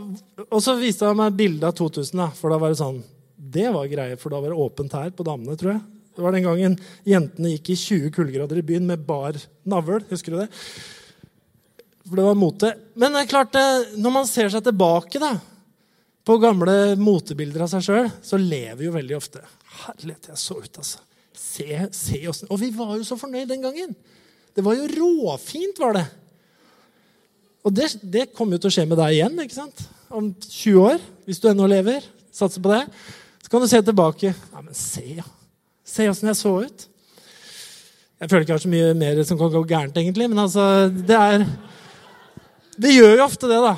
Og 0.47 0.61
så 0.63 0.77
viste 0.79 1.07
han 1.07 1.19
meg 1.19 1.35
bilde 1.35 1.67
av 1.67 1.75
2000. 1.75 2.15
Da, 2.15 2.29
for 2.37 2.53
da 2.53 2.59
var 2.61 2.71
det 2.71 2.79
sånn 2.79 3.01
Det 3.35 3.67
var 3.73 3.89
greie, 3.91 4.15
for 4.19 4.31
da 4.31 4.39
var 4.39 4.53
det 4.53 4.63
åpent 4.63 4.95
her 4.95 5.11
på 5.11 5.25
damene, 5.27 5.57
tror 5.59 5.73
jeg. 5.73 5.83
Det 6.15 6.23
var 6.23 6.35
den 6.35 6.45
gangen 6.45 6.75
jentene 7.07 7.53
gikk 7.53 7.71
i 7.73 7.77
20 7.79 8.11
kuldegrader 8.15 8.59
i 8.59 8.63
byen 8.67 8.87
med 8.87 9.03
bar 9.07 9.35
navl. 9.67 10.03
Husker 10.09 10.35
du 10.35 10.41
det? 10.41 10.47
For 12.07 12.19
det 12.19 12.25
var 12.27 12.35
mote. 12.39 12.71
Men 12.99 13.15
det 13.15 13.23
er 13.23 13.31
klart, 13.31 13.55
når 13.95 14.15
man 14.15 14.27
ser 14.27 14.51
seg 14.51 14.63
tilbake, 14.65 15.19
da 15.23 15.33
på 16.27 16.37
gamle 16.37 16.95
motebilder 17.01 17.65
av 17.65 17.71
seg 17.71 17.85
sjøl, 17.85 18.09
så 18.21 18.37
ler 18.37 18.75
vi 18.77 18.87
jo 18.87 18.93
veldig 18.93 19.17
ofte. 19.17 19.41
Herlighet, 19.85 20.29
jeg 20.29 20.41
så 20.41 20.57
ut, 20.61 20.81
altså. 20.83 21.01
Se, 21.33 21.67
se 21.97 22.19
oss. 22.29 22.43
Og 22.47 22.59
vi 22.61 22.69
var 22.75 22.93
jo 22.99 23.05
så 23.07 23.17
fornøyd 23.17 23.49
den 23.49 23.63
gangen. 23.63 23.95
Det 24.53 24.63
var 24.65 24.77
jo 24.77 24.89
råfint, 24.91 25.79
var 25.81 25.97
det. 25.97 26.05
Og 27.61 27.73
det, 27.75 27.91
det 28.01 28.29
kommer 28.35 28.57
jo 28.57 28.63
til 28.63 28.71
å 28.71 28.75
skje 28.75 28.87
med 28.89 28.97
deg 28.99 29.17
igjen 29.17 29.41
ikke 29.43 29.57
sant? 29.57 29.83
om 30.11 30.31
20 30.43 30.79
år, 30.83 31.03
hvis 31.27 31.39
du 31.39 31.47
ennå 31.51 31.67
lever. 31.71 32.05
Satser 32.35 32.63
på 32.63 32.71
det. 32.71 32.83
Så 33.43 33.51
kan 33.51 33.63
du 33.63 33.67
se 33.69 33.81
tilbake. 33.85 34.33
Ja, 34.33 34.63
men 34.63 34.75
se, 34.75 35.03
ja. 35.21 35.27
Se 35.87 36.07
åssen 36.11 36.31
jeg 36.31 36.39
så 36.39 36.51
ut. 36.65 36.87
Jeg 38.21 38.29
føler 38.29 38.43
ikke 38.43 38.53
jeg 38.53 38.59
har 38.59 38.65
så 38.65 38.71
mye 38.71 38.97
mer 38.97 39.21
som 39.27 39.39
kan 39.39 39.53
gå 39.53 39.61
gærent, 39.69 39.97
egentlig. 39.97 40.27
Men 40.29 40.43
altså, 40.43 40.65
det 40.91 41.17
er 41.17 41.45
Det 42.81 42.93
gjør 42.93 43.17
jo 43.17 43.25
ofte 43.25 43.49
det, 43.51 43.57
da. 43.61 43.73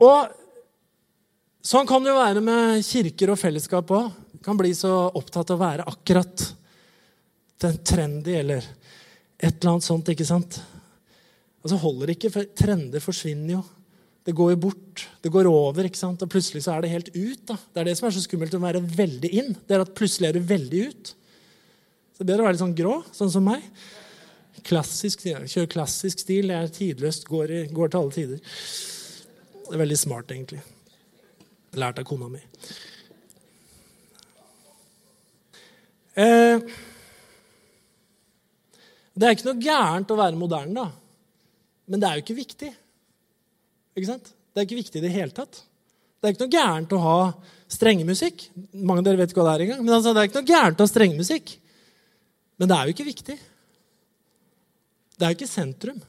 Og 0.00 0.36
sånn 1.66 1.88
kan 1.88 2.04
det 2.04 2.12
jo 2.12 2.20
være 2.20 2.42
med 2.44 2.84
kirker 2.86 3.32
og 3.34 3.40
fellesskap 3.40 3.90
òg. 3.92 4.12
Kan 4.44 4.56
bli 4.56 4.70
så 4.74 4.92
opptatt 5.08 5.50
av 5.52 5.58
å 5.58 5.64
være 5.64 5.88
akkurat 5.90 6.46
den 7.60 7.76
trendy 7.84 8.38
eller 8.40 8.64
et 9.36 9.58
eller 9.58 9.74
annet 9.74 9.84
sånt. 9.84 10.08
ikke 10.08 10.28
sant? 10.28 10.60
Altså 11.60 11.76
holder 11.82 12.08
det 12.08 12.16
ikke, 12.16 12.32
for 12.32 12.48
Trender 12.56 13.04
forsvinner 13.04 13.58
jo. 13.58 13.62
Det 14.24 14.34
går 14.36 14.52
jo 14.52 14.58
bort. 14.66 15.06
Det 15.24 15.32
går 15.32 15.48
over. 15.48 15.84
ikke 15.84 15.98
sant? 15.98 16.22
Og 16.22 16.30
plutselig 16.32 16.64
så 16.64 16.74
er 16.74 16.84
det 16.84 16.92
helt 16.92 17.08
ut. 17.14 17.40
da. 17.48 17.56
Det 17.56 17.80
er 17.80 17.88
det 17.88 17.96
som 17.98 18.08
er 18.08 18.16
så 18.16 18.24
skummelt 18.24 18.54
å 18.56 18.60
være 18.62 18.82
veldig 18.84 19.30
inn. 19.32 19.54
Det 19.66 19.76
er 19.76 19.84
at 19.84 19.94
plutselig 19.96 20.28
er 20.28 20.36
du 20.36 20.44
veldig 20.44 20.82
ut. 20.90 21.14
Så 22.12 22.20
det 22.20 22.26
er 22.26 22.30
bedre 22.32 22.44
å 22.44 22.48
være 22.48 22.56
litt 22.56 22.64
sånn 22.64 22.76
grå, 22.76 22.94
sånn 23.16 23.32
som 23.32 23.48
meg. 23.48 23.64
Klassisk, 24.66 25.24
Kjører 25.24 25.72
klassisk 25.72 26.20
stil. 26.20 26.52
Jeg 26.52 26.68
er 26.68 26.74
tidløst. 26.76 27.24
Går, 27.28 27.54
i, 27.56 27.64
går 27.72 27.92
til 27.92 28.02
alle 28.02 28.16
tider. 28.16 28.44
Det 29.64 29.76
er 29.76 29.82
veldig 29.86 29.98
smart, 29.98 30.32
egentlig. 30.36 30.60
Lært 31.80 32.00
av 32.02 32.08
kona 32.08 32.28
mi. 32.28 32.42
Eh, 36.20 36.70
det 39.14 39.26
er 39.26 39.36
ikke 39.36 39.48
noe 39.48 39.62
gærent 39.64 40.12
å 40.12 40.18
være 40.18 40.38
moderne, 40.38 40.84
da. 40.84 40.99
Men 41.90 42.02
det 42.02 42.08
er 42.08 42.18
jo 42.18 42.24
ikke 42.24 42.38
viktig. 42.38 42.70
Ikke 43.98 44.08
sant? 44.12 44.30
Det 44.30 44.60
er 44.62 44.68
ikke 44.68 44.78
viktig 44.78 45.00
i 45.00 45.04
det 45.04 45.12
hele 45.14 45.34
tatt. 45.34 45.62
Det 46.20 46.28
er 46.28 46.34
ikke 46.34 46.46
noe 46.46 46.54
gærent 46.54 46.92
å 46.94 47.00
ha 47.02 47.18
strengemusikk. 47.70 48.44
Mange 48.76 49.02
av 49.02 49.08
dere 49.08 49.20
vet 49.22 49.32
ikke 49.32 49.42
hva 49.42 49.50
det 49.50 49.56
er 49.56 49.64
engang. 49.66 49.82
Men 49.86 49.96
altså, 49.96 50.12
det 50.14 50.22
er 50.22 50.30
ikke 50.30 50.42
noe 50.42 50.50
gærent 50.50 50.82
å 50.82 50.86
ha 50.86 50.92
strengemusikk. 50.92 51.54
Men 52.60 52.70
det 52.70 52.76
er 52.76 52.86
jo 52.86 52.94
ikke 52.94 53.08
viktig. 53.08 53.36
Det 55.16 55.26
er 55.26 55.32
jo 55.32 55.38
ikke 55.38 55.50
sentrum. 55.50 56.02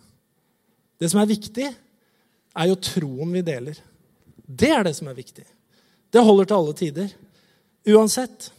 Det 1.02 1.10
som 1.10 1.22
er 1.22 1.32
viktig, 1.32 1.70
er 2.52 2.68
jo 2.70 2.82
troen 2.84 3.32
vi 3.34 3.44
deler. 3.46 3.80
Det 4.46 4.70
er 4.76 4.84
det 4.86 4.94
som 4.98 5.08
er 5.10 5.18
viktig. 5.18 5.46
Det 6.12 6.26
holder 6.28 6.50
til 6.50 6.60
alle 6.60 6.76
tider. 6.78 7.16
Uansett. 7.88 8.52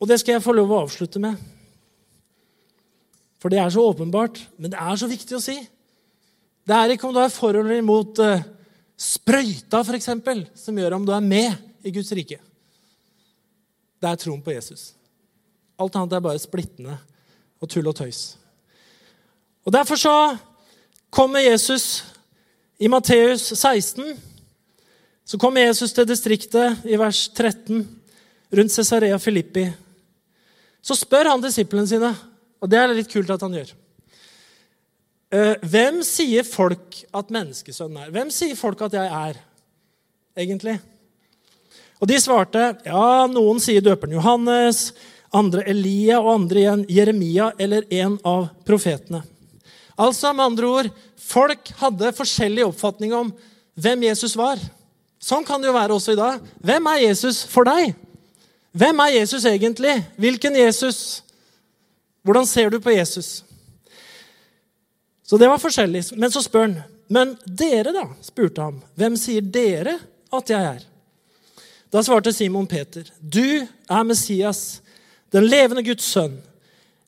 Og 0.00 0.08
det 0.08 0.18
skal 0.22 0.38
jeg 0.38 0.44
få 0.46 0.56
lov 0.56 0.72
å 0.72 0.82
avslutte 0.86 1.20
med. 1.22 1.36
For 3.38 3.52
det 3.52 3.60
er 3.62 3.70
så 3.70 3.84
åpenbart, 3.86 4.40
men 4.58 4.72
det 4.72 4.80
er 4.80 4.98
så 4.98 5.08
viktig 5.10 5.36
å 5.38 5.42
si. 5.42 5.56
Det 6.68 6.76
er 6.76 6.94
ikke 6.94 7.08
om 7.08 7.14
du 7.14 7.20
er 7.22 7.32
for 7.32 7.56
eller 7.56 7.78
imot 7.78 8.18
uh, 8.20 8.42
sprøyta, 8.98 9.80
f.eks., 9.84 10.10
som 10.58 10.78
gjør 10.78 10.98
om 10.98 11.06
du 11.06 11.14
er 11.14 11.24
med 11.24 11.86
i 11.86 11.92
Guds 11.94 12.10
rike. 12.18 12.40
Det 13.98 14.10
er 14.10 14.20
troen 14.20 14.42
på 14.42 14.52
Jesus. 14.52 14.92
Alt 15.78 15.96
annet 15.96 16.18
er 16.18 16.24
bare 16.24 16.42
splittende 16.42 16.98
og 17.62 17.70
tull 17.70 17.86
og 17.90 17.96
tøys. 17.98 18.36
Og 19.66 19.74
Derfor 19.74 20.00
så 20.00 20.14
kommer 21.10 21.42
Jesus 21.44 22.04
i 22.78 22.88
Matteus 22.90 23.52
16. 23.54 24.16
Så 25.24 25.38
kommer 25.38 25.66
Jesus 25.66 25.92
til 25.92 26.06
distriktet 26.08 26.86
i 26.88 26.96
vers 26.98 27.26
13, 27.36 27.82
rundt 28.54 28.72
Cesarea 28.72 29.18
Filippi. 29.20 29.66
Så 30.82 30.96
spør 30.96 31.28
han 31.34 31.42
disiplene 31.42 31.88
sine, 31.90 32.14
og 32.58 32.70
det 32.70 32.80
er 32.80 32.94
litt 32.96 33.10
kult 33.12 33.30
at 33.34 33.44
han 33.44 33.56
gjør. 33.56 33.72
Eh, 35.34 35.54
hvem 35.68 36.00
sier 36.06 36.46
folk 36.46 37.02
at 37.12 37.32
menneskesønnen 37.34 38.06
er? 38.06 38.12
Hvem 38.14 38.32
sier 38.34 38.56
folk 38.58 38.80
at 38.86 38.96
jeg 38.96 39.08
er, 39.08 39.40
egentlig? 40.38 40.78
Og 41.98 42.08
de 42.08 42.18
svarte 42.22 42.70
ja, 42.86 43.26
noen 43.30 43.58
sier 43.62 43.84
døperen 43.84 44.16
Johannes, 44.16 44.92
andre 45.34 45.64
Elia 45.68 46.22
og 46.22 46.32
andre 46.36 46.62
igjen 46.62 46.86
Jeremia 46.88 47.50
eller 47.60 47.84
en 47.98 48.16
av 48.26 48.48
profetene. 48.66 49.20
Altså 49.98 50.30
med 50.32 50.46
andre 50.46 50.68
ord, 50.70 50.90
Folk 51.28 51.72
hadde 51.82 52.14
forskjellig 52.16 52.64
oppfatning 52.64 53.12
om 53.12 53.30
hvem 53.78 54.06
Jesus 54.08 54.36
var. 54.38 54.60
Sånn 55.20 55.44
kan 55.44 55.60
det 55.60 55.68
jo 55.68 55.76
være 55.76 55.96
også 55.96 56.14
i 56.14 56.20
dag. 56.20 56.44
Hvem 56.64 56.88
er 56.92 57.02
Jesus 57.02 57.42
for 57.50 57.68
deg? 57.68 57.92
Hvem 58.78 59.02
er 59.04 59.16
Jesus 59.18 59.44
egentlig? 59.48 59.98
Hvilken 60.16 60.56
Jesus? 60.56 60.98
Hvordan 62.28 62.46
ser 62.46 62.68
du 62.70 62.76
på 62.80 62.92
Jesus? 62.92 63.44
Så 65.24 65.38
det 65.40 65.48
var 65.48 65.60
forskjellig. 65.60 66.02
Men 66.20 66.32
så 66.32 66.42
spør 66.44 66.66
han. 66.66 66.74
Men 67.08 67.30
dere, 67.44 67.92
da? 67.96 68.04
spurte 68.20 68.66
han. 68.66 68.82
Hvem 69.00 69.16
sier 69.16 69.44
dere 69.44 69.94
at 70.36 70.52
jeg 70.52 70.66
er? 70.74 70.82
Da 71.88 72.02
svarte 72.04 72.34
Simon 72.36 72.68
Peter. 72.68 73.08
Du 73.20 73.64
er 73.64 74.04
Messias, 74.04 74.82
den 75.32 75.48
levende 75.48 75.86
Guds 75.86 76.04
sønn. 76.04 76.36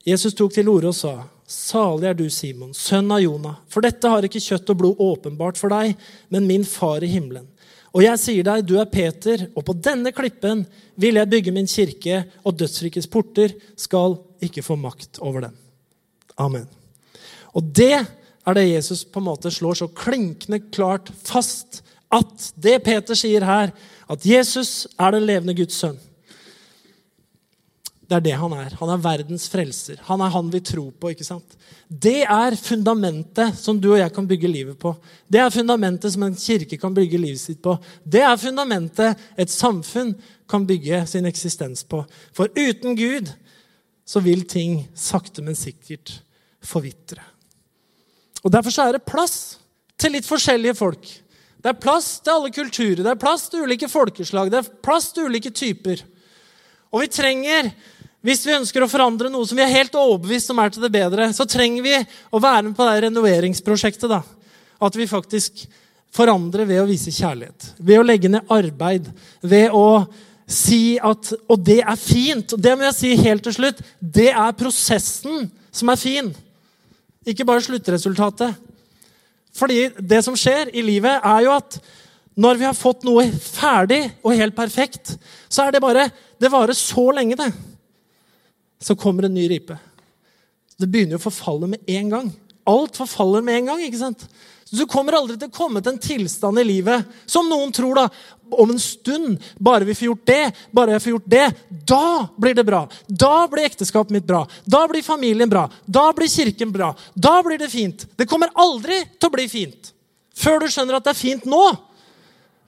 Jesus 0.08 0.32
tok 0.32 0.54
til 0.56 0.72
orde 0.72 0.88
og 0.88 0.96
sa, 0.96 1.14
Salig 1.50 2.08
er 2.08 2.16
du, 2.16 2.24
Simon, 2.32 2.72
sønn 2.72 3.12
av 3.12 3.20
Jonah, 3.20 3.58
for 3.68 3.84
dette 3.84 4.08
har 4.08 4.24
ikke 4.24 4.40
kjøtt 4.40 4.72
og 4.72 4.78
blod 4.80 5.00
åpenbart 5.04 5.60
for 5.60 5.72
deg, 5.74 5.98
men 6.32 6.46
min 6.48 6.64
far 6.64 7.04
i 7.04 7.10
himmelen. 7.10 7.48
Og 7.90 8.04
jeg 8.04 8.20
sier 8.22 8.46
deg, 8.46 8.62
du 8.66 8.76
er 8.78 8.90
Peter, 8.90 9.48
og 9.58 9.64
på 9.66 9.74
denne 9.74 10.12
klippen 10.14 10.62
vil 11.00 11.18
jeg 11.18 11.30
bygge 11.30 11.54
min 11.54 11.68
kirke, 11.70 12.22
og 12.46 12.58
dødsrikets 12.60 13.10
porter 13.10 13.56
skal 13.78 14.18
ikke 14.44 14.62
få 14.62 14.76
makt 14.78 15.18
over 15.24 15.48
den. 15.48 15.56
Amen. 16.38 16.68
Og 17.54 17.66
det 17.74 17.96
er 17.98 18.56
det 18.56 18.68
Jesus 18.68 19.02
på 19.04 19.20
en 19.20 19.26
måte 19.26 19.50
slår 19.52 19.80
så 19.82 19.88
klinkende 19.90 20.62
klart 20.70 21.10
fast. 21.26 21.82
At 22.10 22.50
det 22.58 22.80
Peter 22.86 23.18
sier 23.18 23.44
her, 23.46 23.74
at 24.10 24.26
Jesus 24.26 24.86
er 24.98 25.14
den 25.14 25.26
levende 25.26 25.54
Guds 25.58 25.78
sønn. 25.82 25.98
Det 28.10 28.16
er 28.16 28.22
det 28.24 28.38
han 28.40 28.54
er. 28.56 28.72
Han 28.80 28.90
er 28.90 29.02
verdens 29.04 29.44
frelser. 29.46 30.00
Han 30.08 30.22
er 30.24 30.32
han 30.34 30.48
vi 30.50 30.58
tror 30.66 30.90
på. 30.90 31.12
ikke 31.12 31.26
sant? 31.26 31.52
Det 31.86 32.24
er 32.24 32.56
fundamentet 32.58 33.54
som 33.54 33.78
du 33.78 33.92
og 33.92 34.00
jeg 34.00 34.10
kan 34.16 34.26
bygge 34.26 34.50
livet 34.50 34.78
på. 34.82 34.96
Det 35.30 35.38
er 35.38 35.52
fundamentet 35.54 36.10
som 36.10 36.24
en 36.26 36.34
kirke 36.34 36.78
kan 36.80 36.96
bygge 36.96 37.20
livet 37.22 37.38
sitt 37.38 37.60
på. 37.62 37.76
Det 38.02 38.24
er 38.26 38.40
fundamentet 38.42 39.14
et 39.38 39.52
samfunn 39.54 40.16
kan 40.50 40.66
bygge 40.66 41.04
sin 41.06 41.28
eksistens 41.30 41.84
på. 41.86 42.02
For 42.34 42.50
uten 42.58 42.98
Gud 42.98 43.30
så 44.02 44.18
vil 44.24 44.42
ting 44.42 44.88
sakte, 44.98 45.44
men 45.46 45.54
sikkert 45.54 46.16
forvitre. 46.66 47.22
Og 48.42 48.50
Derfor 48.50 48.74
så 48.74 48.88
er 48.88 48.98
det 48.98 49.06
plass 49.06 49.60
til 50.00 50.16
litt 50.16 50.26
forskjellige 50.26 50.74
folk. 50.74 51.06
Det 51.62 51.70
er 51.70 51.78
plass 51.78 52.16
til 52.24 52.34
alle 52.34 52.50
kulturer, 52.50 53.04
det 53.04 53.12
er 53.12 53.22
plass 53.22 53.46
til 53.52 53.62
ulike 53.68 53.86
folkeslag, 53.92 54.50
det 54.50 54.64
er 54.64 54.74
plass 54.82 55.12
til 55.14 55.30
ulike 55.30 55.52
typer. 55.54 56.02
Og 56.90 57.04
vi 57.04 57.10
trenger 57.12 57.70
hvis 58.20 58.42
vi 58.44 58.52
ønsker 58.52 58.84
å 58.84 58.90
forandre 58.90 59.30
noe 59.32 59.48
som 59.48 59.56
vi 59.56 59.64
er 59.64 59.72
helt 59.72 59.94
overbevist 59.96 60.50
om 60.52 60.58
er 60.60 60.72
til 60.72 60.84
det 60.84 60.92
bedre, 60.92 61.30
så 61.32 61.46
trenger 61.48 61.84
vi 61.84 61.94
å 62.28 62.40
være 62.42 62.66
med 62.68 62.74
på 62.76 62.88
det 62.88 63.06
renoveringsprosjektet. 63.06 64.10
da. 64.12 64.20
At 64.80 64.96
vi 64.96 65.08
faktisk 65.08 65.62
forandrer 66.12 66.68
ved 66.68 66.82
å 66.82 66.88
vise 66.88 67.14
kjærlighet. 67.14 67.70
Ved 67.78 68.00
å 68.00 68.04
legge 68.04 68.28
ned 68.28 68.52
arbeid. 68.52 69.08
Ved 69.40 69.72
å 69.72 70.04
si 70.50 70.98
at 70.98 71.32
Og 71.48 71.64
det 71.64 71.80
er 71.80 71.96
fint. 71.96 72.52
og 72.52 72.60
Det 72.60 72.76
må 72.76 72.84
jeg 72.90 72.98
si 72.98 73.14
helt 73.16 73.42
til 73.42 73.56
slutt. 73.56 73.80
Det 74.00 74.28
er 74.28 74.58
prosessen 74.58 75.50
som 75.72 75.88
er 75.88 75.96
fin. 75.96 76.34
Ikke 77.24 77.46
bare 77.46 77.64
sluttresultatet. 77.64 78.52
Fordi 79.56 79.88
det 79.96 80.20
som 80.24 80.36
skjer 80.36 80.74
i 80.74 80.82
livet, 80.82 81.24
er 81.24 81.40
jo 81.46 81.56
at 81.56 81.80
når 82.36 82.58
vi 82.58 82.64
har 82.68 82.76
fått 82.76 83.02
noe 83.04 83.24
ferdig 83.32 84.10
og 84.22 84.36
helt 84.36 84.54
perfekt, 84.54 85.16
så 85.48 85.66
er 85.66 85.72
det 85.72 85.82
bare 85.82 86.10
Det 86.40 86.48
varer 86.48 86.72
så 86.72 87.10
lenge, 87.12 87.36
det 87.36 87.52
så 88.80 88.96
kommer 88.96 89.26
en 89.26 89.34
ny 89.34 89.48
ripe. 89.50 89.76
Det 90.80 90.88
begynner 90.88 91.16
jo 91.16 91.20
å 91.20 91.28
forfalle 91.28 91.68
med 91.68 91.90
en 91.92 92.14
gang. 92.14 92.30
Alt 92.70 92.96
forfaller 92.96 93.44
med 93.44 93.60
en 93.60 93.70
gang. 93.72 93.82
ikke 93.84 94.00
sant? 94.00 94.24
Så 94.64 94.76
Du 94.76 94.86
kommer 94.86 95.12
aldri 95.18 95.36
til 95.36 95.50
å 95.50 95.54
komme 95.54 95.82
til 95.82 95.92
en 95.92 96.02
tilstand 96.02 96.60
i 96.60 96.64
livet 96.64 97.04
som 97.26 97.48
noen 97.48 97.72
tror 97.74 97.98
da, 97.98 98.08
om 98.50 98.70
en 98.70 98.78
stund. 98.78 99.40
Bare 99.58 99.84
vi 99.84 99.96
får 99.98 100.06
gjort 100.06 100.26
det, 100.26 100.44
bare 100.70 100.94
jeg 100.94 101.02
får 101.02 101.12
gjort 101.12 101.30
det, 101.34 101.46
da 101.90 102.28
blir 102.38 102.54
det 102.54 102.64
bra. 102.64 102.84
Da 103.06 103.48
blir 103.50 103.66
ekteskapet 103.66 104.14
mitt 104.14 104.26
bra. 104.26 104.44
Da 104.64 104.86
blir 104.88 105.02
familien 105.02 105.50
bra. 105.50 105.66
Da 105.86 106.12
blir 106.16 106.30
kirken 106.30 106.72
bra. 106.72 106.94
Da 107.14 107.42
blir 107.42 107.58
det 107.58 107.68
fint. 107.72 108.06
Det 108.16 108.28
kommer 108.30 108.54
aldri 108.54 109.02
til 109.18 109.28
å 109.28 109.34
bli 109.34 109.48
fint 109.50 109.92
før 110.40 110.62
du 110.62 110.70
skjønner 110.72 110.96
at 110.96 111.04
det 111.04 111.12
er 111.12 111.18
fint 111.20 111.44
nå. 111.48 111.64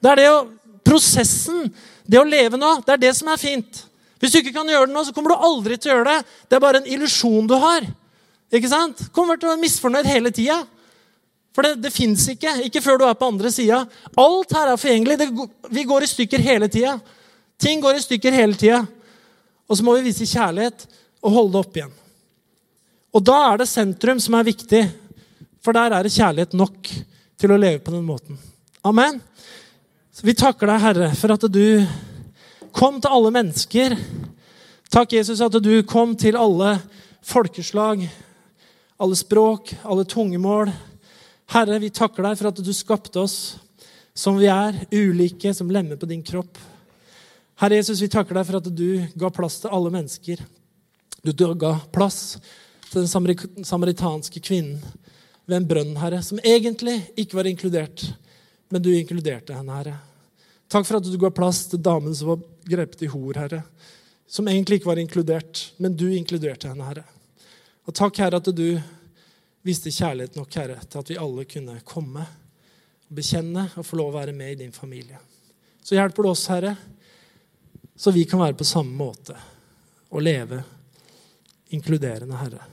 Det 0.03 0.11
er 0.11 0.21
det 0.21 0.29
å, 0.29 0.41
prosessen, 0.85 1.71
det 2.05 2.21
å 2.21 2.27
leve 2.27 2.59
nå, 2.61 2.75
det 2.85 2.97
er 2.97 3.03
det 3.07 3.13
som 3.17 3.31
er 3.33 3.41
fint. 3.41 3.85
Hvis 4.23 4.31
du 4.31 4.39
ikke 4.39 4.55
kan 4.55 4.69
gjøre 4.71 4.87
det 4.87 4.95
nå, 4.95 5.03
så 5.03 5.15
kommer 5.15 5.33
du 5.33 5.49
aldri 5.49 5.75
til 5.77 5.91
å 5.91 5.97
gjøre 5.97 6.13
det. 6.13 6.37
Det 6.47 6.55
er 6.55 6.63
bare 6.63 6.79
en 6.79 6.93
illusjon 6.95 7.49
du 7.51 7.57
har. 7.59 7.89
Ikke 8.55 8.71
sant? 8.71 9.01
Kommer 9.11 9.41
til 9.41 9.49
å 9.49 9.55
være 9.57 9.65
misfornøyd 9.65 10.07
hele 10.07 10.31
tida. 10.31 10.61
For 11.53 11.67
det, 11.67 11.81
det 11.83 11.91
fins 11.91 12.29
ikke. 12.31 12.55
Ikke 12.69 12.85
før 12.85 13.01
du 13.01 13.07
er 13.09 13.17
på 13.19 13.29
andre 13.33 13.51
sida. 13.51 13.81
Alt 14.23 14.55
her 14.55 14.71
er 14.71 14.79
forgjengelig. 14.79 15.17
Det, 15.19 15.49
vi 15.75 15.85
går 15.91 16.07
i 16.07 16.11
stykker 16.13 16.45
hele 16.45 16.69
tida. 16.71 16.95
Ting 17.61 17.83
går 17.83 17.99
i 17.99 18.05
stykker 18.05 18.37
hele 18.39 18.55
tida. 18.59 18.85
Og 19.67 19.79
så 19.79 19.85
må 19.85 19.97
vi 19.99 20.07
vise 20.07 20.29
kjærlighet 20.29 20.87
og 21.23 21.35
holde 21.35 21.53
det 21.57 21.65
opp 21.65 21.81
igjen. 21.81 21.99
Og 23.13 23.27
da 23.27 23.41
er 23.51 23.61
det 23.61 23.69
sentrum 23.69 24.23
som 24.23 24.39
er 24.39 24.49
viktig, 24.49 24.87
for 25.63 25.77
der 25.77 25.93
er 25.93 26.07
det 26.07 26.15
kjærlighet 26.15 26.55
nok 26.57 26.89
til 27.43 27.53
å 27.53 27.59
leve 27.61 27.83
på 27.85 27.93
den 27.93 28.07
måten. 28.07 28.39
Amen. 28.87 29.19
Så 30.13 30.25
vi 30.27 30.35
takker 30.37 30.71
deg, 30.71 30.81
Herre, 30.83 31.11
for 31.19 31.35
at 31.35 31.45
du 31.53 31.65
kom 32.73 33.01
til 33.01 33.13
alle 33.13 33.33
mennesker. 33.35 33.97
Takk, 34.93 35.15
Jesus, 35.17 35.41
at 35.41 35.57
du 35.63 35.73
kom 35.89 36.17
til 36.19 36.37
alle 36.37 36.75
folkeslag, 37.25 38.05
alle 39.01 39.17
språk, 39.17 39.75
alle 39.83 40.05
tungemål. 40.09 40.73
Herre, 41.53 41.79
vi 41.81 41.93
takker 41.93 42.25
deg 42.27 42.39
for 42.41 42.51
at 42.51 42.61
du 42.65 42.73
skapte 42.77 43.23
oss 43.23 43.37
som 44.15 44.37
vi 44.37 44.49
er, 44.53 44.77
ulike, 44.93 45.55
som 45.57 45.71
lemmer 45.73 45.97
på 45.97 46.09
din 46.11 46.25
kropp. 46.25 46.59
Herre 47.63 47.79
Jesus, 47.81 48.03
vi 48.03 48.11
takker 48.13 48.37
deg 48.37 48.49
for 48.49 48.61
at 48.61 48.69
du 48.69 49.03
ga 49.17 49.31
plass 49.33 49.61
til 49.63 49.73
alle 49.73 49.93
mennesker. 49.95 50.43
Du 51.23 51.33
ga 51.55 51.77
plass 51.95 52.37
til 52.91 53.05
den 53.05 53.65
samaritanske 53.65 54.43
kvinnen 54.45 54.83
ved 55.47 55.57
en 55.57 55.69
brønn, 55.69 55.97
Herre, 56.01 56.21
som 56.25 56.41
egentlig 56.45 56.99
ikke 57.17 57.39
var 57.39 57.49
inkludert, 57.49 58.05
men 58.69 58.83
du 58.83 58.93
inkluderte 58.93 59.57
henne, 59.57 59.79
Herre. 59.79 60.12
Takk 60.73 60.87
for 60.89 60.97
at 60.97 61.05
du 61.05 61.19
ga 61.21 61.29
plass 61.35 61.67
til 61.69 61.83
damen 61.85 62.15
som 62.17 62.31
var 62.33 62.45
grepet 62.65 63.03
i 63.05 63.11
hor, 63.13 63.37
Herre, 63.37 63.61
som 64.25 64.47
egentlig 64.49 64.81
ikke 64.81 64.89
var 64.89 65.01
inkludert, 65.03 65.67
men 65.77 65.97
du 65.97 66.07
inkluderte 66.09 66.71
henne, 66.71 66.87
Herre. 66.89 67.05
Og 67.85 67.93
takk, 67.99 68.23
Herre, 68.23 68.41
at 68.41 68.49
du 68.57 68.81
viste 69.67 69.93
kjærlighet 69.93 70.39
nok, 70.39 70.55
Herre, 70.57 70.79
til 70.89 71.03
at 71.03 71.11
vi 71.13 71.19
alle 71.21 71.45
kunne 71.51 71.77
komme 71.85 72.25
bekjenne 73.13 73.67
og 73.77 73.85
få 73.85 74.01
lov 74.01 74.15
å 74.15 74.17
være 74.17 74.33
med 74.37 74.55
i 74.55 74.61
din 74.65 74.73
familie. 74.73 75.21
Så 75.85 75.99
hjelper 75.99 76.25
du 76.25 76.31
oss, 76.31 76.47
Herre, 76.49 76.73
så 77.93 78.11
vi 78.15 78.25
kan 78.25 78.41
være 78.41 78.57
på 78.57 78.65
samme 78.65 78.97
måte 78.97 79.37
og 80.09 80.25
leve 80.25 80.63
inkluderende, 81.77 82.37
Herre. 82.41 82.65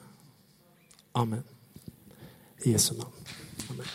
Amen. 1.20 1.43
I 2.64 2.72
Jesu 2.78 2.93
navn. 2.95 3.14
Amen. 3.70 3.88